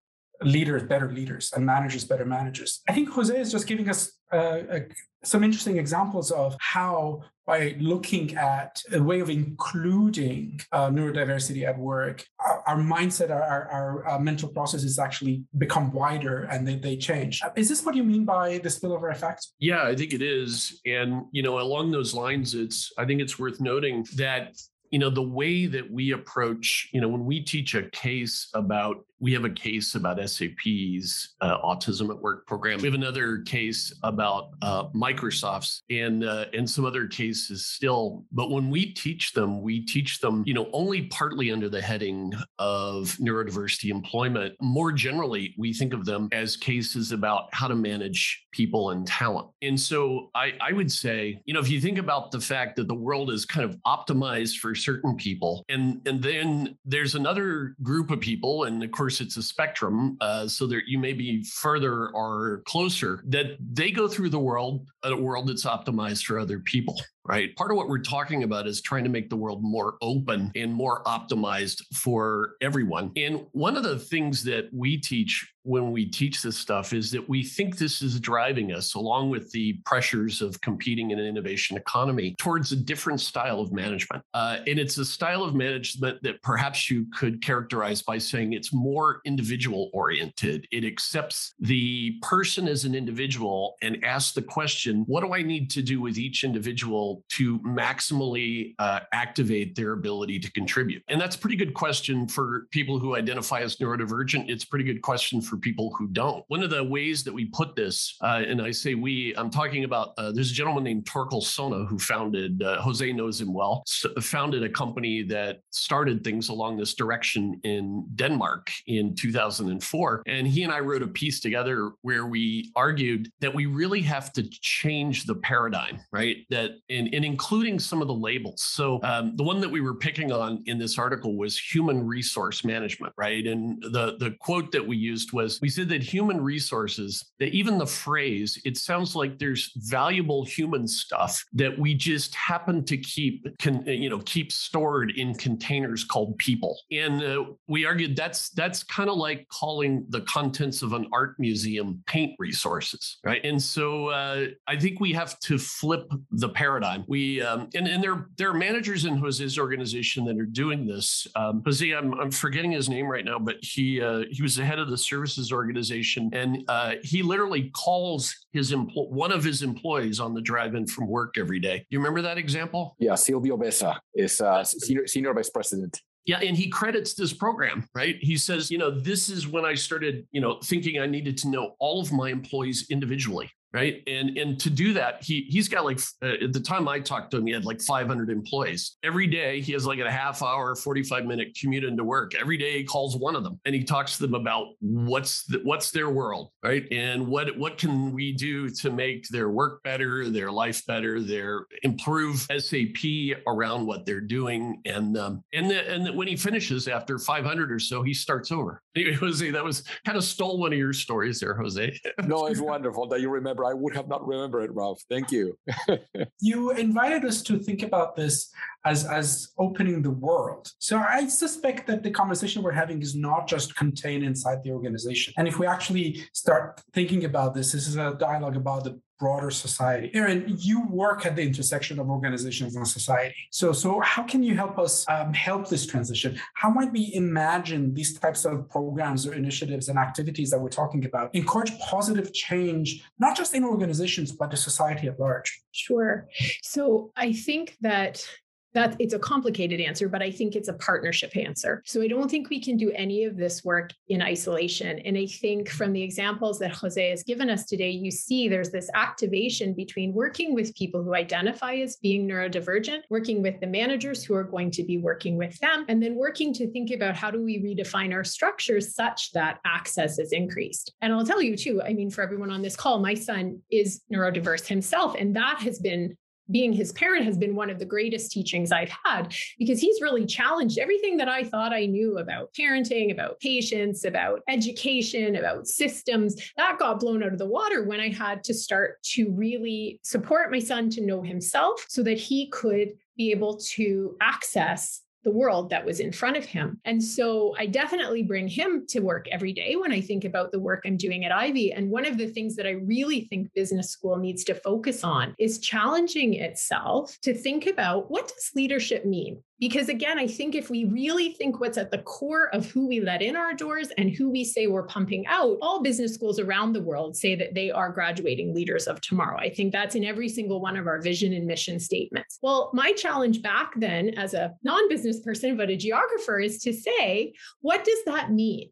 leaders 0.41 0.81
better 0.81 1.11
leaders 1.11 1.53
and 1.55 1.63
managers 1.63 2.03
better 2.03 2.25
managers. 2.25 2.81
I 2.89 2.93
think 2.93 3.09
Jose 3.09 3.39
is 3.39 3.51
just 3.51 3.67
giving 3.67 3.87
us 3.87 4.11
uh, 4.31 4.79
some 5.23 5.43
interesting 5.43 5.77
examples 5.77 6.31
of 6.31 6.57
how 6.59 7.21
by 7.47 7.75
looking 7.79 8.35
at 8.35 8.83
a 8.91 9.01
way 9.01 9.21
of 9.21 9.29
including 9.29 10.59
uh, 10.73 10.89
neurodiversity 10.89 11.65
at 11.65 11.79
work, 11.79 12.25
our, 12.45 12.61
our 12.67 12.77
mindset, 12.77 13.31
our, 13.31 13.69
our, 13.71 14.05
our, 14.05 14.19
mental 14.19 14.49
processes 14.49 14.99
actually 14.99 15.43
become 15.57 15.91
wider 15.93 16.43
and 16.51 16.67
they, 16.67 16.75
they 16.75 16.97
change. 16.97 17.41
Is 17.55 17.69
this 17.69 17.85
what 17.85 17.95
you 17.95 18.03
mean 18.03 18.25
by 18.25 18.57
the 18.57 18.67
spillover 18.67 19.09
effect? 19.11 19.47
Yeah, 19.59 19.83
I 19.83 19.95
think 19.95 20.13
it 20.13 20.21
is. 20.21 20.81
And, 20.85 21.23
you 21.31 21.41
know, 21.41 21.59
along 21.59 21.91
those 21.91 22.13
lines, 22.13 22.53
it's, 22.53 22.91
I 22.97 23.05
think 23.05 23.21
it's 23.21 23.39
worth 23.39 23.61
noting 23.61 24.05
that 24.17 24.57
you 24.91 24.99
know 24.99 25.09
the 25.09 25.21
way 25.21 25.65
that 25.65 25.91
we 25.91 26.11
approach 26.11 26.89
you 26.93 27.01
know 27.01 27.09
when 27.09 27.25
we 27.25 27.41
teach 27.41 27.75
a 27.75 27.89
case 27.89 28.47
about 28.53 29.03
we 29.19 29.33
have 29.33 29.45
a 29.45 29.49
case 29.49 29.95
about 29.95 30.17
SAP's 30.29 31.35
uh, 31.41 31.57
autism 31.61 32.09
at 32.09 32.21
work 32.21 32.45
program. 32.45 32.79
We 32.79 32.85
have 32.85 32.93
another 32.93 33.39
case 33.39 33.93
about 34.03 34.49
uh, 34.61 34.85
Microsoft's 34.89 35.83
and 35.89 36.23
uh, 36.23 36.45
and 36.53 36.69
some 36.69 36.85
other 36.85 37.07
cases 37.07 37.65
still. 37.65 38.25
But 38.31 38.51
when 38.51 38.69
we 38.69 38.93
teach 38.93 39.33
them, 39.33 39.61
we 39.61 39.85
teach 39.85 40.19
them, 40.19 40.43
you 40.45 40.53
know, 40.53 40.69
only 40.71 41.03
partly 41.07 41.51
under 41.51 41.69
the 41.69 41.81
heading 41.81 42.33
of 42.59 43.17
neurodiversity 43.19 43.89
employment. 43.89 44.55
More 44.61 44.91
generally, 44.91 45.55
we 45.57 45.73
think 45.73 45.93
of 45.93 46.05
them 46.05 46.29
as 46.31 46.55
cases 46.55 47.11
about 47.11 47.49
how 47.53 47.67
to 47.67 47.75
manage 47.75 48.45
people 48.51 48.91
and 48.91 49.07
talent. 49.07 49.47
And 49.61 49.79
so 49.79 50.29
I, 50.35 50.53
I 50.61 50.73
would 50.73 50.91
say, 50.91 51.41
you 51.45 51.53
know, 51.53 51.59
if 51.59 51.69
you 51.69 51.81
think 51.81 51.97
about 51.97 52.31
the 52.31 52.39
fact 52.39 52.75
that 52.75 52.87
the 52.87 52.95
world 52.95 53.31
is 53.31 53.45
kind 53.45 53.67
of 53.67 53.77
optimized 53.85 54.57
for 54.57 54.75
certain 54.75 55.15
people, 55.15 55.65
and 55.69 56.01
and 56.07 56.21
then 56.21 56.77
there's 56.85 57.15
another 57.15 57.75
group 57.81 58.11
of 58.11 58.19
people, 58.19 58.65
and 58.65 58.83
of 58.83 58.91
course 58.91 59.06
course, 59.07 59.21
it's 59.21 59.37
a 59.37 59.43
spectrum, 59.43 60.17
uh, 60.19 60.45
so 60.49 60.67
that 60.67 60.81
you 60.85 60.99
may 60.99 61.13
be 61.13 61.41
further 61.43 62.09
or 62.09 62.61
closer, 62.65 63.23
that 63.25 63.55
they 63.71 63.89
go 63.89 64.05
through 64.05 64.29
the 64.29 64.37
world, 64.37 64.85
a 65.03 65.15
world 65.15 65.47
that's 65.47 65.63
optimized 65.63 66.25
for 66.25 66.37
other 66.37 66.59
people 66.59 66.99
right? 67.27 67.55
Part 67.55 67.71
of 67.71 67.77
what 67.77 67.89
we're 67.89 67.99
talking 67.99 68.43
about 68.43 68.67
is 68.67 68.81
trying 68.81 69.03
to 69.03 69.09
make 69.09 69.29
the 69.29 69.35
world 69.35 69.61
more 69.61 69.97
open 70.01 70.51
and 70.55 70.73
more 70.73 71.03
optimized 71.03 71.83
for 71.93 72.53
everyone. 72.61 73.11
And 73.15 73.45
one 73.51 73.75
of 73.75 73.83
the 73.83 73.99
things 73.99 74.43
that 74.45 74.69
we 74.73 74.97
teach 74.97 75.45
when 75.67 75.91
we 75.91 76.05
teach 76.05 76.41
this 76.41 76.57
stuff 76.57 76.93
is 76.93 77.11
that 77.11 77.27
we 77.27 77.43
think 77.43 77.77
this 77.77 78.01
is 78.01 78.21
driving 78.21 78.71
us, 78.71 78.95
along 78.95 79.29
with 79.29 79.51
the 79.51 79.73
pressures 79.85 80.41
of 80.41 80.59
competing 80.61 81.11
in 81.11 81.19
an 81.19 81.25
innovation 81.25 81.75
economy, 81.75 82.35
towards 82.39 82.71
a 82.71 82.75
different 82.75 83.19
style 83.19 83.59
of 83.59 83.73
management. 83.73 84.23
Uh, 84.33 84.59
and 84.65 84.79
it's 84.79 84.97
a 84.97 85.03
style 85.03 85.43
of 85.43 85.53
management 85.53 86.23
that 86.23 86.41
perhaps 86.41 86.89
you 86.89 87.05
could 87.13 87.41
characterize 87.41 88.01
by 88.01 88.17
saying 88.17 88.53
it's 88.53 88.73
more 88.73 89.19
individual 89.25 89.89
oriented. 89.93 90.65
It 90.71 90.85
accepts 90.85 91.53
the 91.59 92.17
person 92.21 92.69
as 92.69 92.85
an 92.85 92.95
individual 92.95 93.75
and 93.81 94.03
asks 94.05 94.33
the 94.33 94.41
question 94.41 95.03
what 95.07 95.21
do 95.21 95.33
I 95.33 95.41
need 95.41 95.69
to 95.71 95.81
do 95.81 95.99
with 95.99 96.17
each 96.17 96.45
individual 96.45 97.16
to 97.29 97.59
maximally 97.59 98.75
uh, 98.79 99.01
activate 99.13 99.75
their 99.75 99.93
ability 99.93 100.39
to 100.39 100.51
contribute? 100.51 101.03
And 101.07 101.19
that's 101.19 101.35
a 101.35 101.39
pretty 101.39 101.55
good 101.55 101.73
question 101.73 102.27
for 102.27 102.67
people 102.71 102.99
who 102.99 103.15
identify 103.15 103.61
as 103.61 103.77
neurodivergent. 103.77 104.49
It's 104.49 104.63
a 104.63 104.67
pretty 104.67 104.85
good 104.85 105.01
question 105.01 105.41
for 105.41 105.57
people 105.57 105.93
who 105.97 106.07
don't. 106.07 106.43
One 106.47 106.63
of 106.63 106.69
the 106.69 106.83
ways 106.83 107.23
that 107.23 107.33
we 107.33 107.45
put 107.45 107.75
this, 107.75 108.17
uh, 108.21 108.43
and 108.47 108.61
I 108.61 108.71
say 108.71 108.95
we, 108.95 109.33
I'm 109.37 109.49
talking 109.49 109.83
about 109.83 110.13
uh, 110.17 110.31
there's 110.31 110.51
a 110.51 110.53
gentleman 110.53 110.83
named 110.83 111.05
Thorkil 111.05 111.43
Sonne 111.43 111.85
who 111.87 111.99
founded, 111.99 112.61
uh, 112.63 112.81
Jose 112.81 113.11
knows 113.11 113.41
him 113.41 113.53
well, 113.53 113.83
founded 114.21 114.63
a 114.63 114.69
company 114.69 115.23
that 115.23 115.59
started 115.71 116.23
things 116.23 116.49
along 116.49 116.77
this 116.77 116.93
direction 116.93 117.59
in 117.63 118.05
Denmark 118.15 118.71
in 118.87 119.15
2004. 119.15 120.23
And 120.27 120.47
he 120.47 120.63
and 120.63 120.71
I 120.71 120.79
wrote 120.79 121.03
a 121.03 121.07
piece 121.07 121.39
together 121.39 121.91
where 122.01 122.25
we 122.25 122.71
argued 122.75 123.29
that 123.41 123.53
we 123.53 123.65
really 123.65 124.01
have 124.01 124.33
to 124.33 124.43
change 124.49 125.25
the 125.25 125.35
paradigm, 125.35 125.99
right? 126.11 126.37
That 126.49 126.71
in, 126.89 127.06
in 127.07 127.23
including 127.23 127.79
some 127.79 128.01
of 128.01 128.07
the 128.07 128.13
labels. 128.13 128.63
So 128.63 128.99
um, 129.03 129.35
the 129.35 129.43
one 129.43 129.59
that 129.61 129.69
we 129.69 129.81
were 129.81 129.95
picking 129.95 130.31
on 130.31 130.63
in 130.65 130.77
this 130.77 130.97
article 130.97 131.37
was 131.37 131.57
human 131.59 132.05
resource 132.05 132.63
management, 132.63 133.13
right? 133.17 133.45
And 133.45 133.81
the 133.81 134.17
the 134.19 134.35
quote 134.39 134.71
that 134.71 134.85
we 134.85 134.97
used 134.97 135.33
was 135.33 135.59
we 135.61 135.69
said 135.69 135.89
that 135.89 136.03
human 136.03 136.41
resources, 136.41 137.31
that 137.39 137.49
even 137.49 137.77
the 137.77 137.85
phrase, 137.85 138.59
it 138.65 138.77
sounds 138.77 139.15
like 139.15 139.39
there's 139.39 139.71
valuable 139.75 140.45
human 140.45 140.87
stuff 140.87 141.43
that 141.53 141.77
we 141.77 141.93
just 141.93 142.33
happen 142.35 142.83
to 142.85 142.97
keep, 142.97 143.45
can, 143.59 143.85
you 143.85 144.09
know, 144.09 144.19
keep 144.19 144.51
stored 144.51 145.11
in 145.11 145.33
containers 145.35 146.03
called 146.03 146.37
people. 146.37 146.77
And 146.91 147.21
uh, 147.21 147.45
we 147.67 147.85
argued 147.85 148.15
that's 148.15 148.49
that's 148.49 148.83
kind 148.83 149.09
of 149.09 149.17
like 149.17 149.47
calling 149.49 150.05
the 150.09 150.21
contents 150.21 150.81
of 150.81 150.93
an 150.93 151.07
art 151.13 151.35
museum 151.39 152.03
paint 152.07 152.35
resources, 152.39 153.19
right? 153.23 153.43
And 153.43 153.61
so 153.61 154.07
uh, 154.07 154.47
I 154.67 154.77
think 154.77 154.99
we 154.99 155.13
have 155.13 155.39
to 155.41 155.57
flip 155.57 156.11
the 156.31 156.49
paradigm. 156.49 156.96
We 157.07 157.41
um, 157.41 157.69
and 157.75 157.87
and 157.87 158.03
there 158.03 158.27
there 158.37 158.49
are 158.49 158.53
managers 158.53 159.05
in 159.05 159.17
Jose's 159.17 159.57
organization 159.59 160.25
that 160.25 160.37
are 160.37 160.45
doing 160.45 160.85
this. 160.85 161.27
Um, 161.35 161.61
Jose, 161.65 161.91
I'm 161.91 162.13
I'm 162.19 162.31
forgetting 162.31 162.71
his 162.71 162.89
name 162.89 163.07
right 163.07 163.25
now, 163.25 163.39
but 163.39 163.57
he 163.61 164.01
uh, 164.01 164.23
he 164.31 164.41
was 164.41 164.55
the 164.55 164.65
head 164.65 164.79
of 164.79 164.89
the 164.89 164.97
services 164.97 165.51
organization, 165.51 166.29
and 166.33 166.63
uh, 166.67 166.95
he 167.03 167.21
literally 167.21 167.69
calls 167.71 168.35
his 168.53 168.71
empl- 168.71 169.09
one 169.09 169.31
of 169.31 169.43
his 169.43 169.63
employees 169.63 170.19
on 170.19 170.33
the 170.33 170.41
drive-in 170.41 170.87
from 170.87 171.07
work 171.07 171.35
every 171.37 171.59
day. 171.59 171.79
Do 171.79 171.85
You 171.89 171.99
remember 171.99 172.21
that 172.23 172.37
example? 172.37 172.95
Yeah, 172.99 173.15
Silvio 173.15 173.57
Bessa 173.57 173.97
is 174.15 174.41
uh, 174.41 174.63
senior 174.63 175.07
senior 175.07 175.33
vice 175.33 175.49
president. 175.49 176.01
Yeah, 176.25 176.39
and 176.39 176.57
he 176.57 176.67
credits 176.67 177.13
this 177.13 177.31
program, 177.31 177.87
right? 177.95 178.17
He 178.19 178.35
says, 178.35 178.69
you 178.69 178.77
know, 178.77 178.91
this 178.91 179.29
is 179.29 179.47
when 179.47 179.63
I 179.63 179.75
started, 179.75 180.27
you 180.33 180.41
know, 180.41 180.59
thinking 180.61 180.99
I 180.99 181.05
needed 181.05 181.37
to 181.39 181.49
know 181.49 181.75
all 181.79 182.01
of 182.01 182.11
my 182.11 182.29
employees 182.29 182.87
individually 182.89 183.49
right? 183.77 184.01
And 184.07 184.37
and 184.39 184.59
to 184.61 184.71
do 184.71 184.93
that 184.93 185.23
he 185.23 185.45
he's 185.49 185.69
got 185.69 185.85
like 185.85 185.99
uh, 186.23 186.45
at 186.45 186.51
the 186.51 186.59
time 186.59 186.87
i 186.87 186.99
talked 186.99 187.29
to 187.31 187.37
him 187.37 187.45
he 187.45 187.53
had 187.53 187.63
like 187.63 187.79
500 187.79 188.31
employees. 188.31 188.97
Every 189.03 189.27
day 189.27 189.61
he 189.61 189.71
has 189.73 189.85
like 189.85 189.99
a 189.99 190.09
half 190.09 190.41
hour 190.41 190.75
45 190.75 191.25
minute 191.25 191.55
commute 191.59 191.83
into 191.83 192.03
work. 192.03 192.33
Every 192.33 192.57
day 192.57 192.79
he 192.79 192.83
calls 192.83 193.15
one 193.15 193.35
of 193.35 193.43
them 193.43 193.59
and 193.65 193.75
he 193.75 193.83
talks 193.83 194.17
to 194.17 194.23
them 194.23 194.33
about 194.33 194.69
what's 194.79 195.43
the, 195.45 195.59
what's 195.63 195.91
their 195.91 196.09
world 196.09 196.49
right? 196.63 196.85
And 196.91 197.27
what 197.27 197.55
what 197.55 197.77
can 197.77 198.13
we 198.13 198.33
do 198.33 198.69
to 198.81 198.89
make 198.89 199.27
their 199.27 199.49
work 199.49 199.83
better 199.83 200.27
their 200.27 200.51
life 200.51 200.83
better 200.87 201.21
their 201.21 201.67
improve 201.83 202.47
sap 202.57 203.05
around 203.47 203.85
what 203.85 204.07
they're 204.07 204.21
doing? 204.21 204.81
And 204.85 205.15
um 205.17 205.43
and 205.53 205.69
the, 205.69 205.87
and 205.87 206.17
when 206.17 206.27
he 206.27 206.35
finishes 206.35 206.87
after 206.87 207.19
500 207.19 207.71
or 207.71 207.79
so 207.79 208.01
he 208.01 208.15
starts 208.15 208.51
over 208.51 208.81
jose 209.19 209.49
that 209.51 209.63
was 209.63 209.83
kind 210.05 210.17
of 210.17 210.23
stole 210.23 210.59
one 210.59 210.71
of 210.71 210.79
your 210.79 210.93
stories 210.93 211.39
there 211.39 211.55
jose 211.55 211.99
no 212.25 212.45
it's 212.45 212.61
wonderful 212.61 213.07
that 213.07 213.21
you 213.21 213.29
remember 213.29 213.47
remember. 213.47 213.65
I 213.65 213.73
would 213.73 213.95
have 213.95 214.07
not 214.07 214.27
remembered 214.27 214.63
it, 214.63 214.73
Ralph. 214.73 215.01
Thank 215.09 215.31
you. 215.31 215.57
you 216.41 216.71
invited 216.71 217.25
us 217.25 217.41
to 217.43 217.57
think 217.59 217.83
about 217.83 218.15
this 218.15 218.51
as, 218.85 219.05
as 219.05 219.49
opening 219.57 220.01
the 220.01 220.11
world. 220.11 220.71
So 220.79 220.97
I 220.97 221.27
suspect 221.27 221.87
that 221.87 222.03
the 222.03 222.11
conversation 222.11 222.61
we're 222.61 222.71
having 222.71 223.01
is 223.01 223.15
not 223.15 223.47
just 223.47 223.75
contained 223.75 224.23
inside 224.23 224.63
the 224.63 224.71
organization. 224.71 225.33
And 225.37 225.47
if 225.47 225.59
we 225.59 225.65
actually 225.67 226.25
start 226.33 226.81
thinking 226.93 227.25
about 227.25 227.53
this, 227.53 227.71
this 227.71 227.87
is 227.87 227.95
a 227.95 228.15
dialogue 228.19 228.57
about 228.57 228.83
the 228.83 228.99
broader 229.19 229.51
society. 229.51 230.11
Erin, 230.13 230.45
you 230.59 230.87
work 230.87 231.25
at 231.25 231.35
the 231.35 231.41
intersection 231.41 231.99
of 231.99 232.09
organizations 232.09 232.75
and 232.75 232.87
society. 232.87 233.35
So, 233.51 233.71
so 233.71 233.99
how 234.01 234.23
can 234.23 234.43
you 234.43 234.55
help 234.55 234.77
us 234.77 235.05
um, 235.09 235.33
help 235.33 235.69
this 235.69 235.85
transition? 235.85 236.39
How 236.53 236.69
might 236.69 236.91
we 236.91 237.11
imagine 237.13 237.93
these 237.93 238.17
types 238.19 238.45
of 238.45 238.69
programs 238.69 239.25
or 239.25 239.33
initiatives 239.33 239.89
and 239.89 239.97
activities 239.97 240.51
that 240.51 240.59
we're 240.59 240.69
talking 240.69 241.05
about 241.05 241.33
encourage 241.33 241.77
positive 241.79 242.33
change, 242.33 243.03
not 243.19 243.35
just 243.35 243.53
in 243.53 243.63
organizations, 243.63 244.31
but 244.31 244.51
the 244.51 244.57
society 244.57 245.07
at 245.07 245.19
large? 245.19 245.61
Sure. 245.71 246.27
So 246.61 247.11
I 247.15 247.33
think 247.33 247.77
that 247.81 248.25
that 248.73 248.95
it's 248.99 249.13
a 249.13 249.19
complicated 249.19 249.79
answer, 249.79 250.07
but 250.09 250.21
I 250.21 250.29
think 250.29 250.55
it's 250.55 250.67
a 250.67 250.73
partnership 250.73 251.35
answer. 251.35 251.81
So 251.85 252.01
I 252.01 252.07
don't 252.07 252.29
think 252.29 252.49
we 252.49 252.61
can 252.61 252.77
do 252.77 252.91
any 252.91 253.23
of 253.23 253.37
this 253.37 253.63
work 253.63 253.91
in 254.09 254.21
isolation. 254.21 254.99
And 254.99 255.17
I 255.17 255.25
think 255.25 255.69
from 255.69 255.93
the 255.93 256.01
examples 256.03 256.59
that 256.59 256.71
Jose 256.71 257.09
has 257.09 257.23
given 257.23 257.49
us 257.49 257.65
today, 257.65 257.89
you 257.89 258.11
see 258.11 258.47
there's 258.47 258.69
this 258.69 258.89
activation 258.93 259.73
between 259.73 260.13
working 260.13 260.53
with 260.53 260.75
people 260.75 261.03
who 261.03 261.15
identify 261.15 261.75
as 261.75 261.95
being 261.97 262.27
neurodivergent, 262.27 263.01
working 263.09 263.41
with 263.41 263.59
the 263.59 263.67
managers 263.67 264.23
who 264.23 264.35
are 264.35 264.43
going 264.43 264.71
to 264.71 264.83
be 264.83 264.97
working 264.97 265.37
with 265.37 265.57
them, 265.59 265.85
and 265.87 266.01
then 266.01 266.15
working 266.15 266.53
to 266.53 266.69
think 266.71 266.91
about 266.91 267.15
how 267.15 267.31
do 267.31 267.43
we 267.43 267.61
redefine 267.61 268.13
our 268.13 268.23
structures 268.23 268.93
such 268.93 269.31
that 269.31 269.59
access 269.65 270.19
is 270.19 270.31
increased. 270.31 270.93
And 271.01 271.13
I'll 271.13 271.25
tell 271.25 271.41
you 271.41 271.55
too, 271.55 271.81
I 271.81 271.93
mean, 271.93 272.09
for 272.09 272.21
everyone 272.21 272.51
on 272.51 272.61
this 272.61 272.75
call, 272.75 272.99
my 272.99 273.13
son 273.13 273.61
is 273.71 274.01
neurodiverse 274.11 274.67
himself, 274.67 275.15
and 275.17 275.35
that 275.35 275.59
has 275.61 275.79
been 275.79 276.15
being 276.51 276.73
his 276.73 276.91
parent 276.93 277.25
has 277.25 277.37
been 277.37 277.55
one 277.55 277.69
of 277.69 277.79
the 277.79 277.85
greatest 277.85 278.31
teachings 278.31 278.71
I've 278.71 278.91
had 279.03 279.33
because 279.57 279.79
he's 279.79 280.01
really 280.01 280.25
challenged 280.25 280.77
everything 280.77 281.17
that 281.17 281.29
I 281.29 281.43
thought 281.43 281.73
I 281.73 281.85
knew 281.85 282.17
about 282.17 282.53
parenting, 282.53 283.11
about 283.11 283.39
patience, 283.39 284.05
about 284.05 284.41
education, 284.47 285.35
about 285.35 285.67
systems. 285.67 286.35
That 286.57 286.79
got 286.79 286.99
blown 286.99 287.23
out 287.23 287.33
of 287.33 287.39
the 287.39 287.45
water 287.45 287.83
when 287.83 287.99
I 287.99 288.09
had 288.09 288.43
to 288.45 288.53
start 288.53 289.01
to 289.13 289.31
really 289.31 289.99
support 290.03 290.51
my 290.51 290.59
son 290.59 290.89
to 290.91 291.01
know 291.01 291.21
himself 291.21 291.85
so 291.89 292.03
that 292.03 292.17
he 292.17 292.49
could 292.49 292.93
be 293.17 293.31
able 293.31 293.57
to 293.57 294.15
access 294.21 295.01
the 295.23 295.31
world 295.31 295.69
that 295.69 295.85
was 295.85 295.99
in 295.99 296.11
front 296.11 296.37
of 296.37 296.45
him. 296.45 296.79
And 296.85 297.03
so 297.03 297.55
I 297.57 297.65
definitely 297.65 298.23
bring 298.23 298.47
him 298.47 298.85
to 298.89 298.99
work 298.99 299.27
every 299.31 299.53
day 299.53 299.75
when 299.75 299.91
I 299.91 300.01
think 300.01 300.23
about 300.23 300.51
the 300.51 300.59
work 300.59 300.83
I'm 300.85 300.97
doing 300.97 301.25
at 301.25 301.31
Ivey. 301.31 301.73
And 301.73 301.89
one 301.89 302.05
of 302.05 302.17
the 302.17 302.27
things 302.27 302.55
that 302.55 302.67
I 302.67 302.71
really 302.71 303.21
think 303.21 303.53
business 303.53 303.89
school 303.89 304.17
needs 304.17 304.43
to 304.45 304.55
focus 304.55 305.03
on 305.03 305.35
is 305.37 305.59
challenging 305.59 306.35
itself 306.35 307.17
to 307.23 307.33
think 307.33 307.67
about 307.67 308.09
what 308.09 308.27
does 308.27 308.51
leadership 308.55 309.05
mean? 309.05 309.41
Because 309.59 309.89
again, 309.89 310.19
I 310.19 310.27
think 310.27 310.53
if 310.53 310.69
we 310.69 310.85
really 310.85 311.33
think 311.33 311.59
what's 311.59 311.79
at 311.79 311.89
the 311.89 311.97
core 311.99 312.53
of 312.53 312.69
who 312.69 312.87
we 312.87 312.99
let 312.99 313.23
in 313.23 313.35
our 313.35 313.53
doors 313.53 313.89
and 313.97 314.11
who 314.11 314.29
we 314.29 314.43
say 314.43 314.67
we're 314.67 314.83
pumping 314.83 315.25
out, 315.25 315.57
all 315.61 315.81
business 315.81 316.13
schools 316.13 316.39
around 316.39 316.73
the 316.73 316.81
world 316.81 317.17
say 317.17 317.33
that 317.35 317.55
they 317.55 317.71
are 317.71 317.91
graduating 317.91 318.53
leaders 318.53 318.85
of 318.85 319.01
tomorrow. 319.01 319.37
I 319.37 319.49
think 319.49 319.71
that's 319.71 319.95
in 319.95 320.03
every 320.03 320.29
single 320.29 320.61
one 320.61 320.77
of 320.77 320.85
our 320.85 321.01
vision 321.01 321.33
and 321.33 321.47
mission 321.47 321.79
statements. 321.79 322.37
Well, 322.43 322.69
my 322.73 322.91
challenge 322.93 323.41
back 323.41 323.73
then 323.77 324.09
as 324.09 324.35
a 324.35 324.53
non 324.63 324.87
business 324.89 325.21
person, 325.21 325.57
but 325.57 325.69
a 325.69 325.75
geographer, 325.75 326.39
is 326.39 326.59
to 326.59 326.73
say, 326.73 327.33
what 327.61 327.83
does 327.83 327.99
that 328.05 328.31
mean? 328.31 328.69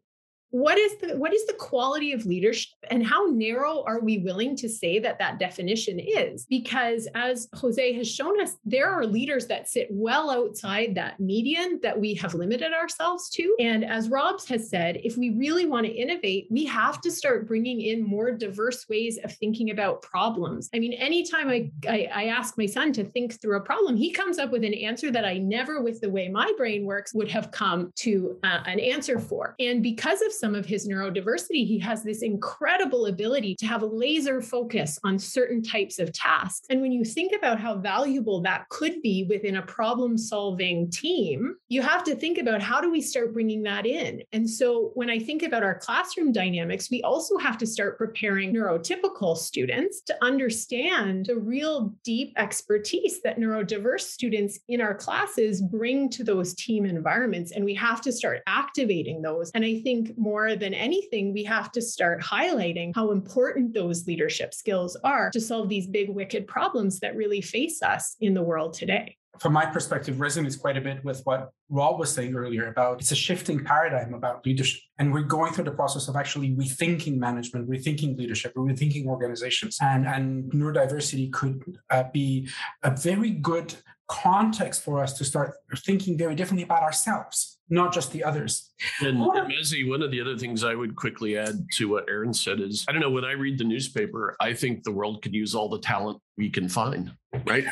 What 0.56 0.78
is 0.78 0.96
the 1.02 1.18
what 1.18 1.34
is 1.34 1.44
the 1.44 1.52
quality 1.52 2.12
of 2.12 2.24
leadership 2.24 2.72
and 2.90 3.06
how 3.06 3.26
narrow 3.26 3.84
are 3.86 4.00
we 4.00 4.16
willing 4.16 4.56
to 4.56 4.70
say 4.70 4.98
that 4.98 5.18
that 5.18 5.38
definition 5.38 6.00
is? 6.00 6.46
Because 6.48 7.06
as 7.14 7.46
jose 7.52 7.92
has 7.92 8.10
shown 8.10 8.40
us 8.40 8.56
there 8.64 8.88
are 8.88 9.04
leaders 9.04 9.46
that 9.48 9.68
sit 9.68 9.86
well 9.90 10.30
outside 10.30 10.94
that 10.94 11.20
median 11.20 11.78
that 11.82 12.00
we 12.00 12.14
have 12.14 12.32
limited 12.32 12.72
ourselves 12.72 13.28
to. 13.28 13.54
And 13.60 13.84
as 13.84 14.08
robs 14.08 14.48
has 14.48 14.70
said 14.70 14.96
if 15.04 15.18
we 15.18 15.28
really 15.30 15.66
want 15.66 15.84
to 15.84 15.92
innovate 15.92 16.46
we 16.50 16.64
have 16.64 17.02
to 17.02 17.10
start 17.10 17.46
bringing 17.46 17.82
in 17.82 18.02
more 18.02 18.32
diverse 18.32 18.88
ways 18.88 19.18
of 19.22 19.34
thinking 19.34 19.72
about 19.72 20.00
problems. 20.00 20.70
I 20.74 20.78
mean 20.78 20.94
anytime 20.94 21.48
i 21.50 21.70
i, 21.86 22.08
I 22.14 22.24
ask 22.28 22.56
my 22.56 22.66
son 22.66 22.94
to 22.94 23.04
think 23.04 23.42
through 23.42 23.58
a 23.58 23.60
problem 23.60 23.94
he 23.94 24.10
comes 24.10 24.38
up 24.38 24.52
with 24.52 24.64
an 24.64 24.72
answer 24.72 25.10
that 25.10 25.26
i 25.26 25.36
never 25.36 25.82
with 25.82 26.00
the 26.00 26.08
way 26.08 26.30
my 26.30 26.50
brain 26.56 26.86
works 26.86 27.12
would 27.12 27.30
have 27.30 27.50
come 27.50 27.92
to 27.96 28.38
uh, 28.42 28.62
an 28.64 28.80
answer 28.80 29.18
for. 29.18 29.54
And 29.60 29.82
because 29.82 30.22
of 30.22 30.32
some 30.32 30.45
some 30.46 30.54
of 30.54 30.64
his 30.64 30.86
neurodiversity, 30.86 31.66
he 31.66 31.76
has 31.76 32.04
this 32.04 32.22
incredible 32.22 33.06
ability 33.06 33.56
to 33.56 33.66
have 33.66 33.82
a 33.82 33.86
laser 33.86 34.40
focus 34.40 34.96
on 35.02 35.18
certain 35.18 35.60
types 35.60 35.98
of 35.98 36.12
tasks. 36.12 36.68
And 36.70 36.80
when 36.80 36.92
you 36.92 37.04
think 37.04 37.32
about 37.36 37.58
how 37.58 37.78
valuable 37.78 38.40
that 38.42 38.68
could 38.68 39.02
be 39.02 39.24
within 39.24 39.56
a 39.56 39.62
problem 39.62 40.16
solving 40.16 40.88
team, 40.88 41.56
you 41.66 41.82
have 41.82 42.04
to 42.04 42.14
think 42.14 42.38
about 42.38 42.62
how 42.62 42.80
do 42.80 42.92
we 42.92 43.00
start 43.00 43.32
bringing 43.32 43.64
that 43.64 43.86
in? 43.86 44.22
And 44.32 44.48
so 44.48 44.92
when 44.94 45.10
I 45.10 45.18
think 45.18 45.42
about 45.42 45.64
our 45.64 45.80
classroom 45.80 46.30
dynamics, 46.30 46.92
we 46.92 47.02
also 47.02 47.38
have 47.38 47.58
to 47.58 47.66
start 47.66 47.98
preparing 47.98 48.54
neurotypical 48.54 49.36
students 49.36 50.00
to 50.02 50.16
understand 50.22 51.26
the 51.26 51.36
real 51.36 51.92
deep 52.04 52.34
expertise 52.36 53.20
that 53.22 53.40
neurodiverse 53.40 54.02
students 54.02 54.60
in 54.68 54.80
our 54.80 54.94
classes 54.94 55.60
bring 55.60 56.08
to 56.10 56.22
those 56.22 56.54
team 56.54 56.86
environments. 56.86 57.50
And 57.50 57.64
we 57.64 57.74
have 57.74 58.00
to 58.02 58.12
start 58.12 58.42
activating 58.46 59.22
those. 59.22 59.50
And 59.52 59.64
I 59.64 59.80
think 59.80 60.16
more 60.26 60.56
than 60.56 60.74
anything, 60.74 61.32
we 61.32 61.44
have 61.44 61.70
to 61.72 61.80
start 61.80 62.20
highlighting 62.20 62.90
how 62.94 63.12
important 63.12 63.72
those 63.72 64.06
leadership 64.06 64.50
skills 64.52 64.96
are 65.04 65.30
to 65.30 65.40
solve 65.40 65.68
these 65.68 65.86
big, 65.86 66.08
wicked 66.10 66.46
problems 66.46 66.98
that 67.00 67.14
really 67.14 67.40
face 67.40 67.78
us 67.82 68.16
in 68.20 68.34
the 68.34 68.42
world 68.42 68.72
today 68.74 69.16
from 69.38 69.52
my 69.52 69.66
perspective, 69.66 70.16
resonates 70.16 70.58
quite 70.58 70.76
a 70.76 70.80
bit 70.80 71.04
with 71.04 71.20
what 71.24 71.50
Rob 71.68 71.98
was 71.98 72.12
saying 72.12 72.34
earlier 72.34 72.68
about 72.68 73.00
it's 73.00 73.12
a 73.12 73.16
shifting 73.16 73.62
paradigm 73.62 74.14
about 74.14 74.44
leadership. 74.46 74.80
And 74.98 75.12
we're 75.12 75.22
going 75.22 75.52
through 75.52 75.64
the 75.64 75.72
process 75.72 76.08
of 76.08 76.16
actually 76.16 76.50
rethinking 76.54 77.18
management, 77.18 77.68
rethinking 77.68 78.16
leadership, 78.16 78.54
rethinking 78.54 79.06
organizations. 79.06 79.78
And, 79.80 80.06
and 80.06 80.50
neurodiversity 80.52 81.32
could 81.32 81.62
uh, 81.90 82.04
be 82.12 82.48
a 82.82 82.90
very 82.90 83.30
good 83.30 83.74
context 84.08 84.82
for 84.82 85.02
us 85.02 85.12
to 85.14 85.24
start 85.24 85.54
thinking 85.78 86.16
very 86.16 86.34
differently 86.34 86.64
about 86.64 86.82
ourselves, 86.82 87.55
not 87.68 87.92
just 87.92 88.12
the 88.12 88.22
others. 88.22 88.70
And, 89.00 89.18
and 89.20 89.52
Mazi, 89.52 89.88
one 89.88 90.02
of 90.02 90.10
the 90.10 90.20
other 90.20 90.36
things 90.38 90.64
I 90.64 90.74
would 90.74 90.94
quickly 90.94 91.36
add 91.36 91.66
to 91.74 91.88
what 91.88 92.08
Erin 92.08 92.32
said 92.32 92.60
is 92.60 92.84
I 92.88 92.92
don't 92.92 93.00
know, 93.00 93.10
when 93.10 93.24
I 93.24 93.32
read 93.32 93.58
the 93.58 93.64
newspaper, 93.64 94.36
I 94.40 94.52
think 94.52 94.84
the 94.84 94.92
world 94.92 95.22
could 95.22 95.34
use 95.34 95.54
all 95.54 95.68
the 95.68 95.80
talent 95.80 96.20
we 96.36 96.48
can 96.48 96.68
find, 96.68 97.12
right? 97.46 97.64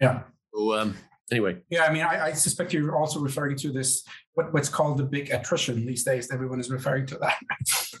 Yeah. 0.00 0.22
So, 0.54 0.74
um, 0.74 0.94
anyway. 1.30 1.58
Yeah, 1.70 1.84
I 1.84 1.92
mean, 1.92 2.02
I, 2.02 2.26
I, 2.26 2.32
suspect 2.32 2.72
you're 2.72 2.96
also 2.96 3.20
referring 3.20 3.56
to 3.58 3.72
this 3.72 4.04
what, 4.34 4.52
what's 4.52 4.68
called 4.68 4.98
the 4.98 5.04
big 5.04 5.30
attrition 5.30 5.86
these 5.86 6.04
days. 6.04 6.30
Everyone 6.30 6.60
is 6.60 6.70
referring 6.70 7.06
to 7.06 7.18
that. 7.18 7.36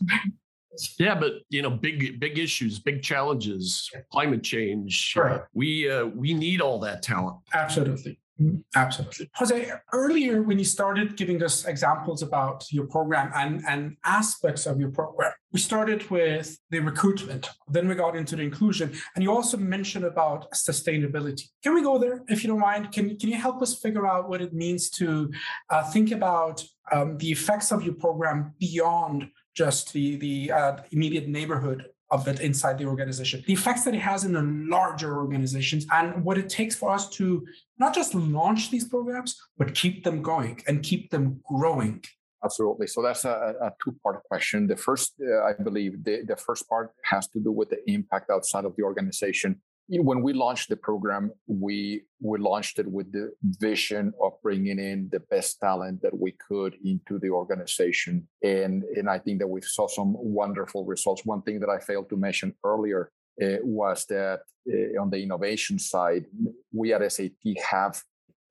yeah, 0.98 1.14
but 1.14 1.32
you 1.50 1.62
know, 1.62 1.70
big 1.70 2.20
big 2.20 2.38
issues, 2.38 2.78
big 2.78 3.02
challenges, 3.02 3.90
climate 4.12 4.42
change. 4.42 5.14
Right. 5.16 5.40
We 5.52 5.90
uh, 5.90 6.06
we 6.06 6.34
need 6.34 6.60
all 6.60 6.78
that 6.80 7.02
talent. 7.02 7.38
Absolutely. 7.52 8.18
Mm-hmm. 8.40 8.58
Absolutely. 8.76 9.28
Jose, 9.34 9.72
earlier 9.92 10.42
when 10.42 10.58
you 10.58 10.64
started 10.64 11.16
giving 11.16 11.42
us 11.42 11.64
examples 11.64 12.22
about 12.22 12.64
your 12.70 12.86
program 12.86 13.32
and, 13.34 13.64
and 13.68 13.96
aspects 14.04 14.64
of 14.66 14.78
your 14.78 14.90
program, 14.90 15.32
we 15.52 15.58
started 15.58 16.08
with 16.10 16.56
the 16.70 16.78
recruitment, 16.78 17.50
then 17.68 17.88
we 17.88 17.94
got 17.96 18.14
into 18.14 18.36
the 18.36 18.42
inclusion, 18.42 18.92
and 19.14 19.24
you 19.24 19.32
also 19.32 19.56
mentioned 19.56 20.04
about 20.04 20.50
sustainability. 20.52 21.44
Can 21.64 21.74
we 21.74 21.82
go 21.82 21.98
there, 21.98 22.22
if 22.28 22.44
you 22.44 22.48
don't 22.48 22.60
mind? 22.60 22.92
Can, 22.92 23.16
can 23.18 23.30
you 23.30 23.38
help 23.38 23.60
us 23.60 23.80
figure 23.80 24.06
out 24.06 24.28
what 24.28 24.40
it 24.40 24.52
means 24.52 24.88
to 24.90 25.30
uh, 25.70 25.90
think 25.90 26.12
about 26.12 26.64
um, 26.92 27.18
the 27.18 27.32
effects 27.32 27.72
of 27.72 27.82
your 27.82 27.94
program 27.94 28.54
beyond 28.60 29.28
just 29.54 29.92
the, 29.92 30.16
the 30.16 30.52
uh, 30.52 30.76
immediate 30.92 31.28
neighborhood 31.28 31.86
of 32.10 32.26
it 32.28 32.40
inside 32.40 32.78
the 32.78 32.86
organization, 32.86 33.42
the 33.46 33.52
effects 33.52 33.84
that 33.84 33.94
it 33.94 34.00
has 34.00 34.24
in 34.24 34.32
the 34.32 34.42
larger 34.76 35.18
organizations, 35.18 35.86
and 35.92 36.24
what 36.24 36.38
it 36.38 36.48
takes 36.48 36.74
for 36.74 36.90
us 36.90 37.08
to 37.10 37.46
not 37.78 37.94
just 37.94 38.14
launch 38.14 38.70
these 38.70 38.86
programs, 38.88 39.36
but 39.58 39.74
keep 39.74 40.04
them 40.04 40.22
going 40.22 40.60
and 40.66 40.82
keep 40.82 41.10
them 41.10 41.40
growing. 41.46 42.02
Absolutely. 42.44 42.86
So 42.86 43.02
that's 43.02 43.24
a, 43.24 43.54
a 43.60 43.72
two-part 43.82 44.22
question. 44.24 44.68
The 44.68 44.76
first, 44.76 45.14
uh, 45.20 45.42
I 45.42 45.52
believe, 45.60 46.04
the, 46.04 46.22
the 46.24 46.36
first 46.36 46.68
part 46.68 46.92
has 47.04 47.26
to 47.28 47.40
do 47.40 47.50
with 47.50 47.68
the 47.70 47.80
impact 47.90 48.30
outside 48.30 48.64
of 48.64 48.76
the 48.76 48.84
organization 48.84 49.60
when 49.88 50.22
we 50.22 50.32
launched 50.34 50.68
the 50.68 50.76
program, 50.76 51.32
we 51.46 52.02
we 52.20 52.38
launched 52.38 52.78
it 52.78 52.86
with 52.86 53.10
the 53.12 53.32
vision 53.42 54.12
of 54.22 54.32
bringing 54.42 54.78
in 54.78 55.08
the 55.10 55.20
best 55.30 55.60
talent 55.60 56.02
that 56.02 56.18
we 56.18 56.34
could 56.46 56.74
into 56.84 57.18
the 57.18 57.30
organization, 57.30 58.28
and 58.42 58.84
and 58.96 59.08
I 59.08 59.18
think 59.18 59.38
that 59.38 59.48
we 59.48 59.60
saw 59.62 59.88
some 59.88 60.14
wonderful 60.18 60.84
results. 60.84 61.24
One 61.24 61.42
thing 61.42 61.60
that 61.60 61.70
I 61.70 61.78
failed 61.78 62.10
to 62.10 62.16
mention 62.16 62.54
earlier 62.64 63.10
uh, 63.42 63.56
was 63.62 64.04
that 64.06 64.40
uh, 64.70 65.00
on 65.00 65.10
the 65.10 65.22
innovation 65.22 65.78
side, 65.78 66.26
we 66.72 66.92
at 66.92 67.10
SAP 67.10 67.56
have 67.70 68.02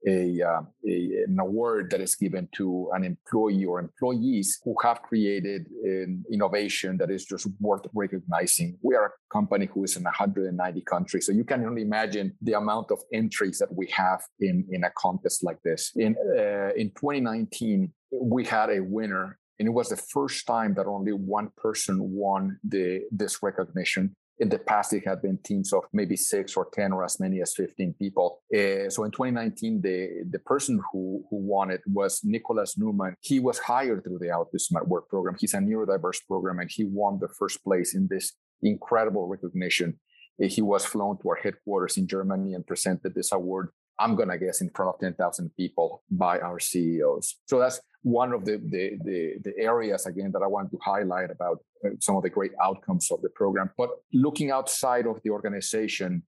a, 0.06 0.42
uh, 0.42 0.62
a, 0.88 1.24
an 1.28 1.38
award 1.40 1.90
that 1.92 2.02
is 2.02 2.16
given 2.16 2.48
to 2.56 2.90
an 2.94 3.04
employee 3.04 3.66
or 3.66 3.80
employees 3.80 4.60
who 4.64 4.76
have 4.84 5.02
created 5.02 5.68
an 5.84 6.24
innovation 6.32 6.98
that 6.98 7.10
is 7.10 7.26
just 7.26 7.48
worth 7.60 7.86
recognizing. 7.94 8.78
We 8.82 8.96
are 8.96 9.06
a 9.06 9.34
company 9.34 9.68
who 9.74 9.84
is 9.84 9.96
in 9.96 10.04
190 10.04 10.82
countries, 10.82 11.26
so 11.26 11.32
you 11.32 11.44
can 11.44 11.66
only 11.66 11.82
imagine 11.82 12.36
the 12.42 12.54
amount 12.54 12.92
of 12.92 13.00
entries 13.14 13.60
that 13.60 13.74
we 13.74 13.88
have 13.88 14.22
in 14.40 14.66
in 14.72 14.84
a 14.84 14.92
contest 14.98 15.44
like 15.44 15.62
this. 15.64 15.92
In 15.96 16.16
uh, 16.38 16.74
in 16.76 16.90
2019, 16.92 17.92
we 18.12 18.46
had 18.46 18.70
a 18.70 18.82
winner 18.82 19.38
and 19.60 19.68
it 19.68 19.72
was 19.72 19.90
the 19.90 19.98
first 19.98 20.46
time 20.46 20.74
that 20.76 20.86
only 20.86 21.14
one 21.14 21.50
person 21.58 21.98
won 22.00 22.60
the 22.64 23.02
this 23.12 23.42
recognition 23.42 24.16
in 24.40 24.50
the 24.50 24.60
past, 24.60 24.94
it 24.94 25.08
had 25.08 25.22
been 25.22 25.40
teams 25.44 25.74
of 25.74 25.84
maybe 25.92 26.16
six 26.16 26.56
or 26.56 26.68
10 26.72 26.94
or 26.94 27.04
as 27.04 27.20
many 27.20 27.42
as 27.42 27.54
15 27.56 27.96
people. 28.00 28.44
Uh, 28.54 28.90
so 28.90 29.04
in 29.04 29.12
2019, 29.12 29.82
the, 29.82 30.26
the 30.30 30.40
person 30.40 30.80
who, 30.92 31.24
who 31.30 31.38
won 31.38 31.72
it 31.72 31.82
was 31.88 32.22
Nicholas 32.24 32.78
Newman. 32.78 33.16
He 33.22 33.40
was 33.40 33.58
hired 33.58 34.04
through 34.04 34.20
the 34.20 34.28
Autism 34.28 34.78
at 34.78 34.88
Work 34.88 35.10
program. 35.10 35.36
He's 35.40 35.56
a 35.56 35.58
neurodiverse 35.58 36.26
program 36.28 36.60
and 36.60 36.70
he 36.72 36.84
won 36.86 37.18
the 37.20 37.30
first 37.30 37.64
place 37.64 37.96
in 37.96 38.08
this 38.10 38.34
incredible 38.62 39.28
recognition. 39.28 40.00
Uh, 40.42 40.48
he 40.48 40.62
was 40.62 40.86
flown 40.86 41.18
to 41.20 41.30
our 41.30 41.40
headquarters 41.42 41.98
in 41.98 42.08
Germany 42.08 42.54
and 42.54 42.66
presented 42.66 43.16
this 43.16 43.32
award 43.32 43.70
I'm 44.00 44.16
to 44.30 44.38
guess 44.38 44.62
in 44.62 44.70
front 44.70 44.94
of 44.94 45.00
10,000 45.00 45.52
people 45.56 46.04
by 46.12 46.40
our 46.40 46.60
CEOs. 46.60 47.36
So 47.48 47.60
that's 47.60 47.82
one 48.04 48.32
of 48.32 48.46
the, 48.46 48.58
the, 48.58 48.98
the, 49.04 49.34
the, 49.44 49.54
areas, 49.58 50.06
again, 50.06 50.32
that 50.34 50.42
I 50.42 50.48
want 50.48 50.72
to 50.72 50.78
highlight 50.84 51.32
about 51.32 51.60
uh, 51.84 51.90
some 52.00 52.16
of 52.16 52.24
the 52.24 52.30
great 52.30 52.52
outcomes 52.62 53.12
of 53.12 53.22
the 53.22 53.30
program. 53.30 53.72
But 53.78 53.90
looking 54.14 54.52
outside 54.52 55.08
of 55.08 55.22
the 55.24 55.32
organization, 55.32 56.24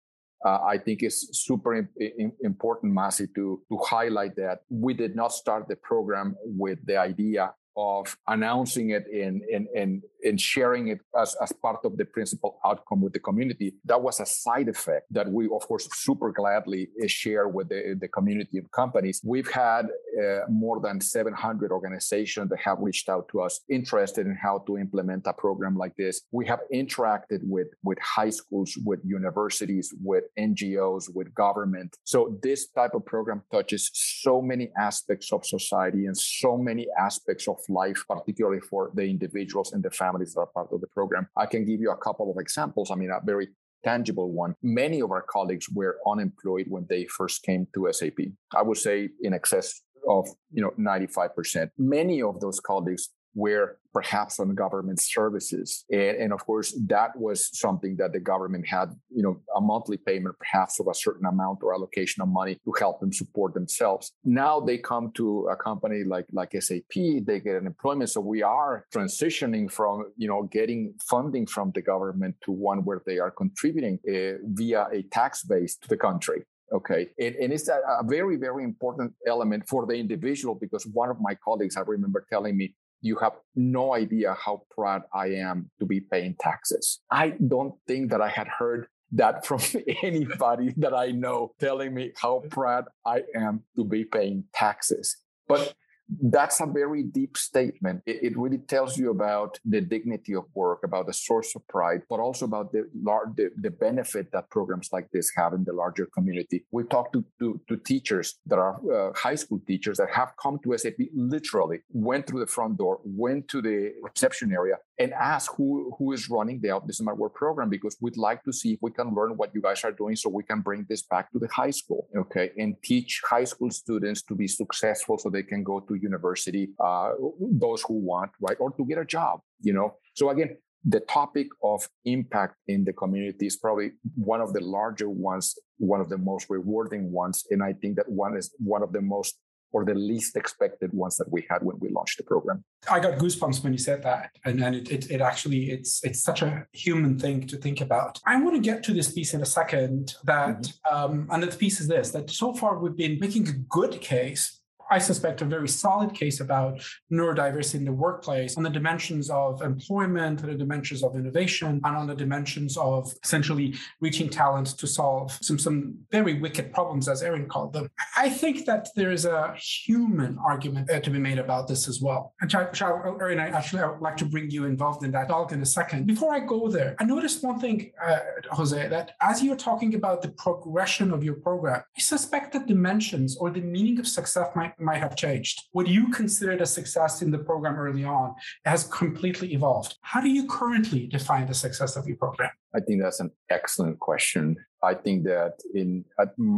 uh, 0.45 0.59
I 0.65 0.77
think 0.77 1.03
it's 1.03 1.37
super 1.45 1.75
in, 1.75 2.31
important, 2.41 2.93
Mazi, 2.93 3.27
to, 3.35 3.61
to 3.69 3.77
highlight 3.85 4.35
that 4.37 4.59
we 4.69 4.93
did 4.93 5.15
not 5.15 5.31
start 5.31 5.67
the 5.67 5.75
program 5.75 6.35
with 6.43 6.79
the 6.85 6.97
idea 6.97 7.53
of 7.77 8.17
announcing 8.27 8.89
it 8.89 9.05
in 9.07 9.41
in 9.49 9.67
and, 9.75 10.03
and 10.23 10.39
sharing 10.39 10.89
it 10.89 10.99
as, 11.17 11.35
as 11.41 11.51
part 11.51 11.79
of 11.83 11.97
the 11.97 12.05
principal 12.05 12.59
outcome 12.65 13.01
with 13.01 13.13
the 13.13 13.19
community. 13.19 13.75
That 13.85 14.01
was 14.01 14.19
a 14.19 14.25
side 14.25 14.67
effect 14.67 15.07
that 15.11 15.29
we, 15.29 15.45
of 15.45 15.67
course, 15.67 15.87
super 15.93 16.31
gladly 16.31 16.89
uh, 17.03 17.07
share 17.07 17.47
with 17.47 17.69
the, 17.69 17.97
the 17.99 18.07
community 18.07 18.57
of 18.57 18.69
companies. 18.71 19.21
We've 19.23 19.49
had 19.49 19.87
uh, 20.21 20.39
more 20.49 20.79
than 20.79 20.99
700 20.99 21.71
organizations 21.71 22.49
that 22.49 22.59
have 22.59 22.79
reached 22.79 23.09
out 23.09 23.27
to 23.29 23.41
us 23.41 23.61
interested 23.69 24.25
in 24.25 24.35
how 24.35 24.63
to 24.67 24.77
implement 24.77 25.23
a 25.27 25.33
program 25.33 25.77
like 25.77 25.95
this. 25.97 26.21
We 26.31 26.45
have 26.47 26.59
interacted 26.73 27.39
with, 27.43 27.67
with 27.83 27.99
high 27.99 28.29
schools, 28.29 28.77
with 28.85 28.99
universities, 29.03 29.93
with 30.03 30.25
NGOs, 30.37 31.05
with 31.13 31.33
government. 31.33 31.95
So 32.03 32.37
this 32.43 32.67
type 32.69 32.93
of 32.93 33.05
program 33.05 33.43
touches 33.51 33.89
so 33.93 34.41
many 34.41 34.69
aspects 34.77 35.31
of 35.31 35.45
society 35.45 36.05
and 36.05 36.17
so 36.17 36.57
many 36.57 36.87
aspects 36.97 37.47
of 37.47 37.57
life, 37.69 38.03
particularly 38.09 38.61
for 38.61 38.91
the 38.93 39.03
individuals 39.03 39.73
and 39.73 39.83
the 39.83 39.91
families 39.91 40.08
that 40.17 40.35
are 40.37 40.47
part 40.47 40.69
of 40.71 40.81
the 40.81 40.87
program. 40.87 41.27
I 41.37 41.45
can 41.45 41.65
give 41.65 41.79
you 41.79 41.91
a 41.91 41.97
couple 41.97 42.31
of 42.31 42.37
examples. 42.39 42.91
I 42.91 42.95
mean, 42.95 43.09
a 43.11 43.19
very 43.23 43.49
tangible 43.83 44.31
one. 44.31 44.55
Many 44.61 45.01
of 45.01 45.11
our 45.11 45.21
colleagues 45.21 45.67
were 45.69 45.97
unemployed 46.07 46.65
when 46.69 46.85
they 46.89 47.05
first 47.05 47.43
came 47.43 47.67
to 47.73 47.87
SAP. 47.91 48.19
I 48.55 48.61
would 48.61 48.77
say 48.77 49.09
in 49.21 49.33
excess 49.33 49.81
of 50.07 50.27
you 50.51 50.61
know 50.61 50.71
95%. 50.79 51.69
Many 51.77 52.21
of 52.21 52.39
those 52.39 52.59
colleagues 52.59 53.09
were 53.35 53.77
perhaps 53.93 54.39
on 54.39 54.53
government 54.55 54.99
services. 55.01 55.85
And, 55.91 56.17
and, 56.17 56.33
of 56.33 56.45
course, 56.45 56.77
that 56.87 57.17
was 57.17 57.49
something 57.57 57.95
that 57.97 58.13
the 58.13 58.19
government 58.19 58.67
had, 58.67 58.93
you 59.09 59.23
know, 59.23 59.41
a 59.55 59.61
monthly 59.61 59.97
payment, 59.97 60.35
perhaps 60.37 60.79
of 60.79 60.87
a 60.87 60.93
certain 60.93 61.25
amount 61.25 61.59
or 61.63 61.73
allocation 61.73 62.21
of 62.21 62.29
money 62.29 62.59
to 62.65 62.73
help 62.79 62.99
them 62.99 63.11
support 63.11 63.53
themselves. 63.53 64.11
Now 64.23 64.59
they 64.59 64.77
come 64.77 65.11
to 65.15 65.47
a 65.47 65.55
company 65.55 66.03
like, 66.03 66.27
like 66.31 66.53
SAP, 66.59 66.93
they 66.95 67.39
get 67.39 67.55
an 67.55 67.65
employment. 67.65 68.09
So 68.11 68.21
we 68.21 68.43
are 68.43 68.85
transitioning 68.93 69.71
from, 69.71 70.11
you 70.17 70.27
know, 70.27 70.43
getting 70.43 70.93
funding 71.09 71.45
from 71.47 71.71
the 71.73 71.81
government 71.81 72.35
to 72.45 72.51
one 72.51 72.79
where 72.85 73.01
they 73.05 73.17
are 73.19 73.31
contributing 73.31 73.99
uh, 74.07 74.37
via 74.43 74.87
a 74.91 75.03
tax 75.11 75.43
base 75.43 75.77
to 75.77 75.87
the 75.87 75.97
country. 75.97 76.45
Okay. 76.71 77.09
And, 77.19 77.35
and 77.35 77.53
it's 77.53 77.67
a, 77.67 77.79
a, 77.99 78.03
very, 78.03 78.35
very 78.35 78.63
important 78.63 79.13
element 79.25 79.67
for 79.67 79.87
the 79.87 79.95
individual 79.95 80.55
because 80.55 80.85
one 80.85 81.09
of 81.09 81.17
my 81.19 81.35
colleagues, 81.43 81.75
I 81.77 81.81
remember 81.81 82.25
telling 82.29 82.55
me, 82.55 82.75
you 83.01 83.17
have 83.17 83.33
no 83.55 83.93
idea 83.95 84.33
how 84.33 84.63
proud 84.71 85.03
I 85.13 85.27
am 85.27 85.69
to 85.79 85.85
be 85.85 86.01
paying 86.01 86.35
taxes. 86.39 86.99
I 87.09 87.35
don't 87.47 87.75
think 87.87 88.11
that 88.11 88.21
I 88.21 88.29
had 88.29 88.47
heard 88.47 88.87
that 89.11 89.45
from 89.49 89.61
anybody 90.03 90.73
that 90.77 90.93
I 90.93 91.11
know 91.11 91.53
telling 91.59 91.93
me 91.93 92.13
how 92.15 92.43
proud 92.49 92.85
I 93.05 93.23
am 93.35 93.63
to 93.75 93.83
be 93.83 94.05
paying 94.05 94.45
taxes. 94.53 95.17
But 95.47 95.73
that's 96.21 96.59
a 96.59 96.65
very 96.65 97.03
deep 97.03 97.37
statement. 97.37 98.01
It, 98.05 98.23
it, 98.23 98.37
really 98.37 98.57
tells 98.57 98.97
you 98.97 99.11
about 99.11 99.59
the 99.65 99.81
dignity 99.81 100.33
of 100.33 100.45
work, 100.55 100.79
about 100.83 101.05
the 101.05 101.13
source 101.13 101.55
of 101.55 101.67
pride, 101.67 102.01
but 102.09 102.19
also 102.19 102.45
about 102.45 102.71
the, 102.71 102.89
the, 103.35 103.51
the 103.57 103.69
benefit 103.69 104.31
that 104.31 104.49
programs 104.49 104.89
like 104.91 105.09
this 105.11 105.31
have 105.35 105.53
in 105.53 105.63
the 105.63 105.73
larger 105.73 106.07
community. 106.07 106.65
We 106.71 106.83
talked 106.83 107.13
to, 107.13 107.23
to, 107.39 107.61
to 107.67 107.77
teachers 107.77 108.35
that 108.47 108.57
are 108.57 108.79
uh, 108.91 109.13
high 109.15 109.35
school 109.35 109.59
teachers 109.67 109.97
that 109.97 110.09
have 110.11 110.33
come 110.41 110.59
to 110.63 110.77
SAP 110.77 110.99
literally, 111.13 111.79
went 111.91 112.27
through 112.27 112.39
the 112.39 112.47
front 112.47 112.77
door, 112.77 112.99
went 113.03 113.47
to 113.49 113.61
the 113.61 113.93
reception 114.01 114.51
area, 114.51 114.75
and 114.97 115.13
asked 115.13 115.51
who, 115.55 115.95
who 115.97 116.11
is 116.11 116.29
running 116.29 116.59
the 116.61 116.69
Autism 116.69 117.07
at 117.07 117.17
Work 117.17 117.35
program 117.35 117.69
because 117.69 117.97
we'd 118.01 118.17
like 118.17 118.43
to 118.43 118.53
see 118.53 118.73
if 118.73 118.79
we 118.81 118.91
can 118.91 119.13
learn 119.13 119.37
what 119.37 119.53
you 119.53 119.61
guys 119.61 119.83
are 119.83 119.91
doing 119.91 120.15
so 120.15 120.29
we 120.29 120.43
can 120.43 120.61
bring 120.61 120.85
this 120.89 121.03
back 121.03 121.31
to 121.31 121.39
the 121.39 121.47
high 121.47 121.69
school, 121.69 122.07
okay, 122.17 122.51
and 122.57 122.75
teach 122.83 123.21
high 123.29 123.43
school 123.43 123.69
students 123.69 124.21
to 124.23 124.35
be 124.35 124.47
successful 124.47 125.17
so 125.17 125.29
they 125.29 125.43
can 125.43 125.63
go 125.63 125.79
to 125.79 125.98
university, 126.01 126.69
uh, 126.79 127.11
those 127.39 127.81
who 127.83 127.95
want, 127.95 128.31
right, 128.41 128.57
or 128.59 128.71
to 128.71 128.85
get 128.85 128.97
a 128.97 129.05
job, 129.05 129.41
you 129.61 129.73
know. 129.73 129.95
So 130.13 130.29
again, 130.29 130.57
the 130.85 131.01
topic 131.01 131.47
of 131.63 131.87
impact 132.05 132.55
in 132.67 132.85
the 132.85 132.93
community 132.93 133.47
is 133.47 133.57
probably 133.57 133.91
one 134.15 134.41
of 134.41 134.53
the 134.53 134.61
larger 134.61 135.09
ones, 135.09 135.57
one 135.77 136.01
of 136.01 136.09
the 136.09 136.17
most 136.17 136.49
rewarding 136.49 137.11
ones, 137.11 137.45
and 137.51 137.61
I 137.61 137.73
think 137.73 137.97
that 137.97 138.09
one 138.09 138.37
is 138.37 138.53
one 138.59 138.83
of 138.83 138.93
the 138.93 139.01
most 139.01 139.37
or 139.71 139.85
the 139.85 139.93
least 139.93 140.35
expected 140.35 140.91
ones 140.93 141.17
that 141.17 141.31
we 141.31 141.45
had 141.49 141.61
when 141.61 141.77
we 141.79 141.89
launched 141.89 142.17
the 142.17 142.23
program. 142.23 142.63
I 142.89 142.99
got 142.99 143.19
goosebumps 143.19 143.63
when 143.63 143.73
you 143.73 143.79
said 143.79 144.03
that, 144.03 144.31
and 144.45 144.59
then 144.61 144.73
it, 144.73 144.89
it, 144.89 145.11
it 145.11 145.21
actually 145.21 145.69
it's 145.69 146.03
it's 146.03 146.23
such 146.23 146.41
a 146.41 146.65
human 146.73 147.19
thing 147.19 147.45
to 147.47 147.57
think 147.57 147.81
about. 147.81 148.19
I 148.25 148.41
want 148.41 148.55
to 148.55 148.61
get 148.61 148.83
to 148.83 148.93
this 148.93 149.11
piece 149.11 149.33
in 149.33 149.41
a 149.41 149.45
second. 149.45 150.15
That 150.23 150.61
mm-hmm. 150.61 150.95
um, 150.95 151.27
and 151.29 151.43
the 151.43 151.55
piece 151.55 151.79
is 151.79 151.87
this: 151.87 152.11
that 152.11 152.29
so 152.29 152.53
far 152.53 152.79
we've 152.79 152.95
been 152.95 153.19
making 153.19 153.47
a 153.47 153.53
good 153.53 154.01
case 154.01 154.58
I 154.91 154.99
suspect, 154.99 155.41
a 155.41 155.45
very 155.45 155.67
solid 155.67 156.13
case 156.13 156.39
about 156.39 156.81
neurodiversity 157.11 157.75
in 157.75 157.85
the 157.85 157.91
workplace 157.91 158.57
on 158.57 158.63
the 158.63 158.69
dimensions 158.69 159.29
of 159.29 159.61
employment, 159.61 160.41
on 160.41 160.49
the 160.49 160.55
dimensions 160.55 161.03
of 161.03 161.15
innovation, 161.15 161.81
and 161.83 161.95
on 161.97 162.07
the 162.07 162.15
dimensions 162.15 162.77
of 162.77 163.13
essentially 163.23 163.75
reaching 164.01 164.29
talent 164.29 164.67
to 164.77 164.87
solve 164.87 165.37
some, 165.41 165.59
some 165.59 165.97
very 166.11 166.39
wicked 166.39 166.73
problems, 166.73 167.07
as 167.07 167.21
Erin 167.21 167.47
called 167.47 167.73
them. 167.73 167.89
I 168.17 168.29
think 168.29 168.65
that 168.65 168.89
there 168.95 169.11
is 169.11 169.25
a 169.25 169.55
human 169.57 170.37
argument 170.43 170.89
to 171.03 171.09
be 171.09 171.19
made 171.19 171.39
about 171.39 171.67
this 171.67 171.87
as 171.87 172.01
well. 172.01 172.33
And 172.41 172.53
Erin, 172.53 173.39
I 173.39 173.49
actually 173.49 173.81
I 173.81 173.87
would 173.87 174.01
like 174.01 174.17
to 174.17 174.25
bring 174.25 174.49
you 174.49 174.65
involved 174.65 175.03
in 175.03 175.11
that 175.11 175.27
talk 175.27 175.51
in 175.51 175.61
a 175.61 175.65
second. 175.65 176.07
Before 176.07 176.33
I 176.33 176.39
go 176.39 176.67
there, 176.67 176.95
I 176.99 177.03
noticed 177.03 177.43
one 177.43 177.59
thing, 177.59 177.91
uh, 178.03 178.19
Jose, 178.51 178.87
that 178.87 179.11
as 179.21 179.43
you're 179.43 179.55
talking 179.55 179.95
about 179.95 180.21
the 180.21 180.29
progression 180.29 181.11
of 181.11 181.23
your 181.23 181.35
program, 181.35 181.83
I 181.97 182.01
suspect 182.01 182.53
that 182.53 182.67
dimensions 182.67 183.37
or 183.37 183.49
the 183.49 183.61
meaning 183.61 183.99
of 183.99 184.07
success 184.07 184.49
might 184.55 184.78
might 184.81 184.99
have 184.99 185.15
changed. 185.15 185.63
What 185.71 185.87
you 185.87 186.09
considered 186.09 186.61
a 186.61 186.65
success 186.65 187.21
in 187.21 187.31
the 187.31 187.39
program 187.39 187.75
early 187.75 188.03
on 188.03 188.35
has 188.65 188.85
completely 188.85 189.53
evolved. 189.53 189.97
How 190.01 190.21
do 190.21 190.29
you 190.29 190.47
currently 190.47 191.07
define 191.07 191.47
the 191.47 191.53
success 191.53 191.95
of 191.95 192.07
your 192.07 192.17
program? 192.17 192.51
I 192.75 192.79
think 192.79 193.01
that's 193.01 193.19
an 193.19 193.31
excellent 193.49 193.99
question. 193.99 194.57
I 194.81 194.93
think 194.93 195.25
that 195.25 195.55
in 195.73 196.05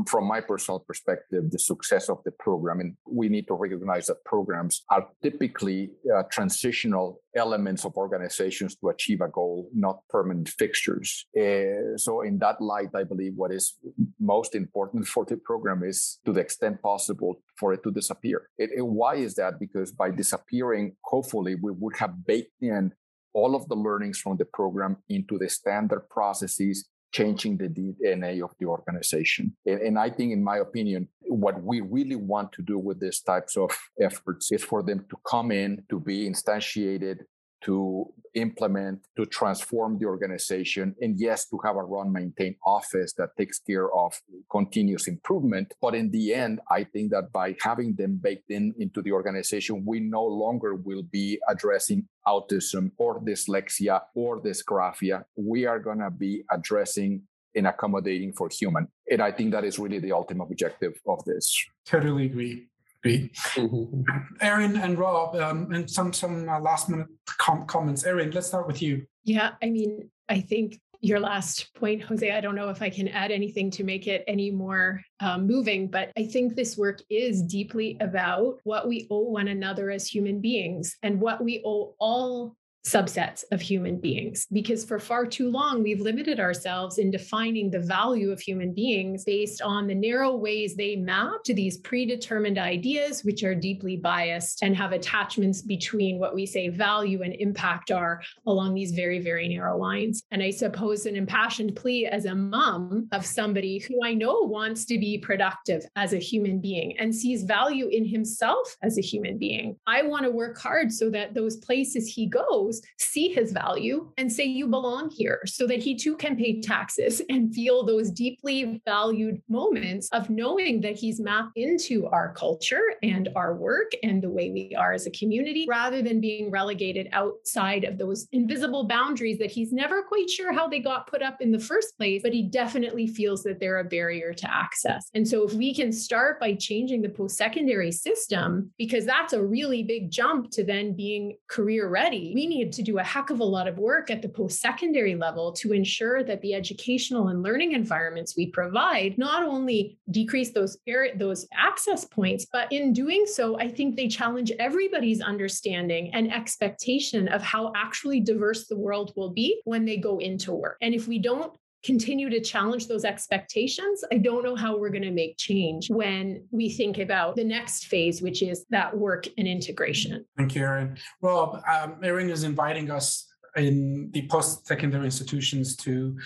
from 0.08 0.28
my 0.28 0.42
personal 0.42 0.80
perspective, 0.80 1.50
the 1.50 1.58
success 1.58 2.10
of 2.10 2.20
the 2.24 2.32
program, 2.32 2.80
and 2.80 2.96
we 3.10 3.30
need 3.30 3.48
to 3.48 3.56
recognize 3.56 4.08
that 4.08 4.24
programs 4.26 4.84
are 4.92 5.08
typically 5.24 5.92
uh, 6.16 6.24
transitional 6.32 7.22
elements 7.36 7.84
of 7.84 7.96
organizations 7.96 8.76
to 8.76 8.90
achieve 8.90 9.22
a 9.22 9.28
goal, 9.28 9.70
not 9.74 10.02
permanent 10.10 10.50
fixtures. 10.50 11.26
Uh, 11.36 11.98
so, 11.98 12.22
in 12.22 12.38
that 12.40 12.62
light, 12.62 12.90
I 12.96 13.04
believe 13.04 13.34
what 13.36 13.52
is 13.52 13.78
most 14.20 14.54
important 14.54 15.08
for 15.08 15.26
the 15.26 15.38
program 15.38 15.82
is, 15.84 16.20
to 16.26 16.34
the 16.34 16.42
extent 16.42 16.82
possible, 16.82 17.42
for 17.58 17.74
it 17.74 17.82
to 17.84 17.92
disappear. 17.92 18.50
It, 18.58 18.70
why 18.86 19.16
is 19.16 19.34
that? 19.36 19.60
Because 19.60 19.92
by 19.92 20.12
disappearing, 20.12 20.96
hopefully, 21.06 21.56
we 21.56 21.72
would 21.72 21.98
have 21.98 22.24
baked 22.26 22.62
in 22.62 22.92
all 23.34 23.56
of 23.56 23.68
the 23.68 23.76
learnings 23.76 24.20
from 24.20 24.38
the 24.38 24.46
program 24.46 24.98
into 25.10 25.38
the 25.38 25.50
standard 25.50 26.10
processes 26.10 26.90
changing 27.12 27.58
the 27.58 27.68
DNA 27.68 28.42
of 28.42 28.52
the 28.60 28.66
organization. 28.66 29.56
And, 29.66 29.82
and, 29.82 30.00
I 30.00 30.10
think, 30.10 30.32
in 30.32 30.44
my 30.44 30.58
opinion, 30.58 31.10
what 31.24 31.62
we 31.62 31.82
really 31.82 32.16
want 32.16 32.54
to 32.54 32.62
do 32.62 32.78
with 32.78 33.00
these 33.00 33.20
types 33.22 33.58
of 33.58 33.72
efforts 34.00 34.52
is 34.52 34.64
for 34.64 34.82
them 34.82 35.06
to 35.10 35.18
come 35.30 35.52
in, 35.52 35.84
to 35.90 36.00
be 36.00 36.30
instantiated, 36.30 37.18
to 37.64 38.06
implement, 38.34 39.00
to 39.18 39.26
transform 39.26 39.98
the 40.00 40.06
organization, 40.06 40.96
and 41.02 41.20
yes, 41.20 41.48
to 41.50 41.60
have 41.64 41.76
a 41.76 41.84
run 41.84 42.12
maintain 42.12 42.56
office 42.66 43.14
that 43.18 43.30
takes 43.38 43.60
care 43.60 43.94
of 43.94 44.14
continuous 44.50 45.08
improvement. 45.08 45.74
But 45.82 45.96
in 45.96 46.12
the 46.12 46.34
end, 46.34 46.60
I 46.70 46.86
think 46.86 47.12
that 47.12 47.32
by 47.32 47.56
having 47.62 47.96
them 47.96 48.20
baked 48.22 48.50
in 48.50 48.74
into 48.80 49.02
the 49.02 49.12
organization, 49.12 49.84
we 49.86 50.00
no 50.00 50.24
longer 50.24 50.76
will 50.76 51.04
be 51.04 51.40
addressing 51.48 52.08
autism 52.26 52.92
or 52.98 53.22
dyslexia 53.22 54.02
or 54.16 54.42
dysgraphia. 54.42 55.24
We 55.36 55.66
are 55.66 55.80
going 55.80 56.00
to 56.00 56.12
be 56.12 56.44
addressing 56.50 57.24
and 57.54 57.68
accommodating 57.68 58.32
for 58.34 58.50
human. 58.50 58.88
And 59.10 59.22
I 59.22 59.32
think 59.32 59.52
that 59.52 59.66
is 59.66 59.78
really 59.78 60.00
the 60.00 60.14
ultimate 60.14 60.46
objective 60.46 60.94
of 61.06 61.24
this. 61.26 61.66
Totally 61.86 62.26
agree. 62.26 62.70
Mm-hmm. 63.06 64.02
Erin 64.42 64.78
and 64.78 64.98
Rob, 64.98 65.36
um, 65.36 65.72
and 65.72 65.90
some 65.90 66.14
some 66.14 66.48
uh, 66.48 66.60
last 66.60 66.90
minute 66.90 67.08
com- 67.26 67.66
comments. 67.66 68.06
Erin, 68.06 68.32
let's 68.32 68.48
start 68.48 68.68
with 68.68 68.82
you. 68.82 69.06
Yeah, 69.24 69.52
I 69.62 69.70
mean, 69.70 70.10
I 70.30 70.42
think 70.42 70.80
your 71.02 71.20
last 71.20 71.74
point, 71.74 72.04
Jose, 72.04 72.32
I 72.32 72.42
don't 72.42 72.56
know 72.56 72.70
if 72.70 72.82
I 72.82 72.90
can 72.90 73.08
add 73.08 73.32
anything 73.32 73.72
to 73.72 73.84
make 73.84 74.08
it 74.08 74.24
any 74.28 74.52
more 74.52 75.02
um, 75.20 75.48
moving, 75.48 75.88
but 75.88 76.12
I 76.16 76.26
think 76.26 76.56
this 76.56 76.78
work 76.78 77.02
is 77.10 77.42
deeply 77.42 77.98
about 78.00 78.60
what 78.64 78.88
we 78.88 79.08
owe 79.10 79.24
one 79.24 79.48
another 79.48 79.90
as 79.90 80.08
human 80.08 80.40
beings 80.40 80.96
and 81.02 81.20
what 81.20 81.44
we 81.44 81.64
owe 81.66 81.96
all 82.00 82.56
subsets 82.86 83.44
of 83.52 83.62
human 83.62 84.00
beings. 84.00 84.48
Because 84.52 84.84
for 84.84 85.00
far 85.00 85.26
too 85.26 85.50
long 85.50 85.84
we've 85.84 86.02
limited 86.02 86.40
ourselves 86.40 86.98
in 86.98 87.12
defining 87.12 87.70
the 87.70 87.80
value 87.80 88.32
of 88.32 88.40
human 88.40 88.74
beings 88.74 89.24
based 89.24 89.62
on 89.62 89.88
the 89.88 89.96
narrow 89.96 90.36
ways 90.36 90.76
they 90.76 90.96
map 90.96 91.44
to 91.46 91.54
these 91.54 91.78
predetermined 91.78 92.58
ideas 92.58 93.24
which 93.24 93.44
are 93.44 93.54
deeply 93.54 93.98
biased 93.98 94.64
and 94.64 94.76
have 94.76 94.94
attachments 94.94 95.62
between 95.62 96.18
what 96.18 96.34
we 96.34 96.46
say 96.46 96.70
value 96.70 97.22
and 97.22 97.36
impact 97.36 97.92
are 97.92 98.22
along 98.48 98.74
these 98.74 98.92
very 98.92 99.20
very 99.20 99.48
narrow 99.48 99.78
lines. 99.78 100.24
And 100.32 100.42
i 100.42 100.50
suppose 100.50 101.06
an 101.06 101.16
impassioned 101.16 101.76
plea 101.76 102.08
as 102.08 102.26
a 102.26 102.36
mom 102.36 103.08
of 103.12 103.26
somebody 103.26 103.80
who 103.80 104.04
i 104.04 104.14
know 104.14 104.42
wants 104.42 104.86
to 104.86 104.98
be 104.98 105.18
productive 105.18 105.86
as 105.96 106.14
a 106.14 106.18
human 106.18 106.60
being 106.60 106.98
and 106.98 107.14
sees 107.14 107.44
value 107.44 107.88
in 107.88 108.06
himself 108.06 108.76
as 108.82 108.98
a 108.98 109.02
human 109.02 109.38
being. 109.38 109.76
I 109.86 110.04
want 110.04 110.26
to 110.26 110.32
work 110.32 110.58
hard 110.58 110.92
so 110.92 111.10
that 111.12 111.34
those 111.34 111.58
places 111.58 112.08
he 112.08 112.26
goes 112.26 112.71
see 112.98 113.30
his 113.30 113.52
value 113.52 114.12
and 114.18 114.32
say, 114.32 114.46
You 114.46 114.68
belong 114.68 115.10
here, 115.10 115.42
so 115.46 115.68
that 115.68 115.80
he 115.80 115.96
too 115.96 116.16
can 116.16 116.36
pay 116.36 116.62
taxes 116.62 117.22
and 117.30 117.54
feel 117.54 117.86
those 117.86 118.12
deeply 118.12 118.82
valued 118.86 119.42
moments 119.50 120.10
of 120.12 120.30
knowing 120.30 120.82
that 120.82 120.98
he's 120.98 121.20
mapped 121.20 121.58
into 121.58 122.08
our 122.08 122.34
culture 122.34 122.84
and 123.04 123.30
our 123.36 123.56
work 123.56 123.92
and 124.04 124.22
the 124.22 124.30
way 124.30 124.52
we 124.52 124.76
are 124.78 124.94
as 124.94 125.06
a 125.06 125.12
community, 125.12 125.66
rather 125.68 126.02
than 126.02 126.22
being 126.22 126.52
relegated 126.52 127.10
outside 127.12 127.84
of 127.84 127.98
those 127.98 128.28
invisible 128.32 128.86
boundaries 128.86 129.38
that 129.40 129.52
he's 129.52 129.72
never 129.72 130.04
quite 130.04 130.30
sure 130.30 130.54
how 130.54 130.68
they 130.68 130.80
got 130.80 131.08
put 131.08 131.22
up 131.22 131.42
in 131.42 131.52
the 131.52 131.60
first 131.60 131.98
place, 131.98 132.22
but 132.24 132.34
he 132.34 132.44
definitely 132.44 133.08
feels 133.08 133.44
that 133.44 133.60
they're 133.60 133.80
a 133.80 133.84
barrier 133.84 134.34
to 134.34 134.54
access. 134.54 135.10
And 135.14 135.28
so, 135.28 135.46
if 135.46 135.54
we 135.54 135.74
can 135.74 135.92
start 135.92 136.40
by 136.40 136.54
changing 136.56 137.02
the 137.02 137.10
post 137.10 137.38
secondary 137.38 137.92
system, 137.92 138.72
because 138.78 139.06
that's 139.06 139.34
a 139.34 139.44
really 139.44 139.84
big 139.84 140.12
jump 140.12 140.52
to 140.52 140.64
then 140.64 140.96
being 140.96 141.38
career 141.48 141.90
ready, 141.90 142.32
we 142.36 142.48
need 142.48 142.61
to 142.70 142.82
do 142.82 143.00
a 143.00 143.04
heck 143.04 143.30
of 143.30 143.40
a 143.40 143.44
lot 143.44 143.68
of 143.68 143.78
work 143.78 144.10
at 144.10 144.22
the 144.22 144.30
post 144.30 144.60
secondary 144.60 145.16
level 145.16 145.52
to 145.54 145.74
ensure 145.74 146.24
that 146.24 146.42
the 146.42 146.54
educational 146.54 147.30
and 147.30 147.42
learning 147.42 147.72
environments 147.72 148.36
we 148.36 148.48
provide 148.48 149.18
not 149.18 149.44
only 149.44 149.98
decrease 150.10 150.52
those 150.52 150.78
those 151.16 151.48
access 151.54 152.06
points, 152.06 152.46
but 152.52 152.72
in 152.72 152.94
doing 152.94 153.26
so, 153.26 153.60
I 153.60 153.70
think 153.70 153.96
they 153.96 154.08
challenge 154.08 154.52
everybody's 154.60 155.22
understanding 155.22 156.14
and 156.14 156.32
expectation 156.32 157.28
of 157.28 157.42
how 157.42 157.72
actually 157.76 158.20
diverse 158.20 158.68
the 158.68 158.78
world 158.78 159.14
will 159.16 159.32
be 159.32 159.62
when 159.66 159.86
they 159.86 159.98
go 159.98 160.20
into 160.20 160.54
work. 160.54 160.78
And 160.82 160.94
if 160.94 161.08
we 161.08 161.20
don't 161.20 161.54
continue 161.84 162.30
to 162.30 162.40
challenge 162.40 162.88
those 162.88 163.06
expectations, 163.06 164.04
I 164.12 164.18
don't 164.18 164.44
know 164.44 164.56
how 164.56 164.78
we're 164.78 164.90
going 164.90 165.02
to 165.04 165.12
make 165.12 165.38
change 165.38 165.90
when 165.90 166.44
we 166.52 166.70
think 166.70 167.00
about 167.00 167.36
the 167.36 167.44
next 167.44 167.86
phase, 167.86 168.22
which 168.22 168.42
is 168.42 168.66
that 168.70 168.96
work 168.96 169.28
and 169.38 169.48
integration. 169.48 170.26
Thank 170.38 170.56
you, 170.56 170.62
Erin. 170.62 170.98
Rob, 171.22 171.62
um, 171.68 171.98
Erin 172.04 172.30
is 172.30 172.44
inviting 172.44 172.92
us 172.92 173.28
in 173.58 174.10
the 174.14 174.28
post-secondary 174.28 175.04
institutions 175.04 175.76
to 175.76 176.18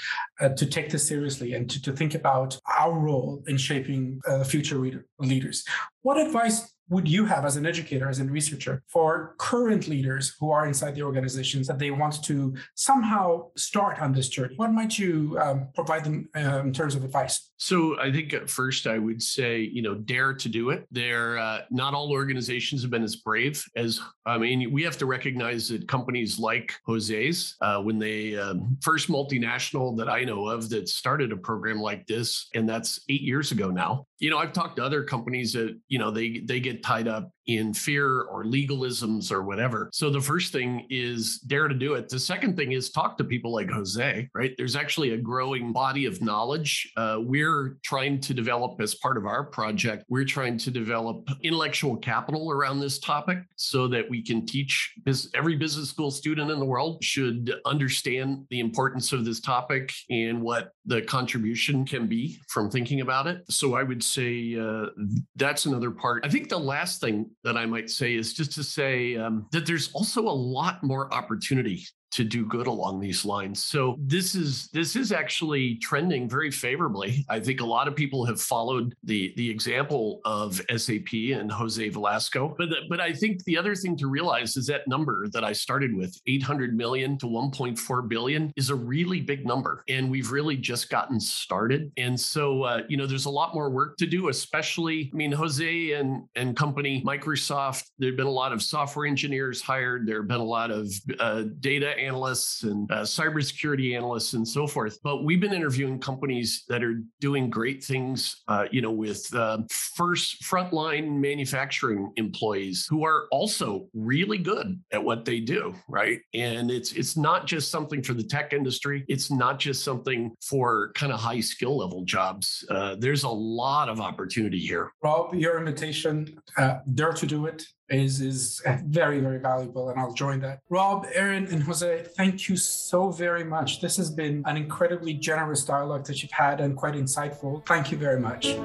uh, 0.42 0.50
to 0.50 0.66
take 0.66 0.92
this 0.92 1.08
seriously 1.08 1.54
and 1.54 1.68
to, 1.70 1.82
to 1.82 1.92
think 1.92 2.14
about 2.14 2.60
our 2.78 2.94
role 2.94 3.44
in 3.48 3.58
shaping 3.58 4.22
uh, 4.28 4.44
future 4.44 4.78
reader, 4.78 5.06
leaders. 5.20 5.64
What 6.04 6.18
advice 6.18 6.75
would 6.90 7.08
you 7.08 7.26
have 7.26 7.46
as 7.46 7.56
an 7.56 7.66
educator, 7.66 8.08
as 8.08 8.20
a 8.20 8.26
researcher, 8.26 8.84
for 8.88 9.36
current 9.38 9.88
leaders 9.88 10.36
who 10.40 10.52
are 10.52 10.68
inside 10.68 10.96
the 10.96 11.04
organizations 11.04 11.68
that 11.68 11.80
they 11.80 11.92
want 11.92 12.24
to 12.24 12.56
somehow 12.76 13.48
start 13.58 14.00
on 14.00 14.14
this 14.14 14.30
journey? 14.30 14.56
What 14.56 14.72
might 14.72 14.98
you 14.98 15.38
um, 15.40 15.70
provide 15.74 16.04
them 16.04 16.30
uh, 16.36 16.62
in 16.64 16.74
terms 16.74 16.96
of 16.96 17.04
advice? 17.04 17.52
So 17.58 18.00
I 18.00 18.12
think 18.12 18.34
at 18.34 18.50
first 18.50 18.86
I 18.86 19.00
would 19.00 19.22
say, 19.22 19.62
you 19.62 19.82
know, 19.82 19.96
dare 19.96 20.34
to 20.34 20.50
do 20.50 20.70
it. 20.72 20.86
There, 20.92 21.38
uh, 21.38 21.62
not 21.72 21.94
all 21.94 22.12
organizations 22.12 22.82
have 22.82 22.92
been 22.92 23.04
as 23.04 23.16
brave 23.16 23.64
as. 23.76 24.00
I 24.26 24.38
mean, 24.38 24.72
we 24.72 24.84
have 24.84 24.98
to 24.98 25.06
recognize 25.06 25.70
that 25.70 25.88
companies 25.88 26.38
like 26.40 26.74
Jose's, 26.86 27.56
uh, 27.62 27.80
when 27.82 28.00
they 28.00 28.36
um, 28.36 28.78
first 28.82 29.08
multinational 29.08 29.96
that 29.98 30.10
I 30.10 30.24
know 30.24 30.48
of 30.48 30.70
that 30.70 30.90
started 30.90 31.32
a 31.32 31.38
program 31.38 31.80
like 31.80 32.06
this, 32.08 32.50
and 32.54 32.68
that's 32.68 33.00
eight 33.08 33.22
years 33.22 33.52
ago 33.52 33.70
now. 33.70 34.08
You 34.20 34.30
know, 34.30 34.38
I've 34.38 34.54
talked 34.54 34.78
to 34.78 34.84
other 34.84 35.04
companies 35.04 35.54
that 35.54 35.78
you 35.88 36.00
know 36.00 36.12
they 36.12 36.40
they 36.40 36.60
get 36.60 36.75
tied 36.84 37.08
up 37.08 37.32
in 37.48 37.74
fear 37.74 38.22
or 38.24 38.44
legalisms 38.44 39.32
or 39.32 39.44
whatever. 39.44 39.90
So 39.94 40.10
the 40.10 40.22
first 40.22 40.52
thing 40.52 40.88
is 40.90 41.40
dare 41.40 41.68
to 41.68 41.76
do 41.76 41.94
it. 41.94 42.10
The 42.10 42.20
second 42.20 42.56
thing 42.56 42.72
is 42.72 42.90
talk 42.90 43.18
to 43.18 43.24
people 43.24 43.54
like 43.54 43.70
Jose, 43.70 44.30
right? 44.34 44.54
There's 44.58 44.76
actually 44.76 45.12
a 45.12 45.18
growing 45.18 45.72
body 45.72 46.06
of 46.06 46.22
knowledge. 46.22 46.92
Uh, 46.98 47.20
we're 47.20 47.78
trying 47.84 48.20
to 48.22 48.34
develop 48.34 48.80
as 48.82 48.96
part 48.96 49.18
of 49.18 49.26
our 49.26 49.44
project, 49.44 50.06
we're 50.10 50.26
trying 50.26 50.58
to 50.58 50.72
develop 50.72 51.30
intellectual 51.44 51.98
capital 51.98 52.52
around 52.52 52.80
this 52.80 53.00
topic 53.00 53.40
so 53.56 53.88
that 53.88 54.10
we 54.10 54.22
can 54.22 54.46
teach 54.46 54.94
because 55.04 55.30
every 55.34 55.56
business 55.56 55.90
school 55.90 56.12
student 56.12 56.52
in 56.52 56.60
the 56.60 56.66
world 56.66 57.04
should 57.04 57.54
understand 57.66 58.46
the 58.50 58.60
importance 58.60 59.14
of 59.14 59.26
this 59.26 59.40
topic 59.40 59.92
and 60.10 60.42
what 60.42 60.72
the 60.86 61.02
contribution 61.02 61.86
can 61.86 62.08
be 62.08 62.40
from 62.48 62.70
thinking 62.70 63.02
about 63.02 63.28
it. 63.28 63.44
So 63.50 63.76
I 63.76 63.84
would 63.84 64.04
say 64.04 64.58
uh, 64.60 64.88
that's 65.36 65.66
another 65.66 65.92
part. 65.92 66.26
I 66.26 66.30
think 66.30 66.50
the 66.50 66.60
last 66.60 67.02
thing 67.02 67.30
that 67.44 67.58
I 67.58 67.66
might 67.66 67.90
say 67.90 68.16
is 68.16 68.34
just 68.34 68.52
to 68.54 68.64
say 68.64 69.16
um, 69.18 69.48
that 69.52 69.66
there's 69.66 69.92
also 69.94 70.22
a 70.22 70.30
lot 70.30 70.84
more 70.84 71.14
opportunity 71.14 71.86
to 72.12 72.24
do 72.24 72.46
good 72.46 72.68
along 72.68 73.00
these 73.00 73.26
lines. 73.26 73.64
So 73.64 73.98
this 74.00 74.36
is 74.36 74.70
this 74.70 74.96
is 74.96 75.12
actually 75.12 75.76
trending 75.76 76.30
very 76.30 76.52
favorably. 76.52 77.26
I 77.30 77.40
think 77.40 77.62
a 77.62 77.66
lot 77.66 77.88
of 77.88 77.96
people 77.96 78.26
have 78.26 78.40
followed 78.40 78.96
the 79.04 79.34
the 79.36 79.50
example 79.50 80.22
of 80.24 80.62
SAP 80.76 81.14
and 81.34 81.52
Jose 81.52 81.90
Velasco. 81.90 82.56
But 82.58 82.70
but 82.90 83.02
I 83.02 83.12
think 83.12 83.44
the 83.44 83.58
other 83.58 83.76
thing 83.76 83.98
to 83.98 84.08
realize 84.08 84.56
is 84.56 84.68
that 84.68 84.88
number 84.88 85.28
that 85.34 85.44
I 85.44 85.52
started 85.52 85.94
with 85.94 86.18
800 86.28 86.76
million 86.76 87.18
to 87.20 87.26
1.4 87.26 88.08
billion 88.08 88.54
is 88.56 88.70
a 88.70 88.76
really 88.76 89.22
big 89.22 89.46
number 89.46 89.84
and 89.90 90.10
we've 90.10 90.32
really 90.32 90.58
just 90.58 90.90
gotten 90.90 91.20
started. 91.20 91.92
And 91.98 92.18
so 92.20 92.64
uh, 92.64 92.82
you 92.88 92.98
know 92.98 93.08
there's 93.08 93.26
a 93.26 93.30
lot 93.30 93.54
more 93.54 93.70
work 93.70 93.98
to 93.98 94.06
do 94.06 94.30
especially 94.30 95.10
I 95.14 95.16
mean 95.16 95.32
Jose 95.32 95.92
and 95.92 96.24
and 96.36 96.56
company 96.56 97.04
Microsoft 97.06 97.84
there've 98.00 98.18
been 98.18 98.26
a 98.26 98.32
lot 98.32 98.54
of 98.54 98.62
software 98.62 99.06
engineers 99.06 99.62
hired 99.62 100.08
there've 100.08 100.28
been 100.28 100.40
a 100.40 100.44
lot 100.44 100.72
of 100.72 100.92
uh, 101.20 101.44
data 101.60 102.05
analysts 102.06 102.64
and 102.64 102.92
uh, 102.92 103.02
cybersecurity 103.02 103.96
analysts 103.96 104.34
and 104.34 104.48
so 104.48 104.68
forth. 104.68 105.00
But 105.04 105.24
we've 105.24 105.40
been 105.40 105.54
interviewing 105.54 106.00
companies 106.00 106.64
that 106.70 106.84
are 106.84 107.02
doing 107.20 107.50
great 107.50 107.84
things, 107.84 108.44
uh, 108.48 108.66
you 108.72 108.82
know, 108.82 108.92
with 108.92 109.34
uh, 109.34 109.60
first 109.70 110.44
frontline 110.44 111.20
manufacturing 111.20 112.12
employees 112.16 112.88
who 112.90 113.06
are 113.06 113.28
also 113.32 113.88
really 113.94 114.38
good 114.38 114.80
at 114.92 115.04
what 115.04 115.26
they 115.26 115.40
do, 115.40 115.74
right? 115.88 116.20
And 116.34 116.72
it's 116.72 116.92
it's 116.94 117.18
not 117.18 117.48
just 117.48 117.72
something 117.72 118.02
for 118.02 118.14
the 118.14 118.24
tech 118.24 118.54
industry. 118.54 119.06
It's 119.08 119.32
not 119.32 119.60
just 119.60 119.84
something 119.84 120.36
for 120.42 120.92
kind 120.94 121.12
of 121.12 121.20
high 121.20 121.40
skill 121.40 121.78
level 121.78 122.04
jobs. 122.04 122.66
Uh, 122.70 122.96
there's 123.00 123.24
a 123.24 123.30
lot 123.30 123.90
of 123.90 124.00
opportunity 124.00 124.60
here. 124.60 124.92
Rob, 125.04 125.34
your 125.34 125.58
invitation, 125.58 126.40
uh, 126.58 126.80
dare 126.94 127.14
to 127.14 127.26
do 127.26 127.46
it 127.46 127.66
is 127.90 128.20
is 128.20 128.62
very 128.86 129.20
very 129.20 129.38
valuable 129.38 129.90
and 129.90 130.00
i'll 130.00 130.14
join 130.14 130.40
that. 130.40 130.60
Rob 130.70 131.06
Erin 131.14 131.46
and 131.48 131.62
jose 131.64 132.06
thank 132.18 132.50
you 132.50 132.58
so 132.58 133.12
very 133.12 133.44
much. 133.44 133.82
This 133.82 133.98
has 133.98 134.10
been 134.10 134.44
an 134.46 134.58
incredibly 134.58 135.14
generous 135.14 135.64
dialogue 135.64 136.06
that 136.06 136.22
you've 136.22 136.32
had 136.32 136.62
and 136.62 136.76
quite 136.76 136.96
insightful. 136.96 137.66
Thank 137.66 137.92
you 137.92 137.98
very 137.98 138.20
much. 138.20 138.58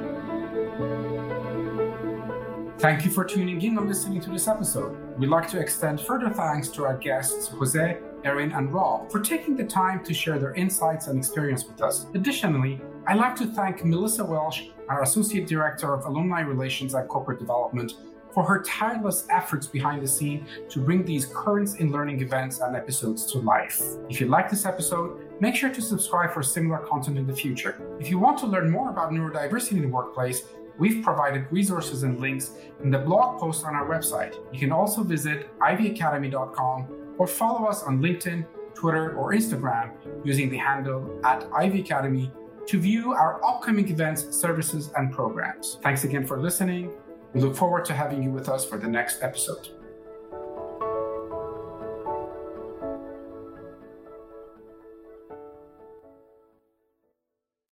Thank 2.80 3.04
you 3.04 3.10
for 3.10 3.24
tuning 3.24 3.60
in 3.60 3.76
and 3.76 3.86
listening 3.86 4.22
to 4.22 4.30
this 4.30 4.48
episode. 4.48 4.96
We'd 5.18 5.28
like 5.28 5.50
to 5.50 5.60
extend 5.60 6.00
further 6.00 6.30
thanks 6.30 6.68
to 6.68 6.84
our 6.84 6.96
guests 6.96 7.48
jose 7.48 7.98
Erin, 8.24 8.52
and 8.52 8.72
Rob 8.72 9.10
for 9.10 9.20
taking 9.20 9.56
the 9.56 9.64
time 9.64 10.04
to 10.04 10.14
share 10.14 10.38
their 10.38 10.54
insights 10.54 11.06
and 11.06 11.18
experience 11.18 11.64
with 11.64 11.80
us. 11.82 12.06
Additionally, 12.14 12.80
I'd 13.06 13.16
like 13.16 13.34
to 13.36 13.46
thank 13.46 13.84
Melissa 13.84 14.24
Welsh, 14.24 14.64
our 14.88 15.02
Associate 15.02 15.46
Director 15.46 15.94
of 15.94 16.04
Alumni 16.04 16.40
Relations 16.40 16.94
at 16.94 17.08
Corporate 17.08 17.38
Development, 17.38 17.92
for 18.32 18.44
her 18.44 18.62
tireless 18.62 19.26
efforts 19.30 19.66
behind 19.66 20.02
the 20.02 20.08
scene 20.08 20.46
to 20.68 20.80
bring 20.80 21.04
these 21.04 21.26
currents 21.26 21.74
in 21.74 21.90
learning 21.90 22.20
events 22.20 22.60
and 22.60 22.76
episodes 22.76 23.26
to 23.32 23.38
life. 23.38 23.80
If 24.08 24.20
you 24.20 24.28
like 24.28 24.50
this 24.50 24.64
episode, 24.66 25.40
make 25.40 25.54
sure 25.54 25.70
to 25.70 25.82
subscribe 25.82 26.32
for 26.32 26.42
similar 26.42 26.78
content 26.78 27.18
in 27.18 27.26
the 27.26 27.34
future. 27.34 27.96
If 27.98 28.10
you 28.10 28.18
want 28.18 28.38
to 28.38 28.46
learn 28.46 28.70
more 28.70 28.90
about 28.90 29.10
neurodiversity 29.10 29.72
in 29.72 29.82
the 29.82 29.88
workplace, 29.88 30.44
we've 30.78 31.02
provided 31.02 31.46
resources 31.50 32.02
and 32.02 32.20
links 32.20 32.52
in 32.82 32.90
the 32.90 32.98
blog 32.98 33.38
post 33.38 33.64
on 33.64 33.74
our 33.74 33.86
website. 33.86 34.36
You 34.52 34.58
can 34.58 34.72
also 34.72 35.02
visit 35.02 35.56
iveyacademy.com 35.58 37.14
or 37.18 37.26
follow 37.26 37.66
us 37.66 37.82
on 37.82 38.00
LinkedIn, 38.00 38.46
Twitter, 38.74 39.14
or 39.14 39.32
Instagram 39.32 39.92
using 40.24 40.48
the 40.48 40.56
handle 40.56 41.20
at 41.24 41.46
Ivey 41.52 41.80
Academy 41.80 42.32
to 42.66 42.78
view 42.78 43.12
our 43.12 43.44
upcoming 43.44 43.88
events, 43.88 44.34
services, 44.36 44.90
and 44.96 45.12
programs. 45.12 45.78
Thanks 45.82 46.04
again 46.04 46.26
for 46.26 46.40
listening 46.40 46.92
we 47.32 47.40
look 47.40 47.56
forward 47.56 47.84
to 47.86 47.94
having 47.94 48.22
you 48.22 48.30
with 48.30 48.48
us 48.48 48.64
for 48.64 48.78
the 48.78 48.88
next 48.88 49.22
episode. 49.22 49.68